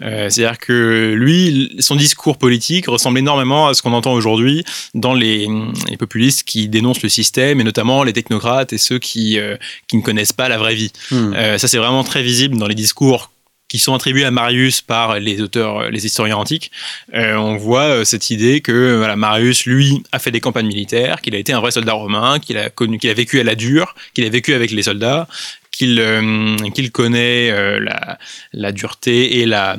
C'est-à-dire 0.00 0.58
que 0.58 1.14
lui, 1.16 1.76
son 1.78 1.94
discours 1.94 2.38
politique 2.38 2.88
ressemble 2.88 3.18
énormément 3.18 3.68
à 3.68 3.74
ce 3.74 3.82
qu'on 3.82 3.92
entend 3.92 4.12
aujourd'hui 4.14 4.64
dans 4.94 5.14
les, 5.14 5.46
les, 5.88 5.96
populistes 5.96 6.42
qui 6.42 6.68
dénoncent 6.68 7.02
le 7.02 7.08
système 7.08 7.60
et 7.60 7.64
notamment 7.64 8.02
les 8.02 8.12
technocrates 8.12 8.72
et 8.72 8.78
ceux 8.78 8.98
qui, 8.98 9.38
qui 9.86 9.96
ne 9.96 10.02
connaissent 10.02 10.32
pas 10.32 10.48
la 10.48 10.58
vraie 10.58 10.74
vie. 10.74 10.92
Hmm. 11.10 11.32
ça, 11.56 11.66
c'est 11.66 11.78
vraiment 11.78 12.04
très 12.04 12.22
visible 12.22 12.58
dans 12.58 12.66
les 12.66 12.74
discours 12.74 13.30
qui 13.74 13.80
sont 13.80 13.92
attribués 13.92 14.24
à 14.24 14.30
Marius 14.30 14.82
par 14.82 15.18
les 15.18 15.40
auteurs, 15.40 15.90
les 15.90 16.06
historiens 16.06 16.36
antiques, 16.36 16.70
euh, 17.12 17.34
on 17.34 17.56
voit 17.56 17.86
euh, 17.86 18.04
cette 18.04 18.30
idée 18.30 18.60
que 18.60 19.12
Marius, 19.16 19.66
lui, 19.66 20.00
a 20.12 20.20
fait 20.20 20.30
des 20.30 20.38
campagnes 20.38 20.68
militaires, 20.68 21.20
qu'il 21.20 21.34
a 21.34 21.38
été 21.38 21.52
un 21.52 21.58
vrai 21.58 21.72
soldat 21.72 21.94
romain, 21.94 22.38
qu'il 22.38 22.56
a 22.56 22.70
connu, 22.70 22.98
qu'il 22.98 23.10
a 23.10 23.14
vécu 23.14 23.40
à 23.40 23.42
la 23.42 23.56
dure, 23.56 23.96
qu'il 24.14 24.24
a 24.26 24.28
vécu 24.28 24.54
avec 24.54 24.70
les 24.70 24.84
soldats, 24.84 25.26
qu'il 25.72 25.98
euh, 25.98 26.56
qu'il 26.72 26.92
connaît 26.92 27.50
la, 27.80 28.16
la, 28.52 28.70
dureté 28.70 29.40
et, 29.40 29.44
la, 29.44 29.76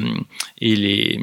et 0.59 0.75
les, 0.75 1.17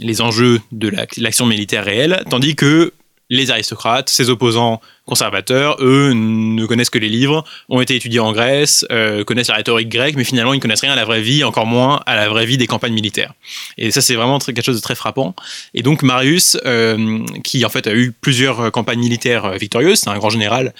les 0.00 0.20
enjeux 0.22 0.62
de 0.72 0.90
l'action 1.18 1.44
militaire 1.44 1.84
réelle, 1.84 2.24
tandis 2.30 2.56
que 2.56 2.94
les 3.30 3.50
aristocrates, 3.50 4.10
ses 4.10 4.28
opposants 4.28 4.80
conservateurs, 5.06 5.76
eux, 5.80 6.12
ne 6.14 6.64
connaissent 6.66 6.90
que 6.90 6.98
les 6.98 7.08
livres, 7.08 7.44
ont 7.68 7.80
été 7.80 7.94
étudiés 7.94 8.20
en 8.20 8.32
Grèce, 8.32 8.86
euh, 8.90 9.22
connaissent 9.24 9.48
la 9.48 9.56
rhétorique 9.56 9.88
grecque, 9.88 10.16
mais 10.16 10.24
finalement, 10.24 10.54
ils 10.54 10.58
ne 10.58 10.62
connaissent 10.62 10.80
rien 10.80 10.92
à 10.92 10.96
la 10.96 11.04
vraie 11.04 11.20
vie, 11.20 11.44
encore 11.44 11.66
moins 11.66 12.00
à 12.06 12.16
la 12.16 12.28
vraie 12.28 12.46
vie 12.46 12.56
des 12.56 12.66
campagnes 12.66 12.94
militaires. 12.94 13.34
Et 13.76 13.90
ça, 13.90 14.00
c'est 14.00 14.14
vraiment 14.14 14.38
quelque 14.38 14.62
chose 14.62 14.76
de 14.76 14.82
très 14.82 14.94
frappant. 14.94 15.34
Et 15.74 15.82
donc, 15.82 16.02
Marius, 16.02 16.56
euh, 16.64 17.22
qui 17.42 17.64
en 17.64 17.68
fait 17.68 17.86
a 17.86 17.94
eu 17.94 18.12
plusieurs 18.12 18.72
campagnes 18.72 19.00
militaires 19.00 19.44
euh, 19.44 19.56
victorieuses, 19.56 20.00
c'est 20.00 20.10
un 20.10 20.18
grand 20.18 20.30
général 20.30 20.72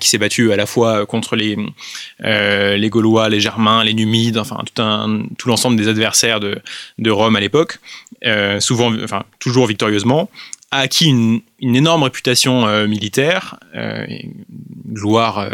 qui 0.00 0.08
s'est 0.08 0.18
battu 0.18 0.52
à 0.52 0.56
la 0.56 0.66
fois 0.66 1.06
contre 1.06 1.36
les, 1.36 1.56
les 2.20 2.88
Gaulois, 2.88 3.28
les 3.28 3.40
Germains, 3.40 3.84
les 3.84 3.94
Numides, 3.94 4.38
enfin, 4.38 4.58
tout, 4.74 5.48
l'ensemble 5.48 5.76
des 5.76 5.88
adversaires 5.88 6.40
de, 6.40 6.60
de 6.98 7.10
Rome 7.10 7.36
à 7.36 7.40
l'époque, 7.40 7.78
souvent, 8.60 8.92
enfin, 9.02 9.24
toujours 9.38 9.66
victorieusement 9.66 10.28
a 10.72 10.78
acquis 10.78 11.06
une, 11.06 11.40
énorme 11.62 12.02
réputation 12.02 12.66
euh, 12.66 12.88
militaire, 12.88 13.58
euh, 13.76 14.04
une 14.08 14.44
gloire 14.92 15.38
euh, 15.38 15.50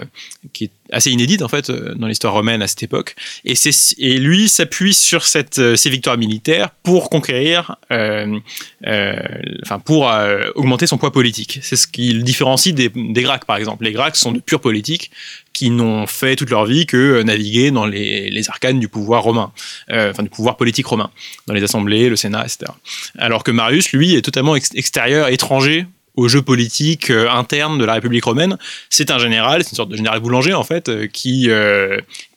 qui 0.54 0.64
est 0.64 0.70
assez 0.90 1.10
inédite 1.10 1.42
en 1.42 1.48
fait 1.48 1.70
dans 1.70 2.06
l'histoire 2.06 2.32
romaine 2.32 2.62
à 2.62 2.66
cette 2.66 2.82
époque. 2.82 3.14
Et, 3.44 3.52
et 3.98 4.18
lui 4.18 4.48
s'appuie 4.48 4.94
sur 4.94 5.26
cette, 5.26 5.76
ces 5.76 5.90
victoires 5.90 6.16
militaires 6.16 6.70
pour 6.82 7.10
conquérir, 7.10 7.76
enfin 7.90 9.78
pour 9.84 10.10
augmenter 10.54 10.86
son 10.86 10.96
poids 10.96 11.12
politique. 11.12 11.58
C'est 11.60 11.76
ce 11.76 11.86
qui 11.86 12.14
le 12.14 12.22
différencie 12.22 12.74
des, 12.74 12.88
des 12.88 13.22
Gracques 13.22 13.44
par 13.44 13.58
exemple. 13.58 13.84
Les 13.84 13.92
Gracques 13.92 14.16
sont 14.16 14.32
de 14.32 14.40
pure 14.40 14.62
politique 14.62 15.10
qui 15.52 15.68
n'ont 15.68 16.06
fait 16.06 16.36
toute 16.36 16.48
leur 16.48 16.64
vie 16.64 16.86
que 16.86 17.20
naviguer 17.20 17.70
dans 17.70 17.84
les, 17.84 18.30
les 18.30 18.48
arcanes 18.48 18.80
du 18.80 18.88
pouvoir 18.88 19.24
romain, 19.24 19.52
enfin 19.90 20.22
du 20.22 20.30
pouvoir 20.30 20.56
politique 20.56 20.86
romain, 20.86 21.10
dans 21.46 21.52
les 21.52 21.62
assemblées, 21.62 22.08
le 22.08 22.16
Sénat, 22.16 22.46
etc. 22.46 22.72
Alors 23.18 23.44
que 23.44 23.50
Marius, 23.50 23.92
lui, 23.92 24.14
est 24.14 24.22
totalement 24.22 24.56
extérieur, 24.56 25.28
étranger 25.28 25.84
au 26.18 26.26
jeu 26.26 26.42
politique 26.42 27.10
euh, 27.10 27.30
interne 27.30 27.78
de 27.78 27.84
la 27.84 27.94
République 27.94 28.24
romaine. 28.24 28.58
C'est 28.90 29.10
un 29.10 29.18
général, 29.18 29.62
c'est 29.62 29.70
une 29.70 29.76
sorte 29.76 29.88
de 29.88 29.96
général 29.96 30.18
boulanger 30.20 30.52
en 30.52 30.64
fait, 30.64 30.90
qui, 31.12 31.48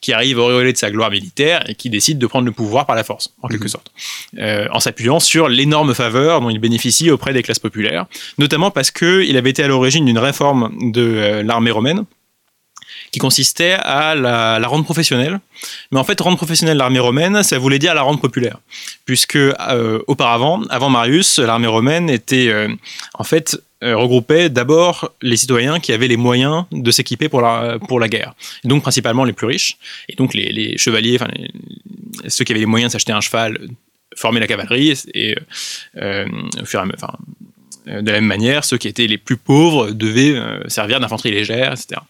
qui 0.00 0.12
arrive 0.12 0.38
auréolé 0.38 0.72
de 0.72 0.78
sa 0.78 0.90
gloire 0.90 1.10
militaire 1.10 1.68
et 1.68 1.74
qui 1.74 1.90
décide 1.90 2.18
de 2.18 2.26
prendre 2.26 2.46
le 2.46 2.52
pouvoir 2.52 2.86
par 2.86 2.94
la 2.94 3.04
force, 3.04 3.34
en 3.42 3.48
quelque 3.48 3.64
mhm. 3.64 3.68
sorte, 3.68 3.92
en 4.38 4.80
s'appuyant 4.80 5.20
sur 5.20 5.48
l'énorme 5.48 5.94
faveur 5.94 6.40
dont 6.40 6.50
il 6.50 6.58
bénéficie 6.58 7.10
auprès 7.10 7.32
des 7.32 7.42
classes 7.42 7.58
populaires, 7.58 8.06
notamment 8.38 8.70
parce 8.70 8.90
qu'il 8.90 9.36
avait 9.36 9.50
été 9.50 9.62
à 9.62 9.68
l'origine 9.68 10.04
d'une 10.04 10.18
réforme 10.18 10.92
de 10.92 11.42
l'armée 11.44 11.70
romaine 11.70 12.04
qui 13.12 13.18
consistait 13.18 13.74
à 13.74 14.14
la, 14.14 14.66
rendre 14.66 14.84
professionnelle. 14.84 15.38
Mais 15.90 16.00
en 16.00 16.04
fait, 16.04 16.18
rendre 16.20 16.38
professionnelle 16.38 16.78
l'armée 16.78 16.98
romaine, 16.98 17.42
ça 17.42 17.58
voulait 17.58 17.78
dire 17.78 17.94
la 17.94 18.02
rendre 18.02 18.20
populaire. 18.20 18.58
Puisque 19.04 19.36
euh, 19.36 20.00
auparavant, 20.06 20.62
avant 20.70 20.88
Marius, 20.88 21.38
l'armée 21.38 21.66
romaine 21.66 22.08
était 22.08 22.48
euh, 22.48 22.68
en 23.14 23.24
fait 23.24 23.62
euh, 23.84 23.96
regroupait 23.96 24.48
d'abord 24.48 25.12
les 25.20 25.36
citoyens 25.36 25.78
qui 25.78 25.92
avaient 25.92 26.08
les 26.08 26.16
moyens 26.16 26.64
de 26.72 26.90
s'équiper 26.90 27.28
pour 27.28 27.42
la, 27.42 27.78
pour 27.86 28.00
la 28.00 28.08
guerre. 28.08 28.34
donc 28.64 28.82
principalement 28.82 29.24
les 29.24 29.34
plus 29.34 29.46
riches. 29.46 29.76
Et 30.08 30.16
donc 30.16 30.32
les, 30.32 30.78
chevaliers, 30.78 31.18
ceux 32.28 32.44
qui 32.44 32.52
avaient 32.52 32.60
les 32.60 32.66
moyens 32.66 32.90
de 32.90 32.92
s'acheter 32.92 33.12
un 33.12 33.20
cheval, 33.20 33.58
former 34.16 34.40
la 34.40 34.46
cavalerie 34.46 34.94
et 35.14 35.36
euh, 35.96 36.26
faire, 36.64 36.84
enfin, 36.94 37.12
euh, 37.12 37.41
de 37.86 38.10
la 38.10 38.20
même 38.20 38.26
manière, 38.26 38.64
ceux 38.64 38.78
qui 38.78 38.88
étaient 38.88 39.06
les 39.06 39.18
plus 39.18 39.36
pauvres 39.36 39.90
devaient 39.90 40.36
euh, 40.36 40.68
servir 40.68 41.00
d'infanterie 41.00 41.32
légère, 41.32 41.72
etc. 41.72 42.00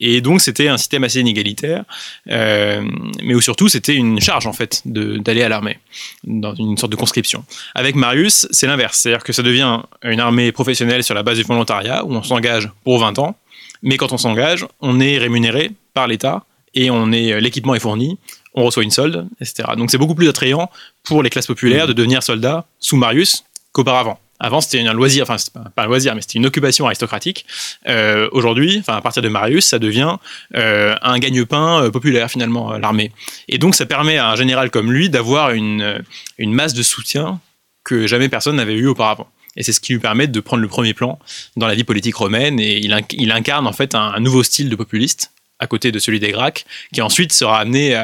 Et 0.00 0.20
donc 0.20 0.40
c'était 0.40 0.68
un 0.68 0.76
système 0.76 1.04
assez 1.04 1.20
inégalitaire, 1.20 1.84
euh, 2.30 2.82
mais 3.22 3.34
où 3.34 3.40
surtout 3.40 3.68
c'était 3.68 3.94
une 3.94 4.20
charge 4.20 4.46
en 4.46 4.52
fait 4.52 4.82
d'aller 4.84 5.42
à 5.42 5.48
l'armée, 5.48 5.78
dans 6.24 6.54
une 6.54 6.76
sorte 6.76 6.92
de 6.92 6.96
conscription. 6.96 7.44
Avec 7.74 7.94
Marius, 7.94 8.46
c'est 8.50 8.66
l'inverse, 8.66 8.98
c'est-à-dire 8.98 9.22
que 9.22 9.32
ça 9.32 9.42
devient 9.42 9.80
une 10.02 10.20
armée 10.20 10.52
professionnelle 10.52 11.04
sur 11.04 11.14
la 11.14 11.22
base 11.22 11.38
du 11.38 11.44
volontariat, 11.44 12.04
où 12.04 12.12
on 12.12 12.22
s'engage 12.22 12.68
pour 12.82 12.98
20 12.98 13.18
ans, 13.18 13.36
mais 13.82 13.96
quand 13.96 14.12
on 14.12 14.18
s'engage, 14.18 14.66
on 14.80 15.00
est 15.00 15.18
rémunéré 15.18 15.70
par 15.92 16.08
l'État 16.08 16.44
et 16.74 16.90
on 16.90 17.12
est 17.12 17.40
l'équipement 17.40 17.74
est 17.74 17.80
fourni, 17.80 18.18
on 18.54 18.64
reçoit 18.64 18.82
une 18.82 18.90
solde, 18.90 19.28
etc. 19.40 19.68
Donc 19.76 19.90
c'est 19.90 19.98
beaucoup 19.98 20.14
plus 20.14 20.28
attrayant 20.28 20.70
pour 21.04 21.22
les 21.22 21.30
classes 21.30 21.46
populaires 21.46 21.86
de 21.86 21.92
devenir 21.92 22.22
soldat 22.22 22.66
sous 22.80 22.96
Marius 22.96 23.44
qu'auparavant. 23.72 24.18
Avant, 24.40 24.60
c'était 24.60 24.80
un 24.80 24.92
loisir, 24.92 25.22
enfin, 25.28 25.36
pas 25.76 25.84
un 25.84 25.86
loisir, 25.86 26.14
mais 26.14 26.20
c'était 26.20 26.38
une 26.38 26.46
occupation 26.46 26.86
aristocratique. 26.86 27.46
Euh, 27.86 28.28
aujourd'hui, 28.32 28.78
enfin, 28.80 28.96
à 28.96 29.00
partir 29.00 29.22
de 29.22 29.28
Marius, 29.28 29.64
ça 29.64 29.78
devient 29.78 30.16
euh, 30.56 30.96
un 31.02 31.18
gagne-pain 31.18 31.84
euh, 31.84 31.90
populaire, 31.90 32.28
finalement, 32.28 32.72
l'armée. 32.72 33.12
Et 33.48 33.58
donc, 33.58 33.74
ça 33.74 33.86
permet 33.86 34.18
à 34.18 34.30
un 34.30 34.36
général 34.36 34.70
comme 34.70 34.92
lui 34.92 35.08
d'avoir 35.08 35.52
une, 35.52 36.02
une 36.38 36.52
masse 36.52 36.74
de 36.74 36.82
soutien 36.82 37.40
que 37.84 38.06
jamais 38.06 38.28
personne 38.28 38.56
n'avait 38.56 38.74
eu 38.74 38.88
auparavant. 38.88 39.28
Et 39.56 39.62
c'est 39.62 39.72
ce 39.72 39.80
qui 39.80 39.92
lui 39.92 40.00
permet 40.00 40.26
de 40.26 40.40
prendre 40.40 40.62
le 40.62 40.68
premier 40.68 40.94
plan 40.94 41.18
dans 41.56 41.68
la 41.68 41.76
vie 41.76 41.84
politique 41.84 42.16
romaine. 42.16 42.58
Et 42.58 42.78
il, 42.78 43.30
incarne 43.30 43.68
en 43.68 43.72
fait 43.72 43.94
un, 43.94 44.18
nouveau 44.18 44.42
style 44.42 44.68
de 44.68 44.74
populiste 44.74 45.30
à 45.60 45.68
côté 45.68 45.92
de 45.92 46.00
celui 46.00 46.18
des 46.18 46.32
Gracques, 46.32 46.66
qui 46.92 47.00
ensuite 47.00 47.32
sera 47.32 47.60
amené 47.60 47.94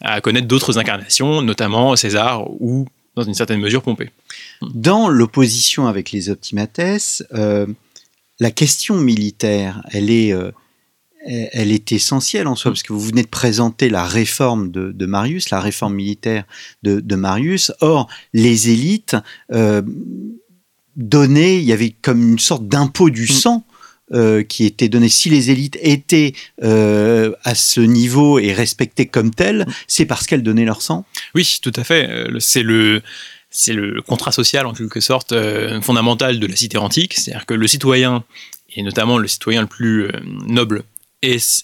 à 0.00 0.20
connaître 0.20 0.46
d'autres 0.46 0.78
incarnations, 0.78 1.42
notamment 1.42 1.96
César 1.96 2.48
ou 2.48 2.86
dans 3.16 3.24
une 3.24 3.34
certaine 3.34 3.58
mesure 3.58 3.82
Pompée. 3.82 4.10
Dans 4.74 5.08
l'opposition 5.08 5.86
avec 5.86 6.12
les 6.12 6.28
optimates, 6.28 6.80
euh, 7.34 7.66
la 8.40 8.50
question 8.50 8.96
militaire, 8.96 9.82
elle 9.90 10.10
est, 10.10 10.32
euh, 10.32 10.50
elle 11.26 11.72
est 11.72 11.92
essentielle 11.92 12.46
en 12.46 12.56
soi, 12.56 12.70
parce 12.70 12.82
que 12.82 12.92
vous 12.92 13.00
venez 13.00 13.22
de 13.22 13.28
présenter 13.28 13.88
la 13.88 14.04
réforme 14.04 14.70
de, 14.70 15.06
Marius, 15.06 15.50
la 15.50 15.60
réforme 15.60 15.94
militaire 15.94 16.44
de, 16.82 17.16
Marius. 17.16 17.72
Or, 17.80 18.08
les 18.32 18.70
élites 18.70 19.16
euh, 19.52 19.82
donnaient, 20.96 21.58
il 21.58 21.64
y 21.64 21.72
avait 21.72 21.94
comme 22.02 22.22
une 22.22 22.38
sorte 22.38 22.66
d'impôt 22.68 23.10
du 23.10 23.24
mm. 23.24 23.28
sang. 23.28 23.64
qui 24.48 24.66
était 24.66 24.90
donné. 24.90 25.08
Si 25.08 25.30
les 25.30 25.50
élites 25.50 25.78
étaient 25.80 26.34
à 26.60 27.54
ce 27.54 27.80
niveau 27.80 28.38
et 28.38 28.52
respectées 28.52 29.06
comme 29.06 29.30
telles, 29.30 29.64
c'est 29.86 30.04
parce 30.04 30.26
qu'elles 30.26 30.42
donnaient 30.42 30.66
leur 30.66 30.82
sang? 30.82 31.06
Oui, 31.34 31.58
tout 31.62 31.72
à 31.76 31.82
fait. 31.82 32.28
C'est 32.38 32.62
le 32.62 33.00
c'est 33.52 33.74
le 33.74 34.00
contrat 34.00 34.32
social 34.32 34.66
en 34.66 34.72
quelque 34.72 35.00
sorte 35.00 35.32
euh, 35.32 35.80
fondamental 35.82 36.40
de 36.40 36.46
la 36.46 36.56
cité 36.56 36.78
antique, 36.78 37.12
c'est-à-dire 37.14 37.46
que 37.46 37.54
le 37.54 37.68
citoyen, 37.68 38.24
et 38.74 38.82
notamment 38.82 39.18
le 39.18 39.28
citoyen 39.28 39.60
le 39.60 39.66
plus 39.66 40.06
euh, 40.06 40.12
noble, 40.46 40.82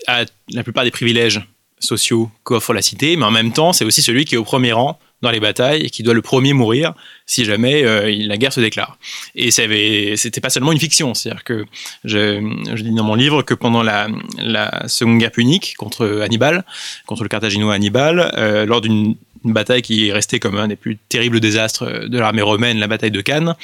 a 0.07 0.24
la 0.53 0.62
plupart 0.62 0.84
des 0.84 0.93
privilèges 0.93 1.49
sociaux 1.80 2.30
qu'offre 2.45 2.74
la 2.74 2.82
cité, 2.82 3.16
mais 3.16 3.24
en 3.24 3.30
même 3.30 3.53
temps, 3.53 3.72
c'est 3.72 3.84
aussi 3.84 4.03
celui 4.03 4.24
qui 4.24 4.34
est 4.34 4.39
au 4.39 4.45
premier 4.45 4.72
rang 4.72 5.01
dans 5.22 5.30
les 5.30 5.41
batailles 5.41 5.82
et 5.82 5.91
qui 5.91 6.05
doit 6.05 6.14
le 6.14 6.22
premier 6.22 6.53
mourir 6.53 6.93
si 7.26 7.45
jamais 7.45 7.82
euh, 7.84 8.14
la 8.20 8.36
guerre 8.36 8.53
se 8.53 8.61
déclare. 8.61 8.99
Et 9.34 9.51
c'était 9.51 10.41
pas 10.41 10.51
seulement 10.51 10.70
une 10.70 10.78
fiction, 10.78 11.14
c'est-à-dire 11.14 11.43
que 11.43 11.64
je, 12.05 12.39
dis 12.76 12.95
dans 12.95 13.03
mon 13.03 13.14
livre 13.14 13.43
que 13.43 13.55
pendant 13.55 13.82
la, 13.82 14.09
la 14.39 14.86
Seconde 14.86 15.18
Guerre 15.18 15.32
punique 15.32 15.74
contre 15.76 16.20
Hannibal, 16.22 16.64
contre 17.07 17.22
le 17.24 17.28
Carthaginois 17.28 17.74
Hannibal, 17.74 18.64
lors 18.68 18.80
d'une 18.80 19.16
une 19.45 19.53
bataille 19.53 19.82
qui 19.82 20.09
est 20.09 20.12
restée 20.12 20.39
comme 20.39 20.57
un 20.57 20.68
des 20.68 20.76
plus 20.76 20.97
terribles 21.09 21.41
désastres 21.41 22.09
de 22.09 22.18
l'armée 22.18 22.43
romaine, 22.43 22.78
la 22.78 22.86
bataille 22.86 23.11
de 23.11 23.20
Cannes. 23.20 23.55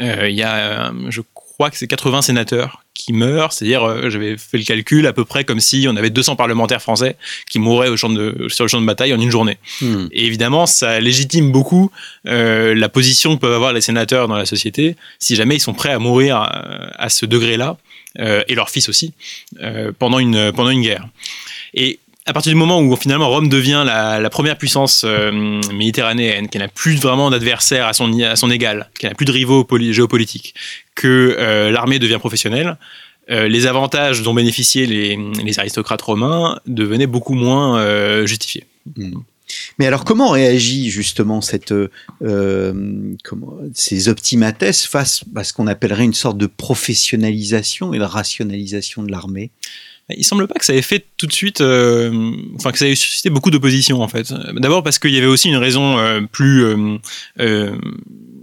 Euh, 0.00 0.28
il 0.28 0.36
y 0.36 0.42
a, 0.42 0.88
euh, 0.88 0.92
je 1.08 1.20
crois 1.34 1.70
que 1.70 1.76
c'est 1.76 1.86
80 1.86 2.22
sénateurs 2.22 2.84
qui 2.94 3.12
meurent, 3.12 3.52
c'est-à-dire, 3.52 3.84
euh, 3.84 4.10
j'avais 4.10 4.36
fait 4.36 4.58
le 4.58 4.64
calcul 4.64 5.06
à 5.06 5.12
peu 5.12 5.24
près 5.24 5.44
comme 5.44 5.60
si 5.60 5.86
on 5.88 5.96
avait 5.96 6.10
200 6.10 6.36
parlementaires 6.36 6.80
français 6.80 7.16
qui 7.50 7.58
mouraient 7.58 7.88
au 7.88 7.96
champ 7.96 8.08
de, 8.08 8.46
sur 8.48 8.64
le 8.64 8.68
champ 8.68 8.80
de 8.80 8.86
bataille 8.86 9.12
en 9.12 9.20
une 9.20 9.30
journée. 9.30 9.58
Hmm. 9.80 10.06
Et 10.12 10.26
évidemment, 10.26 10.66
ça 10.66 11.00
légitime 11.00 11.50
beaucoup 11.52 11.90
la 12.24 12.88
position 12.88 13.36
que 13.36 13.40
peuvent 13.40 13.54
avoir 13.54 13.72
les 13.72 13.80
sénateurs 13.80 14.28
dans 14.28 14.36
la 14.36 14.46
société 14.46 14.96
si 15.18 15.36
jamais 15.36 15.56
ils 15.56 15.60
sont 15.60 15.74
prêts 15.74 15.92
à 15.92 15.98
mourir 15.98 16.36
à, 16.38 17.08
ce 17.08 17.26
degré-là, 17.26 17.76
et 18.18 18.54
leurs 18.54 18.70
fils 18.70 18.88
aussi, 18.88 19.12
pendant, 19.98 20.18
une, 20.18 20.52
pendant 20.52 20.70
une 20.70 20.82
guerre. 20.82 21.06
Et 21.74 21.98
à 22.26 22.32
partir 22.32 22.52
du 22.52 22.56
moment 22.56 22.80
où 22.80 22.96
finalement 22.96 23.28
Rome 23.28 23.48
devient 23.48 23.82
la, 23.86 24.30
première 24.30 24.56
puissance 24.56 25.02
euh, 25.04 25.30
méditerranéenne, 25.72 26.48
qu'elle 26.48 26.62
n'a 26.62 26.68
plus 26.68 26.96
vraiment 26.96 27.30
d'adversaires 27.30 27.86
à 27.86 27.92
son, 27.92 28.10
égal, 28.50 28.90
qu'elle 28.98 29.10
n'a 29.10 29.14
plus 29.14 29.26
de 29.26 29.32
rivaux 29.32 29.66
géopolitiques, 29.90 30.54
que 30.94 31.36
euh, 31.38 31.70
l'armée 31.70 31.98
devient 31.98 32.18
professionnelle, 32.18 32.78
euh, 33.30 33.48
les 33.48 33.66
avantages 33.66 34.22
dont 34.22 34.32
bénéficiaient 34.32 34.86
les, 34.86 35.58
aristocrates 35.58 36.02
romains 36.02 36.58
devenaient 36.66 37.06
beaucoup 37.06 37.34
moins 37.34 38.24
justifiés. 38.24 38.64
Hmm. 38.96 39.18
Mais 39.78 39.86
alors, 39.86 40.04
comment 40.04 40.30
réagit 40.30 40.90
justement 40.90 41.42
cette, 41.42 41.74
comment, 42.20 43.58
ces 43.74 44.08
optimates 44.08 44.64
face 44.72 45.24
à 45.36 45.44
ce 45.44 45.52
qu'on 45.52 45.66
appellerait 45.66 46.04
une 46.04 46.14
sorte 46.14 46.38
de 46.38 46.46
professionnalisation 46.46 47.92
et 47.92 47.98
de 47.98 48.04
rationalisation 48.04 49.02
de 49.02 49.12
l'armée? 49.12 49.50
Il 50.10 50.24
semble 50.24 50.46
pas 50.46 50.54
que 50.54 50.64
ça 50.64 50.74
ait 50.74 50.82
fait 50.82 51.06
tout 51.16 51.26
de 51.26 51.32
suite, 51.32 51.60
euh, 51.60 52.32
enfin 52.56 52.72
que 52.72 52.78
ça 52.78 52.86
ait 52.86 52.94
suscité 52.94 53.30
beaucoup 53.30 53.50
d'opposition 53.50 54.02
en 54.02 54.08
fait. 54.08 54.32
D'abord 54.54 54.82
parce 54.82 54.98
qu'il 54.98 55.12
y 55.12 55.18
avait 55.18 55.26
aussi 55.26 55.48
une 55.48 55.56
raison 55.56 55.98
euh, 55.98 56.20
plus 56.20 56.64
euh, 57.40 57.76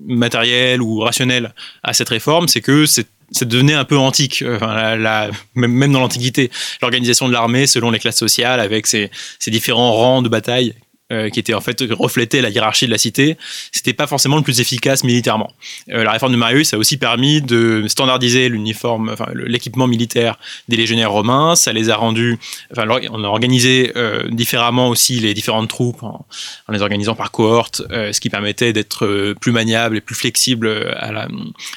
matérielle 0.07 0.81
ou 0.81 0.99
rationnelle 0.99 1.53
à 1.83 1.93
cette 1.93 2.09
réforme, 2.09 2.47
c'est 2.47 2.61
que 2.61 2.85
c'est 2.85 3.07
ça 3.33 3.45
devenait 3.45 3.75
un 3.75 3.85
peu 3.85 3.97
antique, 3.97 4.43
enfin, 4.45 5.29
même, 5.55 5.93
dans 5.93 6.01
l'Antiquité. 6.01 6.51
L'organisation 6.81 7.29
de 7.29 7.33
l'armée 7.33 7.65
selon 7.65 7.89
les 7.89 7.97
classes 7.97 8.17
sociales, 8.17 8.59
avec 8.59 8.87
ses, 8.87 9.09
différents 9.47 9.93
rangs 9.93 10.21
de 10.21 10.27
bataille, 10.27 10.73
euh, 11.11 11.29
qui 11.29 11.39
était 11.39 11.53
en 11.53 11.59
fait 11.59 11.83
reflétait 11.89 12.41
la 12.41 12.49
hiérarchie 12.49 12.85
de 12.85 12.91
la 12.91 12.97
cité, 12.97 13.37
c'était 13.73 13.91
pas 13.91 14.07
forcément 14.07 14.37
le 14.37 14.43
plus 14.43 14.61
efficace 14.61 15.03
militairement. 15.03 15.51
Euh, 15.89 16.05
la 16.05 16.11
réforme 16.11 16.31
de 16.31 16.37
Marius 16.37 16.73
a 16.73 16.77
aussi 16.77 16.95
permis 16.95 17.41
de 17.41 17.85
standardiser 17.87 18.47
l'uniforme, 18.47 19.15
l'équipement 19.33 19.87
militaire 19.87 20.37
des 20.69 20.77
légionnaires 20.77 21.11
romains. 21.11 21.55
Ça 21.55 21.73
les 21.73 21.89
a 21.89 21.97
rendus, 21.97 22.39
enfin 22.71 22.87
on 23.11 23.23
a 23.25 23.27
organisé 23.27 23.91
euh, 23.97 24.23
différemment 24.29 24.87
aussi 24.87 25.19
les 25.19 25.33
différentes 25.33 25.67
troupes 25.67 26.01
en, 26.01 26.25
en 26.67 26.71
les 26.71 26.81
organisant 26.81 27.15
par 27.15 27.31
cohorte, 27.31 27.81
ce 27.89 28.19
qui 28.19 28.29
permettait 28.29 28.71
d'être 28.71 29.33
plus 29.41 29.51
maniable 29.51 29.97
et 29.97 30.01
plus 30.01 30.15
flexible 30.15 30.93
à 30.97 31.11
la, 31.11 31.27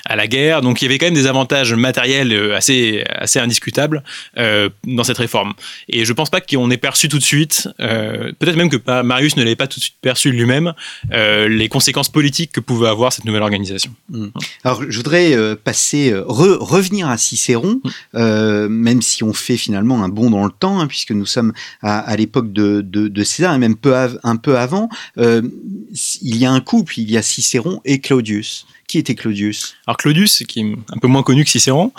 à 0.04 0.14
la 0.14 0.26
guerre. 0.28 0.62
Donc 0.62 0.80
il 0.80 0.84
y 0.84 0.88
avait 0.88 0.98
quand 0.98 1.06
même 1.06 1.14
des 1.14 1.26
avantages 1.26 1.74
matériels 1.74 2.52
assez 2.52 3.04
assez 3.08 3.40
indiscutables 3.40 4.04
dans 4.36 5.04
cette 5.04 5.18
réforme. 5.18 5.54
Et 5.88 6.04
je 6.04 6.12
pense 6.12 6.30
pas 6.30 6.40
qu'on 6.40 6.70
ait 6.70 6.76
perçu 6.76 7.08
tout 7.08 7.18
de 7.18 7.24
suite, 7.24 7.68
peut-être 7.78 8.56
même 8.56 8.70
que 8.70 9.02
Marius 9.02 9.23
ne 9.36 9.42
l'avait 9.42 9.56
pas 9.56 9.66
tout 9.66 9.78
de 9.78 9.84
suite 9.84 9.96
perçu 10.00 10.30
lui-même, 10.30 10.74
euh, 11.12 11.48
les 11.48 11.68
conséquences 11.68 12.08
politiques 12.08 12.52
que 12.52 12.60
pouvait 12.60 12.88
avoir 12.88 13.12
cette 13.12 13.24
nouvelle 13.24 13.42
organisation. 13.42 13.94
Hmm. 14.08 14.28
Alors 14.62 14.82
je 14.88 14.96
voudrais 14.96 15.34
euh, 15.34 15.56
passer, 15.56 16.12
euh, 16.12 16.22
revenir 16.26 17.08
à 17.08 17.18
Cicéron, 17.18 17.80
hmm. 18.12 18.66
même 18.66 19.02
si 19.02 19.22
on 19.22 19.32
fait 19.32 19.56
finalement 19.56 20.02
un 20.04 20.08
bond 20.08 20.30
dans 20.30 20.44
le 20.44 20.52
temps, 20.52 20.80
hein, 20.80 20.86
puisque 20.86 21.12
nous 21.12 21.26
sommes 21.26 21.52
à, 21.82 22.16
l'époque 22.16 22.52
de, 22.52 22.80
de, 22.82 23.24
César 23.24 23.54
et 23.54 23.58
même 23.58 23.76
peu 23.76 23.94
un 24.22 24.36
peu 24.36 24.58
avant. 24.58 24.88
il 25.16 26.36
y 26.36 26.44
a 26.44 26.52
un 26.52 26.60
couple, 26.60 26.98
il 26.98 27.10
y 27.10 27.16
a 27.16 27.22
Cicéron 27.22 27.80
et 27.84 28.00
Claudius. 28.00 28.66
Qui 28.86 28.98
était 28.98 29.14
Claudius? 29.14 29.76
Alors 29.86 29.96
Claudius, 29.96 30.42
qui 30.46 30.60
est 30.60 30.76
un 30.92 30.98
peu 30.98 31.08
moins 31.08 31.22
connu 31.22 31.44
que 31.44 31.50
Cicéron, 31.50 31.92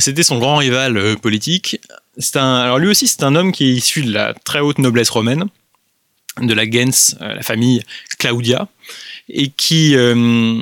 c'était 0.00 0.22
son 0.22 0.38
grand 0.38 0.56
rival 0.56 1.16
politique. 1.16 1.80
Un, 2.34 2.56
alors 2.56 2.78
lui 2.78 2.88
aussi, 2.88 3.06
c'est 3.06 3.22
un 3.22 3.34
homme 3.34 3.52
qui 3.52 3.64
est 3.64 3.72
issu 3.72 4.02
de 4.02 4.12
la 4.12 4.34
très 4.34 4.60
haute 4.60 4.78
noblesse 4.78 5.10
romaine 5.10 5.46
de 6.40 6.54
la 6.54 6.64
gens, 6.64 7.16
euh, 7.20 7.34
la 7.34 7.42
famille 7.42 7.82
Claudia, 8.18 8.68
et 9.28 9.48
qui, 9.48 9.94
euh, 9.96 10.60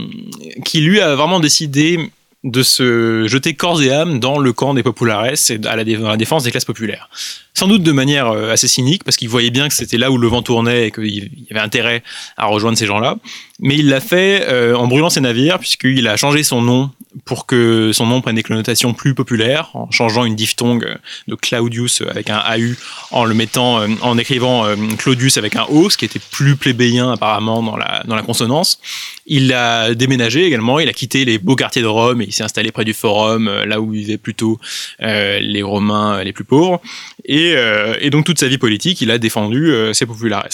qui 0.64 0.80
lui 0.80 1.00
a 1.00 1.14
vraiment 1.14 1.40
décidé 1.40 2.10
de 2.44 2.62
se 2.62 3.26
jeter 3.26 3.54
corps 3.54 3.82
et 3.82 3.90
âme 3.90 4.20
dans 4.20 4.38
le 4.38 4.52
camp 4.52 4.72
des 4.72 4.84
populares 4.84 5.26
et 5.26 5.34
à 5.66 5.76
la, 5.76 6.16
défense 6.16 6.44
des 6.44 6.50
classes 6.50 6.64
populaires. 6.64 7.10
Sans 7.52 7.66
doute 7.66 7.82
de 7.82 7.90
manière 7.90 8.28
euh, 8.28 8.52
assez 8.52 8.68
cynique, 8.68 9.02
parce 9.02 9.16
qu'il 9.16 9.28
voyait 9.28 9.50
bien 9.50 9.68
que 9.68 9.74
c'était 9.74 9.98
là 9.98 10.10
où 10.10 10.18
le 10.18 10.28
vent 10.28 10.42
tournait 10.42 10.88
et 10.88 10.90
qu'il 10.92 11.06
y 11.08 11.46
avait 11.50 11.60
intérêt 11.60 12.02
à 12.36 12.46
rejoindre 12.46 12.78
ces 12.78 12.86
gens-là. 12.86 13.16
Mais 13.60 13.76
il 13.76 13.88
l'a 13.88 14.00
fait 14.00 14.46
en 14.74 14.86
brûlant 14.86 15.10
ses 15.10 15.20
navires, 15.20 15.58
puisqu'il 15.58 16.06
a 16.06 16.16
changé 16.16 16.42
son 16.42 16.62
nom 16.62 16.90
pour 17.24 17.46
que 17.46 17.90
son 17.92 18.06
nom 18.06 18.20
prenne 18.20 18.36
des 18.36 18.42
connotations 18.42 18.92
plus 18.92 19.14
populaires, 19.14 19.70
en 19.74 19.90
changeant 19.90 20.24
une 20.24 20.36
diphtongue 20.36 20.96
de 21.26 21.34
Claudius 21.34 22.02
avec 22.02 22.30
un 22.30 22.38
AU, 22.38 22.74
en 23.10 23.24
le 23.24 23.34
mettant, 23.34 23.80
euh, 23.80 23.88
en 24.02 24.18
écrivant 24.18 24.64
euh, 24.66 24.76
Claudius 24.98 25.36
avec 25.38 25.56
un 25.56 25.64
O, 25.64 25.90
ce 25.90 25.96
qui 25.96 26.04
était 26.04 26.20
plus 26.30 26.56
plébéien 26.56 27.12
apparemment 27.12 27.62
dans 27.62 27.76
la, 27.76 28.02
dans 28.06 28.14
la 28.14 28.22
consonance. 28.22 28.78
Il 29.26 29.52
a 29.52 29.94
déménagé 29.94 30.44
également, 30.44 30.80
il 30.80 30.88
a 30.88 30.92
quitté 30.92 31.24
les 31.24 31.38
beaux 31.38 31.56
quartiers 31.56 31.82
de 31.82 31.86
Rome 31.86 32.20
et 32.22 32.24
il 32.24 32.32
s'est 32.32 32.44
installé 32.44 32.72
près 32.72 32.84
du 32.84 32.94
Forum, 32.94 33.48
euh, 33.48 33.64
là 33.64 33.80
où 33.80 33.90
vivaient 33.90 34.18
plutôt 34.18 34.60
les 35.00 35.62
Romains 35.62 36.22
les 36.22 36.32
plus 36.32 36.44
pauvres. 36.44 36.80
Et, 37.24 37.54
et, 38.00 38.10
donc 38.10 38.24
toute 38.24 38.38
sa 38.38 38.48
vie 38.48 38.58
politique, 38.58 39.00
il 39.00 39.10
a 39.10 39.18
défendu 39.18 39.72
ses 39.92 40.06
populares 40.06 40.48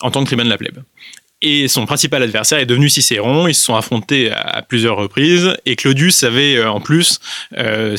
en 0.00 0.10
tant 0.10 0.20
que 0.20 0.26
tribun 0.26 0.44
de 0.44 0.50
la 0.50 0.58
plèbe. 0.58 0.82
Et 1.42 1.68
son 1.68 1.86
principal 1.86 2.22
adversaire 2.22 2.58
est 2.58 2.66
devenu 2.66 2.90
Cicéron. 2.90 3.48
Ils 3.48 3.54
se 3.54 3.64
sont 3.64 3.74
affrontés 3.74 4.30
à 4.30 4.60
plusieurs 4.60 4.96
reprises. 4.96 5.56
Et 5.64 5.74
Claudius 5.74 6.22
avait 6.22 6.56
euh, 6.56 6.70
en 6.70 6.80
plus 6.80 7.18
euh, 7.56 7.96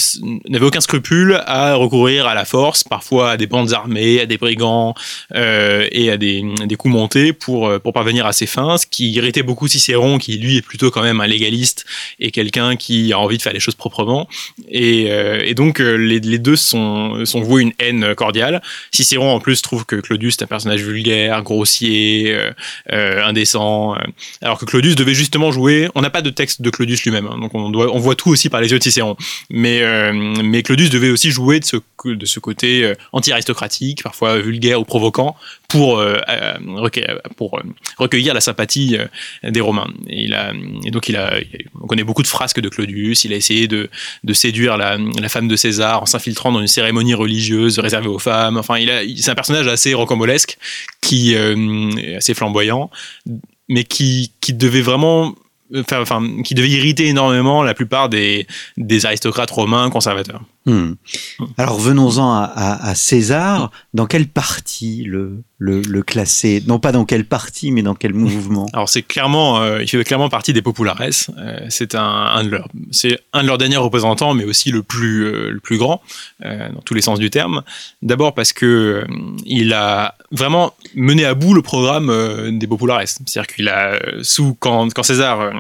n'avait 0.47 0.65
aucun 0.65 0.79
scrupule 0.79 1.41
à 1.47 1.73
recourir 1.73 2.27
à 2.27 2.35
la 2.35 2.45
force, 2.45 2.83
parfois 2.83 3.31
à 3.31 3.37
des 3.37 3.47
bandes 3.47 3.73
armées, 3.73 4.21
à 4.21 4.27
des 4.27 4.37
brigands 4.37 4.93
euh, 5.33 5.87
et 5.91 6.11
à 6.11 6.17
des, 6.17 6.43
coups 6.77 6.93
montés 6.93 7.33
pour 7.33 7.79
pour 7.79 7.93
parvenir 7.93 8.27
à 8.27 8.33
ses 8.33 8.45
fins. 8.45 8.77
Ce 8.77 8.85
qui 8.85 9.11
irritait 9.11 9.41
beaucoup 9.41 9.67
Cicéron, 9.67 10.19
qui 10.19 10.37
lui 10.37 10.57
est 10.57 10.61
plutôt 10.61 10.91
quand 10.91 11.01
même 11.01 11.19
un 11.19 11.27
légaliste 11.27 11.85
et 12.19 12.29
quelqu'un 12.29 12.75
qui 12.75 13.11
a 13.11 13.19
envie 13.19 13.37
de 13.37 13.41
faire 13.41 13.53
les 13.53 13.59
choses 13.59 13.75
proprement. 13.75 14.27
Et, 14.69 15.53
donc 15.55 15.79
les, 15.79 16.19
deux 16.19 16.55
sont 16.55 17.25
sont 17.25 17.41
voués 17.41 17.63
une 17.63 17.73
haine 17.79 18.13
cordiale. 18.15 18.61
Cicéron 18.91 19.31
en 19.31 19.39
plus 19.39 19.61
trouve 19.61 19.85
que 19.85 19.95
Claudius 19.95 20.37
est 20.37 20.43
un 20.43 20.47
personnage 20.47 20.81
vulgaire, 20.81 21.41
grossier. 21.41 22.37
Euh, 23.38 23.95
alors 24.41 24.59
que 24.59 24.65
Claudius 24.65 24.95
devait 24.95 25.13
justement 25.13 25.51
jouer. 25.51 25.89
On 25.95 26.01
n'a 26.01 26.09
pas 26.09 26.21
de 26.21 26.29
texte 26.29 26.61
de 26.61 26.69
Claudius 26.69 27.03
lui-même, 27.03 27.27
hein, 27.27 27.38
donc 27.39 27.53
on, 27.53 27.99
voit 27.99 28.15
tout 28.15 28.29
aussi 28.29 28.49
par 28.49 28.61
les 28.61 28.71
yeux 28.71 28.79
de 28.79 28.84
Cicéron. 28.84 29.15
Mais, 29.49 29.82
euh, 29.82 30.61
Claudius 30.61 30.89
devait 30.89 31.09
aussi 31.09 31.32
jouer 31.32 31.59
de 31.59 31.65
ce, 32.25 32.39
côté 32.39 32.84
euh, 32.84 32.95
anti-aristocratique, 33.11 34.03
parfois 34.03 34.39
vulgaire 34.39 34.79
ou 34.79 34.86
provoquant, 34.86 35.36
pour, 35.67 36.03
recueillir 37.97 38.34
la 38.34 38.41
sympathie 38.41 38.97
des 39.43 39.61
Romains. 39.61 39.88
Et, 40.07 40.29
donc 40.91 41.09
il 41.09 41.15
a, 41.15 41.36
on 41.82 41.88
connaît 41.88 42.03
beaucoup 42.03 42.23
de 42.23 42.27
frasques 42.27 42.59
de 42.59 42.69
Claudius. 42.69 43.23
Il 43.23 43.34
a 43.34 43.36
essayé 43.36 43.67
de, 43.67 43.89
séduire 44.34 44.77
la, 44.77 44.97
femme 45.29 45.47
de 45.47 45.55
César 45.55 46.03
en 46.03 46.05
s'infiltrant 46.05 46.51
dans 46.51 46.59
une 46.59 46.67
cérémonie 46.67 47.13
religieuse 47.13 47.79
réservée 47.79 48.09
aux 48.09 48.19
femmes. 48.19 48.57
Enfin, 48.57 48.75
c'est 49.17 49.32
un 49.32 49.36
personnage 49.36 49.67
assez 49.67 49.93
rocambolesque 49.93 50.57
qui 51.01 51.33
est 51.33 52.15
assez 52.15 52.33
flamboyant 52.33 52.89
mais 53.71 53.85
qui, 53.85 54.33
qui 54.41 54.53
devait 54.53 54.81
vraiment 54.81 55.33
enfin, 55.73 56.21
qui 56.43 56.53
devait 56.55 56.69
irriter 56.69 57.07
énormément 57.07 57.63
la 57.63 57.73
plupart 57.73 58.09
des, 58.09 58.45
des 58.77 59.05
aristocrates 59.05 59.49
romains 59.49 59.89
conservateurs. 59.89 60.43
Hmm. 60.65 60.93
Alors 61.57 61.79
venons-en 61.79 62.33
à, 62.33 62.43
à, 62.53 62.95
César. 62.95 63.71
Dans 63.93 64.05
quelle 64.05 64.27
partie 64.27 65.03
le, 65.03 65.41
le, 65.62 66.01
classer 66.01 66.64
Non 66.66 66.80
pas 66.80 66.91
dans 66.91 67.05
quelle 67.05 67.26
partie, 67.26 67.72
mais 67.72 67.84
dans 67.84 67.93
quel 67.93 68.14
mouvement 68.14 68.68
Alors 68.74 68.89
c'est 68.89 69.03
clairement, 69.03 69.62
euh, 69.62 69.82
il 69.82 69.88
fait 69.88 70.03
clairement 70.03 70.30
partie 70.30 70.53
des 70.53 70.62
populares. 70.62 71.01
Euh, 71.01 71.59
c'est 71.70 71.95
un, 71.95 72.01
un, 72.01 72.43
de 72.43 72.49
leurs, 72.49 72.68
c'est 72.91 73.20
un 73.34 73.43
de 73.43 73.47
leurs 73.47 73.59
derniers 73.59 73.78
représentants, 73.78 74.34
mais 74.34 74.43
aussi 74.43 74.72
le 74.72 74.82
plus, 74.82 75.26
euh, 75.26 75.51
le 75.51 75.59
plus 75.59 75.78
grand 75.78 76.01
dans 76.41 76.82
tous 76.84 76.93
les 76.95 77.01
sens 77.01 77.20
du 77.20 77.30
terme. 77.30 77.62
D'abord 78.01 78.34
parce 78.34 78.51
que 78.51 79.03
il 79.45 79.74
a 79.74 80.16
vraiment 80.32 80.74
mené 80.95 81.24
à 81.24 81.36
bout 81.36 81.53
le 81.53 81.62
programme 81.62 82.57
des 82.57 82.68
populares. 82.68 83.01
C'est-à-dire 83.05 83.47
qu'il 83.47 83.70
a 83.70 83.99
sous 84.24 84.55
quand, 84.59 84.91
quand 84.93 85.03
César 85.03 85.51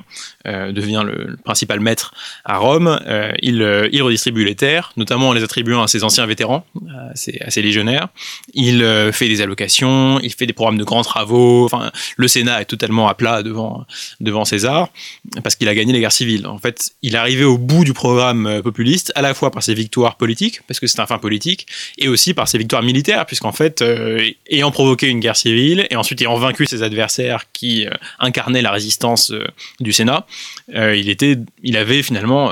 devient 0.45 1.03
le, 1.05 1.37
principal 1.43 1.79
maître 1.79 2.13
à 2.45 2.57
Rome, 2.57 2.99
il, 3.41 3.89
il 3.91 4.01
redistribue 4.01 4.45
les 4.45 4.55
terres 4.55 4.91
notamment 4.97 5.29
en 5.29 5.33
les 5.33 5.43
attribuant 5.43 5.83
à 5.83 5.87
ses 5.87 6.03
anciens 6.03 6.25
vétérans, 6.25 6.65
à 7.09 7.15
ses, 7.15 7.61
légionnaires. 7.61 8.07
Il 8.53 8.83
euh, 8.83 9.11
fait 9.11 9.27
des 9.27 9.41
allocations, 9.41 10.19
il 10.21 10.31
fait 10.31 10.45
des 10.45 10.53
programmes 10.53 10.77
de 10.77 10.83
grands 10.83 11.03
travaux. 11.03 11.65
Enfin, 11.65 11.91
le 12.17 12.27
Sénat 12.27 12.61
est 12.61 12.65
totalement 12.65 13.07
à 13.07 13.13
plat 13.13 13.43
devant, 13.43 13.85
devant 14.19 14.45
César 14.45 14.89
parce 15.43 15.55
qu'il 15.55 15.67
a 15.67 15.75
gagné 15.75 15.93
les 15.93 15.99
guerres 15.99 16.11
civiles. 16.11 16.47
En 16.47 16.57
fait, 16.57 16.91
il 17.01 17.15
est 17.15 17.17
arrivé 17.17 17.43
au 17.43 17.57
bout 17.57 17.83
du 17.83 17.93
programme 17.93 18.47
euh, 18.47 18.61
populiste, 18.61 19.11
à 19.15 19.21
la 19.21 19.33
fois 19.33 19.51
par 19.51 19.63
ses 19.63 19.73
victoires 19.73 20.17
politiques, 20.17 20.61
parce 20.67 20.79
que 20.79 20.87
c'est 20.87 20.99
un 20.99 21.07
fin 21.07 21.17
politique, 21.17 21.67
et 21.97 22.07
aussi 22.07 22.33
par 22.33 22.47
ses 22.47 22.57
victoires 22.57 22.83
militaires, 22.83 23.25
puisqu'en 23.25 23.51
fait, 23.51 23.81
euh, 23.81 24.29
ayant 24.49 24.71
provoqué 24.71 25.07
une 25.07 25.19
guerre 25.19 25.35
civile 25.35 25.87
et 25.89 25.95
ensuite 25.95 26.21
ayant 26.21 26.37
vaincu 26.37 26.65
ses 26.65 26.83
adversaires 26.83 27.45
qui 27.53 27.87
incarnaient 28.19 28.61
la 28.61 28.71
résistance 28.71 29.33
du 29.79 29.91
Sénat, 29.91 30.25
il 30.73 31.09
était, 31.09 31.37
il 31.63 31.77
avait 31.77 32.03
finalement, 32.03 32.51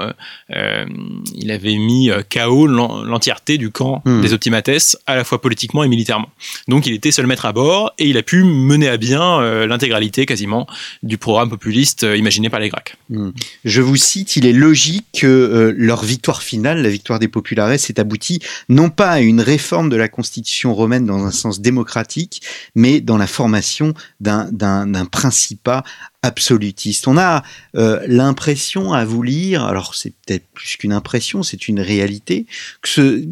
il 0.49 1.51
avait 1.51 1.77
mis 1.77 2.09
KO 2.29 2.67
l'entièreté 2.67 3.57
du 3.57 3.71
camp 3.71 4.01
hmm. 4.05 4.21
des 4.21 4.33
Optimates, 4.33 4.97
à 5.05 5.15
la 5.15 5.23
fois 5.23 5.41
politiquement 5.41 5.83
et 5.83 5.87
militairement. 5.87 6.29
Donc 6.67 6.85
il 6.85 6.93
était 6.93 7.11
seul 7.11 7.27
maître 7.27 7.45
à 7.45 7.53
bord 7.53 7.93
et 7.97 8.07
il 8.07 8.17
a 8.17 8.23
pu 8.23 8.43
mener 8.43 8.89
à 8.89 8.97
bien 8.97 9.39
euh, 9.39 9.67
l'intégralité 9.67 10.25
quasiment 10.25 10.67
du 11.03 11.17
programme 11.17 11.49
populiste 11.49 12.03
euh, 12.03 12.17
imaginé 12.17 12.49
par 12.49 12.59
les 12.59 12.69
Grecs. 12.69 12.95
Hmm. 13.09 13.31
Je 13.65 13.81
vous 13.81 13.95
cite, 13.95 14.35
il 14.35 14.45
est 14.45 14.53
logique 14.53 15.05
que 15.19 15.27
euh, 15.27 15.73
leur 15.77 16.03
victoire 16.03 16.41
finale, 16.41 16.81
la 16.81 16.89
victoire 16.89 17.19
des 17.19 17.27
populares, 17.27 17.79
s'est 17.79 17.99
aboutie 17.99 18.39
non 18.67 18.89
pas 18.89 19.11
à 19.11 19.19
une 19.19 19.41
réforme 19.41 19.89
de 19.89 19.95
la 19.95 20.07
constitution 20.07 20.73
romaine 20.73 21.05
dans 21.05 21.25
un 21.25 21.31
sens 21.31 21.61
démocratique, 21.61 22.41
mais 22.75 23.01
dans 23.01 23.17
la 23.17 23.27
formation 23.27 23.93
d'un 24.19 25.05
principat 25.11 25.83
absolutiste. 26.21 27.07
On 27.07 27.17
a 27.17 27.43
euh, 27.75 28.01
l'impression 28.07 28.93
à 28.93 29.05
vous 29.05 29.23
lire, 29.23 29.63
alors 29.63 29.95
c'est 29.95 30.13
peut-être 30.25 30.45
plus 30.53 30.75
qu'une 30.75 30.91
impression, 30.91 31.43
c'est 31.43 31.67
une 31.67 31.79
réalité, 31.79 32.45
que 32.81 32.89
ce, 32.89 33.25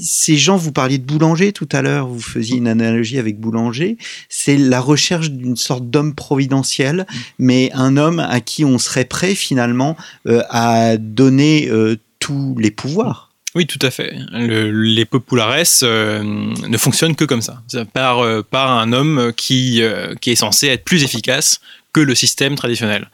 ces 0.00 0.36
gens, 0.36 0.56
vous 0.56 0.72
parliez 0.72 0.98
de 0.98 1.04
Boulanger 1.04 1.52
tout 1.52 1.68
à 1.72 1.82
l'heure, 1.82 2.06
vous 2.06 2.20
faisiez 2.20 2.56
une 2.56 2.68
analogie 2.68 3.18
avec 3.18 3.38
Boulanger, 3.38 3.98
c'est 4.30 4.56
la 4.56 4.80
recherche 4.80 5.30
d'une 5.30 5.56
sorte 5.56 5.90
d'homme 5.90 6.14
providentiel, 6.14 7.06
mais 7.38 7.70
un 7.74 7.96
homme 7.98 8.20
à 8.20 8.40
qui 8.40 8.64
on 8.64 8.78
serait 8.78 9.04
prêt 9.04 9.34
finalement 9.34 9.96
euh, 10.26 10.42
à 10.48 10.96
donner 10.96 11.68
euh, 11.68 11.96
tous 12.20 12.56
les 12.58 12.70
pouvoirs. 12.70 13.32
Oui, 13.54 13.68
tout 13.68 13.78
à 13.82 13.92
fait. 13.92 14.12
les 14.32 15.04
populares 15.04 15.54
ne 15.82 16.76
fonctionnent 16.76 17.14
que 17.14 17.24
comme 17.24 17.42
ça, 17.42 17.62
par, 17.92 18.42
par 18.46 18.72
un 18.72 18.92
homme 18.92 19.32
qui, 19.36 19.80
qui 20.20 20.32
est 20.32 20.34
censé 20.34 20.66
être 20.66 20.82
plus 20.82 21.04
efficace 21.04 21.60
que 21.94 22.00
le 22.00 22.14
système 22.14 22.56
traditionnel. 22.56 23.08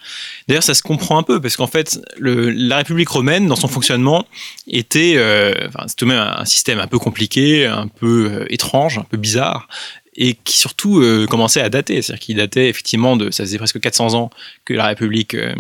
D'ailleurs, 0.48 0.64
ça 0.64 0.74
se 0.74 0.82
comprend 0.82 1.18
un 1.18 1.22
peu 1.22 1.40
parce 1.40 1.56
qu'en 1.56 1.68
fait, 1.68 2.00
le, 2.18 2.50
la 2.50 2.78
République 2.78 3.10
romaine, 3.10 3.46
dans 3.46 3.54
son 3.54 3.68
fonctionnement, 3.68 4.26
était, 4.66 5.14
euh, 5.16 5.52
enfin, 5.68 5.86
tout 5.96 6.06
de 6.06 6.10
même 6.10 6.18
un 6.18 6.44
système 6.46 6.80
un 6.80 6.88
peu 6.88 6.98
compliqué, 6.98 7.66
un 7.66 7.86
peu 7.86 8.30
euh, 8.32 8.46
étrange, 8.52 8.98
un 8.98 9.04
peu 9.04 9.18
bizarre, 9.18 9.68
et 10.16 10.34
qui 10.34 10.56
surtout 10.56 11.00
euh, 11.00 11.26
commençait 11.26 11.60
à 11.60 11.68
dater, 11.68 12.02
c'est-à-dire 12.02 12.20
qu'il 12.20 12.36
datait 12.36 12.68
effectivement 12.68 13.16
de, 13.16 13.30
ça 13.30 13.44
faisait 13.44 13.58
presque 13.58 13.80
400 13.80 14.14
ans 14.14 14.30
que 14.64 14.74
la 14.74 14.86
République 14.86 15.34
euh, 15.34 15.54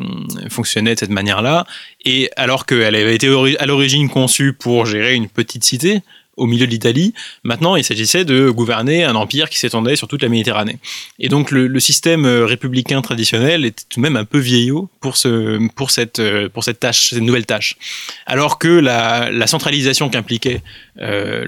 fonctionnait 0.48 0.94
de 0.94 0.98
cette 0.98 1.10
manière-là, 1.10 1.66
et 2.04 2.30
alors 2.36 2.66
qu'elle 2.66 2.94
avait 2.94 3.14
été 3.14 3.28
à 3.58 3.66
l'origine 3.66 4.08
conçue 4.08 4.52
pour 4.52 4.86
gérer 4.86 5.14
une 5.14 5.28
petite 5.28 5.64
cité, 5.64 6.02
au 6.40 6.46
milieu 6.46 6.66
de 6.66 6.70
l'Italie. 6.70 7.12
Maintenant, 7.44 7.76
il 7.76 7.84
s'agissait 7.84 8.24
de 8.24 8.50
gouverner 8.50 9.04
un 9.04 9.14
empire 9.14 9.50
qui 9.50 9.58
s'étendait 9.58 9.94
sur 9.94 10.08
toute 10.08 10.22
la 10.22 10.28
Méditerranée. 10.28 10.78
Et 11.18 11.28
donc, 11.28 11.50
le, 11.50 11.80
système 11.80 12.24
euh, 12.24 12.46
républicain 12.46 13.00
traditionnel 13.02 13.64
était 13.64 13.84
tout 13.88 14.00
de 14.00 14.02
même 14.02 14.16
un 14.16 14.24
peu 14.24 14.38
vieillot 14.38 14.88
pour, 15.00 15.16
ce, 15.16 15.58
pour, 15.74 15.90
cette, 15.90 16.18
euh, 16.18 16.48
pour 16.48 16.64
cette 16.64 16.80
tâche, 16.80 17.10
cette 17.10 17.20
nouvelle 17.20 17.46
tâche. 17.46 17.76
Alors 18.26 18.58
que 18.58 18.68
la, 18.68 19.46
centralisation 19.46 20.08
qu'impliquait 20.08 20.62
euh, 21.00 21.44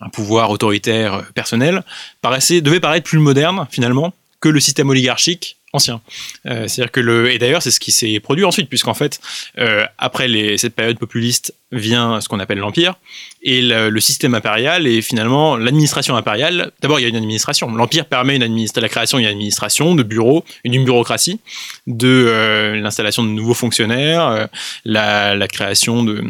un 0.00 0.08
pouvoir 0.08 0.50
autoritaire 0.50 1.24
personnel 1.34 1.82
paraissait, 2.22 2.60
devait 2.60 2.80
paraître 2.80 3.08
plus 3.08 3.18
moderne, 3.18 3.66
finalement, 3.70 4.12
que 4.40 4.48
le 4.48 4.60
système 4.60 4.88
oligarchique 4.88 5.56
ancien. 5.74 6.00
Euh, 6.46 6.68
c'est-à-dire 6.68 6.92
que 6.92 7.00
le 7.00 7.32
et 7.32 7.38
d'ailleurs 7.38 7.60
c'est 7.60 7.72
ce 7.72 7.80
qui 7.80 7.90
s'est 7.90 8.20
produit 8.20 8.44
ensuite 8.44 8.68
puisqu'en 8.68 8.94
fait 8.94 9.20
euh, 9.58 9.84
après 9.98 10.28
les, 10.28 10.56
cette 10.56 10.74
période 10.74 10.98
populiste 10.98 11.52
vient 11.72 12.20
ce 12.20 12.28
qu'on 12.28 12.38
appelle 12.38 12.58
l'empire 12.58 12.94
et 13.42 13.60
le, 13.60 14.00
système 14.00 14.34
impérial 14.34 14.86
et 14.86 15.02
finalement 15.02 15.56
l'administration 15.56 16.16
impériale. 16.16 16.70
D'abord 16.80 17.00
il 17.00 17.02
y 17.02 17.06
a 17.06 17.08
une 17.08 17.16
administration. 17.16 17.74
L'empire 17.74 18.06
permet 18.06 18.36
une 18.36 18.66
la 18.76 18.88
création 18.88 19.18
d'une 19.18 19.26
administration, 19.26 19.94
de 19.96 20.04
bureaux, 20.04 20.44
une 20.62 20.84
bureaucratie, 20.84 21.40
de 21.86 22.06
euh, 22.06 22.76
l'installation 22.76 23.24
de 23.24 23.30
nouveaux 23.30 23.54
fonctionnaires, 23.54 24.48
la, 24.84 25.48
création 25.48 26.04
de 26.04 26.22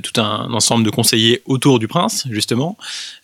tout 0.00 0.20
un 0.20 0.52
ensemble 0.52 0.84
de 0.84 0.90
conseillers 0.90 1.42
autour 1.46 1.78
du 1.78 1.88
prince, 1.88 2.26
justement. 2.30 2.76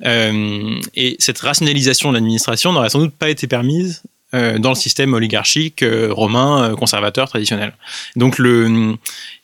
et 0.02 1.16
cette 1.18 1.38
rationalisation 1.40 2.10
de 2.10 2.14
l'administration 2.14 2.72
n'aurait 2.72 2.90
sans 2.90 3.00
doute 3.00 3.14
pas 3.14 3.28
été 3.28 3.46
permise 3.46 4.02
dans 4.32 4.70
le 4.70 4.74
système 4.74 5.14
oligarchique 5.14 5.82
euh, 5.82 6.12
romain 6.12 6.62
euh, 6.70 6.76
conservateur 6.76 7.28
traditionnel. 7.28 7.72
Donc 8.16 8.38
le, 8.38 8.96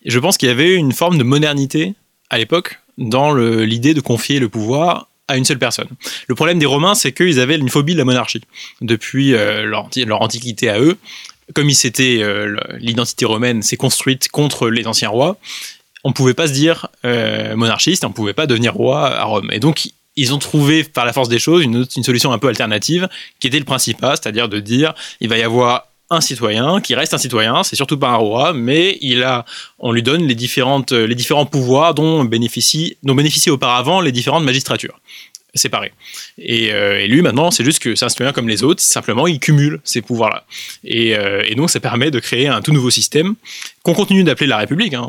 je 0.05 0.19
pense 0.19 0.37
qu'il 0.37 0.49
y 0.49 0.53
avait 0.53 0.75
une 0.75 0.93
forme 0.93 1.17
de 1.17 1.23
modernité 1.23 1.95
à 2.29 2.39
l'époque 2.39 2.81
dans 2.99 3.35
l'idée 3.35 3.95
de 3.95 4.01
confier 4.01 4.39
le 4.39 4.49
pouvoir 4.49 5.09
à 5.27 5.37
une 5.37 5.45
seule 5.45 5.59
personne. 5.59 5.89
Le 6.29 6.35
problème 6.35 6.59
des 6.59 6.67
Romains, 6.67 6.95
c'est 6.95 7.13
qu'ils 7.13 7.41
avaient 7.41 7.57
une 7.57 7.71
phobie 7.71 7.95
de 7.95 7.99
la 7.99 8.05
monarchie 8.05 8.43
depuis 8.83 9.33
leur, 9.33 9.89
leur, 9.97 10.23
antiquité 10.23 10.69
à 10.69 10.79
eux. 10.79 10.97
Comme 11.55 11.69
ils 11.69 11.75
s'étaient, 11.75 12.23
l'identité 12.79 13.25
romaine 13.25 13.63
s'est 13.63 13.77
construite 13.77 14.29
contre 14.29 14.69
les 14.69 14.87
anciens 14.87 15.09
rois, 15.09 15.39
on 16.05 16.11
ne 16.11 16.15
pouvait 16.15 16.35
pas 16.35 16.47
se 16.47 16.53
dire 16.53 16.89
monarchiste, 17.03 18.05
on 18.05 18.11
ne 18.11 18.15
pouvait 18.15 18.33
pas 18.33 18.47
devenir 18.47 18.75
roi 18.75 19.13
à 19.13 19.25
Rome. 19.25 19.51
Et 19.51 19.59
donc 19.59 19.89
ils 20.17 20.33
ont 20.33 20.39
trouvé 20.39 20.85
par 20.85 21.05
la 21.05 21.13
force 21.13 21.29
des 21.29 21.39
choses 21.39 21.63
une, 21.65 21.87
solution 22.03 22.33
un 22.33 22.39
peu 22.39 22.49
alternative 22.49 23.09
qui 23.41 23.47
était 23.47 23.59
le 23.59 23.65
principat, 23.65 24.17
c'est-à-dire 24.17 24.49
de 24.49 24.61
dire 24.61 24.95
il 25.21 25.29
va 25.29 25.39
y 25.39 25.43
avoir 25.43 25.87
un 26.11 26.21
citoyen 26.21 26.81
qui 26.81 26.95
reste 26.95 27.15
un 27.15 27.19
citoyen, 27.19 27.63
c'est 27.63 27.77
surtout 27.77 27.99
pas 27.99 28.11
un 28.11 28.17
roi, 28.17 28.53
mais 28.53 28.99
il 29.01 29.23
a, 29.23 29.45
on 29.79 29.91
lui 29.91 30.03
donne 30.03 30.27
les 30.27 30.35
différentes, 30.35 30.93
les 30.93 31.15
différents 31.15 31.47
pouvoirs 31.47 31.95
dont 31.95 32.25
bénéficient, 32.25 32.97
dont 33.03 33.15
bénéficient 33.15 33.51
auparavant 33.51 34.01
les 34.01 34.13
différentes 34.13 34.45
magistratures 34.45 35.01
séparés. 35.55 35.93
Et, 36.39 36.73
euh, 36.73 37.01
et, 37.01 37.07
lui, 37.07 37.23
maintenant, 37.23 37.51
c'est 37.51 37.65
juste 37.65 37.81
que 37.81 37.95
c'est 37.95 38.05
un 38.05 38.09
citoyen 38.09 38.33
comme 38.33 38.49
les 38.49 38.63
autres, 38.65 38.83
simplement, 38.83 39.27
il 39.27 39.39
cumule 39.39 39.81
ces 39.85 40.03
pouvoirs-là. 40.03 40.45
Et, 40.85 41.17
euh, 41.17 41.43
et, 41.47 41.55
donc, 41.55 41.71
ça 41.71 41.81
permet 41.81 42.11
de 42.11 42.19
créer 42.19 42.49
un 42.49 42.61
tout 42.61 42.73
nouveau 42.73 42.91
système 42.91 43.35
qu'on 43.83 43.95
continue 43.95 44.25
d'appeler 44.25 44.47
la 44.47 44.57
République. 44.57 44.95
Hein. 44.95 45.09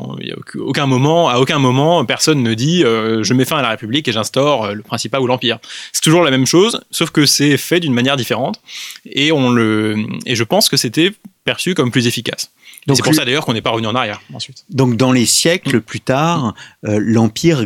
Aucun 0.56 0.86
moment, 0.86 1.30
à 1.30 1.40
aucun 1.40 1.60
moment, 1.60 2.04
personne 2.06 2.44
ne 2.44 2.54
dit 2.54 2.84
euh, 2.84 3.24
je 3.24 3.34
mets 3.34 3.46
fin 3.46 3.58
à 3.58 3.62
la 3.62 3.70
République 3.70 4.08
et 4.08 4.12
j'instaure 4.12 4.74
le 4.74 4.84
Principat 4.84 5.20
ou 5.20 5.28
l'Empire. 5.28 5.60
C'est 5.94 6.02
toujours 6.02 6.24
la 6.24 6.32
même 6.32 6.46
chose, 6.46 6.82
sauf 6.92 7.10
que 7.10 7.26
c'est 7.26 7.58
fait 7.58 7.80
d'une 7.80 7.94
manière 7.94 8.18
différente. 8.18 8.62
Et, 9.06 9.32
on 9.32 9.50
le, 9.50 10.06
et 10.26 10.36
je 10.36 10.44
pense 10.44 10.70
que 10.70 10.78
c'était 10.78 11.12
perçu 11.46 11.74
comme 11.74 11.92
plus 11.92 12.08
efficace. 12.08 12.52
C'est 12.94 13.04
pour 13.04 13.16
ça 13.16 13.26
d'ailleurs 13.26 13.46
qu'on 13.46 13.54
n'est 13.54 13.62
pas 13.62 13.72
revenu 13.72 13.88
en 13.88 13.96
arrière 13.96 14.22
ensuite. 14.34 14.66
Donc 14.70 14.96
dans 14.96 15.12
les 15.12 15.26
siècles 15.26 15.82
plus 15.82 16.02
tard, 16.02 16.54
euh, 16.86 17.00
l'Empire 17.02 17.66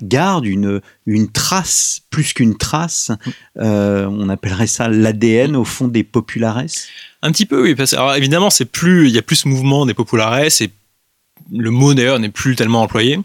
garde 0.00 0.46
une, 0.46 0.80
une 1.06 1.30
trace, 1.30 2.02
plus 2.10 2.32
qu'une 2.32 2.56
trace, 2.56 3.10
euh, 3.58 4.06
on 4.06 4.28
appellerait 4.28 4.68
ça 4.68 4.88
l'ADN 4.88 5.56
au 5.56 5.64
fond 5.64 5.88
des 5.88 6.04
populares? 6.04 6.62
Un 7.22 7.32
petit 7.32 7.46
peu 7.46 7.62
oui, 7.62 7.74
parce, 7.74 7.94
alors 7.94 8.14
évidemment 8.14 8.50
c'est 8.50 8.64
plus, 8.64 9.08
il 9.08 9.14
y 9.14 9.18
a 9.18 9.22
plus 9.22 9.44
mouvement 9.44 9.86
des 9.86 9.94
populares 9.94 10.38
et 10.38 10.50
le 11.52 11.70
mot 11.70 11.94
d'ailleurs 11.94 12.18
n'est 12.18 12.30
plus 12.30 12.56
tellement 12.56 12.82
employé, 12.82 13.18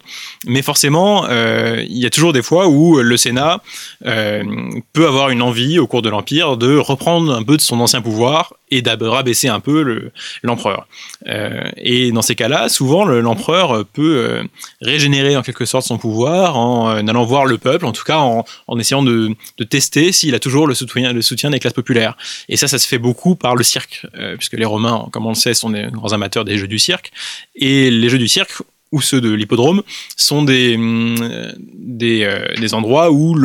mais 0.47 0.61
forcément, 0.61 1.25
euh, 1.29 1.83
il 1.87 1.97
y 1.97 2.05
a 2.05 2.09
toujours 2.09 2.33
des 2.33 2.41
fois 2.41 2.67
où 2.67 2.97
le 2.97 3.17
Sénat 3.17 3.61
euh, 4.05 4.43
peut 4.93 5.07
avoir 5.07 5.29
une 5.29 5.41
envie 5.41 5.79
au 5.79 5.87
cours 5.87 6.01
de 6.01 6.09
l'Empire 6.09 6.57
de 6.57 6.75
reprendre 6.77 7.33
un 7.33 7.43
peu 7.43 7.57
de 7.57 7.61
son 7.61 7.79
ancien 7.79 8.01
pouvoir 8.01 8.53
et 8.75 8.81
d'abaisser 8.81 9.47
un 9.47 9.59
peu 9.59 10.11
l'empereur. 10.43 10.87
Euh, 11.27 11.63
et 11.77 12.11
dans 12.11 12.21
ces 12.21 12.35
cas-là, 12.35 12.69
souvent 12.69 13.05
l'empereur 13.05 13.85
peut 13.85 14.17
euh, 14.17 14.43
régénérer 14.81 15.37
en 15.37 15.41
quelque 15.41 15.65
sorte 15.65 15.85
son 15.85 15.97
pouvoir 15.97 16.57
en 16.57 16.89
euh, 16.89 16.99
allant 16.99 17.23
voir 17.23 17.45
le 17.45 17.57
peuple, 17.57 17.85
en 17.85 17.91
tout 17.91 18.03
cas 18.03 18.17
en, 18.17 18.43
essayant 18.77 19.03
de, 19.03 19.35
tester 19.69 20.11
s'il 20.11 20.35
a 20.35 20.39
toujours 20.39 20.67
le 20.67 20.75
soutien, 20.75 21.13
le 21.13 21.21
soutien 21.21 21.49
des 21.49 21.59
classes 21.59 21.73
populaires. 21.73 22.17
Et 22.49 22.57
ça, 22.57 22.67
ça 22.67 22.77
se 22.77 22.87
fait 22.87 22.97
beaucoup 22.97 23.35
par 23.35 23.55
le 23.55 23.63
cirque, 23.63 24.05
puisque 24.37 24.53
les 24.53 24.65
Romains, 24.65 25.07
comme 25.11 25.25
on 25.25 25.29
le 25.29 25.35
sait, 25.35 25.53
sont 25.53 25.69
des 25.69 25.87
grands 25.91 26.13
amateurs 26.13 26.45
des 26.45 26.57
jeux 26.57 26.67
du 26.67 26.79
cirque. 26.79 27.11
Et 27.55 27.89
les 27.89 28.09
jeux 28.09 28.17
du 28.17 28.27
cirque 28.27 28.53
ou 28.91 29.01
ceux 29.01 29.21
de 29.21 29.31
l'hippodrome 29.31 29.81
sont 30.15 30.43
des, 30.43 30.75
hum, 30.75 31.15
des, 31.73 32.73
endroits 32.73 33.11
où 33.11 33.35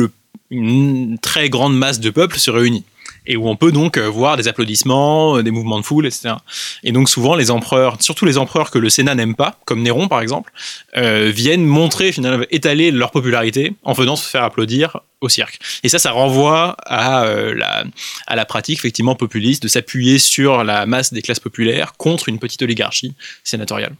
une 0.49 1.17
très 1.19 1.49
grande 1.49 1.75
masse 1.75 1.99
de 1.99 2.09
peuple 2.09 2.37
se 2.37 2.51
réunit 2.51 2.83
et 3.31 3.37
où 3.37 3.47
on 3.47 3.55
peut 3.55 3.71
donc 3.71 3.97
euh, 3.97 4.09
voir 4.09 4.35
des 4.35 4.49
applaudissements, 4.49 5.37
euh, 5.37 5.43
des 5.43 5.51
mouvements 5.51 5.79
de 5.79 5.85
foule, 5.85 6.05
etc. 6.05 6.35
Et 6.83 6.91
donc 6.91 7.09
souvent 7.09 7.35
les 7.35 7.49
empereurs, 7.49 7.95
surtout 8.01 8.25
les 8.25 8.37
empereurs 8.37 8.71
que 8.71 8.77
le 8.77 8.89
Sénat 8.89 9.15
n'aime 9.15 9.35
pas, 9.35 9.57
comme 9.65 9.81
Néron 9.81 10.09
par 10.09 10.21
exemple, 10.21 10.51
euh, 10.97 11.31
viennent 11.33 11.65
montrer 11.65 12.11
finalement 12.11 12.45
étaler 12.51 12.91
leur 12.91 13.11
popularité 13.11 13.73
en 13.83 13.93
venant 13.93 14.17
se 14.17 14.29
faire 14.29 14.43
applaudir 14.43 14.99
au 15.21 15.29
cirque. 15.29 15.59
Et 15.83 15.89
ça, 15.89 15.97
ça 15.99 16.11
renvoie 16.11 16.75
à, 16.85 17.25
la, 17.53 17.83
à 18.27 18.35
la 18.35 18.45
pratique 18.45 18.79
effectivement 18.79 19.15
populiste 19.15 19.63
de 19.63 19.67
s'appuyer 19.67 20.17
sur 20.17 20.63
la 20.63 20.85
masse 20.85 21.13
des 21.13 21.21
classes 21.21 21.39
populaires 21.39 21.93
contre 21.97 22.27
une 22.27 22.39
petite 22.39 22.61
oligarchie 22.63 23.13
sénatoriale. 23.43 23.93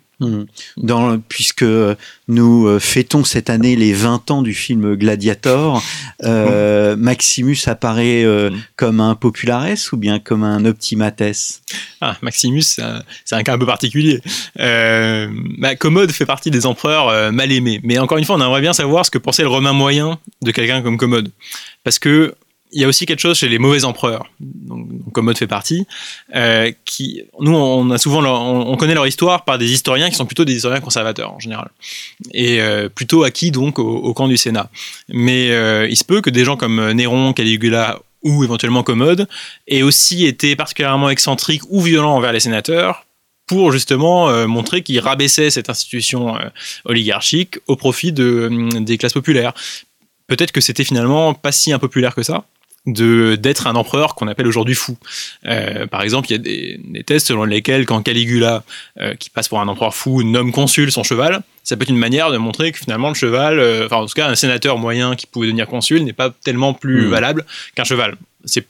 Dans, 0.78 1.19
puisque 1.19 1.65
nous 2.28 2.67
euh, 2.67 2.80
fêtons 2.80 3.24
cette 3.24 3.49
année 3.49 3.76
les 3.76 3.93
20 3.93 4.32
ans 4.32 4.41
du 4.41 4.53
film 4.53 4.95
Gladiator, 4.95 5.84
euh, 6.24 6.95
Maximus 6.95 7.57
apparaît 7.65 8.24
euh, 8.24 8.49
mmh. 8.49 8.61
comme 8.76 8.99
un 8.99 9.15
populares 9.15 9.78
ou 9.91 9.97
bien 9.97 10.19
comme 10.19 10.43
un 10.43 10.65
optimates? 10.65 11.24
Ah, 12.01 12.17
Maximus, 12.22 12.61
c'est 13.26 13.36
un, 13.36 13.43
cas 13.43 13.53
un 13.53 13.57
peu 13.57 13.65
particulier. 13.65 14.22
Bah, 14.55 15.76
Commode 15.76 16.11
fait 16.11 16.26
partie 16.26 16.51
des 16.51 16.65
empereurs 16.65 17.32
mal 17.32 17.51
aimés. 17.51 17.80
Mais 17.84 17.99
encore 17.99 18.17
une 18.17 18.26
fois, 18.26 18.36
on 18.36 18.41
aimerait 18.41 18.61
bien 18.61 18.74
savoir 18.74 19.05
ce 19.05 19.11
que 19.11 19.17
pensait 19.17 19.43
le 19.43 19.49
Romain 19.49 19.74
moyen 19.74 20.19
de 20.41 20.51
quelqu'un 20.51 20.82
comme 20.82 20.97
Commode. 20.97 21.32
Parce 21.84 21.99
que 21.99 22.36
il 22.72 22.82
y 22.82 22.86
a 22.86 22.88
aussi 22.88 23.05
quelque 23.05 23.19
chose 23.19 23.38
chez 23.38 23.49
les 23.49 23.59
mauvais 23.59 23.84
empereurs, 23.84 24.30
donc, 24.39 24.88
Commode 25.13 25.38
fait 25.38 25.47
partie, 25.47 25.86
euh, 26.36 26.72
qui, 26.86 27.24
nous, 27.39 27.53
on 27.53 27.89
a 27.91 28.76
connaît 28.78 28.93
leur 28.93 29.07
histoire 29.07 29.43
par 29.43 29.57
des 29.57 29.72
historiens 29.72 30.09
qui 30.09 30.15
sont 30.15 30.26
plutôt 30.26 30.45
des 30.45 30.55
historiens 30.55 30.80
conservateurs 30.80 31.34
en 31.34 31.39
général, 31.39 31.69
et 32.34 32.61
euh, 32.61 32.88
plutôt 32.89 33.24
acquis 33.24 33.51
donc 33.51 33.80
au, 33.80 34.13
camp 34.13 34.28
du 34.28 34.38
Sénat. 34.38 34.69
Mais 35.09 35.51
euh, 35.51 35.88
il 35.89 35.97
se 35.97 36.03
peut 36.03 36.22
que 36.22 36.30
des 36.30 36.45
gens 36.45 36.55
comme 36.55 36.91
Néron, 36.91 37.34
Caligula 37.34 37.99
ou 38.24 38.43
éventuellement 38.43 38.84
Commode 38.84 39.28
aient 39.67 39.82
aussi 39.82 40.26
été 40.26 40.55
particulièrement 40.55 41.09
excentriques 41.09 41.63
ou 41.69 41.82
violents 41.82 42.15
envers 42.15 42.32
les 42.32 42.39
sénateurs 42.39 43.05
pour 43.47 43.72
justement 43.72 44.47
montrer 44.47 44.84
qu'ils 44.84 44.99
rabaissaient 44.99 45.49
cette 45.49 45.69
institution 45.69 46.38
oligarchique 46.86 47.57
au 47.67 47.76
profit 47.76 48.13
de, 48.13 48.69
des 48.80 48.97
classes 48.97 49.13
populaires. 49.13 49.53
Peut-être 50.28 50.51
que 50.51 50.61
c'était 50.61 50.84
finalement 50.84 51.34
pas 51.34 51.51
si 51.51 51.74
impopulaire 51.74 52.13
que 52.13 52.24
ça, 52.24 52.45
de 52.88 53.36
d'être 53.36 53.67
un 53.67 53.75
empereur 53.75 54.15
qu'on 54.15 54.27
appelle 54.27 54.47
aujourd'hui 54.47 54.75
fou. 54.75 54.97
Euh, 55.45 55.86
par 55.88 56.01
exemple, 56.01 56.27
il 56.29 56.32
y 56.32 56.36
a 56.36 56.39
des, 56.39 56.79
des, 56.84 57.03
tests 57.03 57.27
selon 57.27 57.43
lesquels 57.43 57.86
quand 57.86 58.01
Caligula, 58.01 58.63
euh, 58.99 59.13
qui 59.15 59.29
passe 59.29 59.47
pour 59.47 59.59
un 59.61 59.67
empereur 59.67 59.93
fou, 59.93 60.23
nomme 60.23 60.51
consul 60.51 60.91
son 60.91 61.03
cheval, 61.03 61.41
ça 61.63 61.77
peut 61.77 61.84
être 61.84 61.89
une 61.89 61.97
manière 61.97 62.32
de 62.32 62.38
montrer 62.38 62.71
que 62.71 62.79
finalement 62.79 63.09
le 63.09 63.13
cheval, 63.13 63.59
euh, 63.59 63.86
enfin 63.86 63.97
en 63.97 64.05
tout 64.07 64.13
cas 64.13 64.27
un 64.27 64.36
sénateur 64.36 64.77
moyen 64.77 65.15
qui 65.15 65.27
pouvait 65.27 65.47
devenir 65.47 65.67
consul 65.67 66.03
n'est 66.03 66.13
pas 66.13 66.32
tellement 66.43 66.73
plus 66.73 67.07
hmm. 67.07 67.09
valable 67.09 67.45
qu'un 67.75 67.84
cheval. 67.84 68.15
C'est 68.45 68.65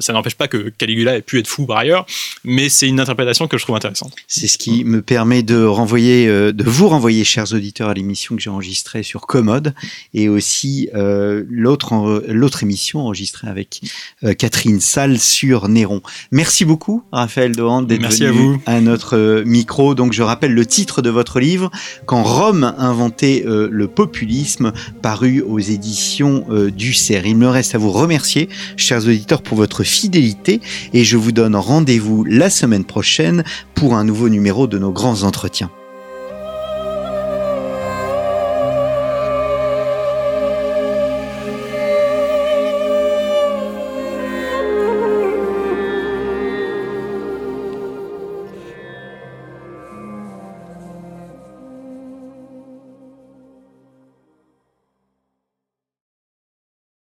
ça 0.00 0.12
n'empêche 0.12 0.34
pas 0.34 0.48
que 0.48 0.70
Caligula 0.76 1.16
ait 1.16 1.22
pu 1.22 1.38
être 1.38 1.46
fou 1.46 1.66
par 1.66 1.78
ailleurs, 1.78 2.06
mais 2.44 2.68
c'est 2.68 2.88
une 2.88 3.00
interprétation 3.00 3.46
que 3.48 3.58
je 3.58 3.62
trouve 3.62 3.76
intéressante. 3.76 4.14
C'est 4.26 4.48
ce 4.48 4.58
qui 4.58 4.84
me 4.84 5.02
permet 5.02 5.42
de 5.42 5.62
renvoyer, 5.62 6.26
euh, 6.26 6.52
de 6.52 6.64
vous 6.64 6.88
renvoyer, 6.88 7.24
chers 7.24 7.52
auditeurs, 7.52 7.88
à 7.88 7.94
l'émission 7.94 8.36
que 8.36 8.42
j'ai 8.42 8.50
enregistrée 8.50 9.02
sur 9.02 9.26
Commode 9.26 9.74
et 10.14 10.28
aussi 10.28 10.88
euh, 10.94 11.44
l'autre 11.48 12.24
l'autre 12.28 12.62
émission 12.62 13.00
enregistrée 13.00 13.48
avec 13.48 13.80
euh, 14.24 14.34
Catherine 14.34 14.80
Salle 14.80 15.18
sur 15.18 15.68
Néron. 15.68 16.02
Merci 16.30 16.64
beaucoup, 16.64 17.04
Raphaël 17.12 17.52
Dohan, 17.52 17.82
d'être 17.82 18.12
venu 18.12 18.58
à, 18.66 18.76
à, 18.76 18.80
notre 18.80 19.42
micro. 19.46 19.94
Donc, 19.94 20.12
je 20.12 20.22
rappelle 20.22 20.52
le 20.52 20.66
titre 20.66 21.02
de 21.02 21.10
votre 21.10 21.40
livre, 21.40 21.70
Quand 22.06 22.22
Rome 22.22 22.74
inventait 22.78 23.44
le 23.46 23.88
populisme, 23.88 24.72
paru 25.02 25.40
aux 25.42 25.58
éditions 25.58 26.46
du 26.70 26.92
CERF. 26.92 27.26
Il 27.26 27.36
me 27.36 27.48
reste 27.48 27.74
à 27.74 27.78
vous 27.78 27.92
remercier, 27.92 28.48
chers 28.76 29.04
auditeurs, 29.06 29.42
pour 29.42 29.59
votre 29.60 29.84
fidélité 29.84 30.62
et 30.94 31.04
je 31.04 31.18
vous 31.18 31.32
donne 31.32 31.54
rendez-vous 31.54 32.24
la 32.24 32.48
semaine 32.48 32.84
prochaine 32.84 33.44
pour 33.74 33.94
un 33.94 34.04
nouveau 34.04 34.30
numéro 34.30 34.66
de 34.66 34.78
nos 34.78 34.90
grands 34.90 35.22
entretiens. 35.22 35.70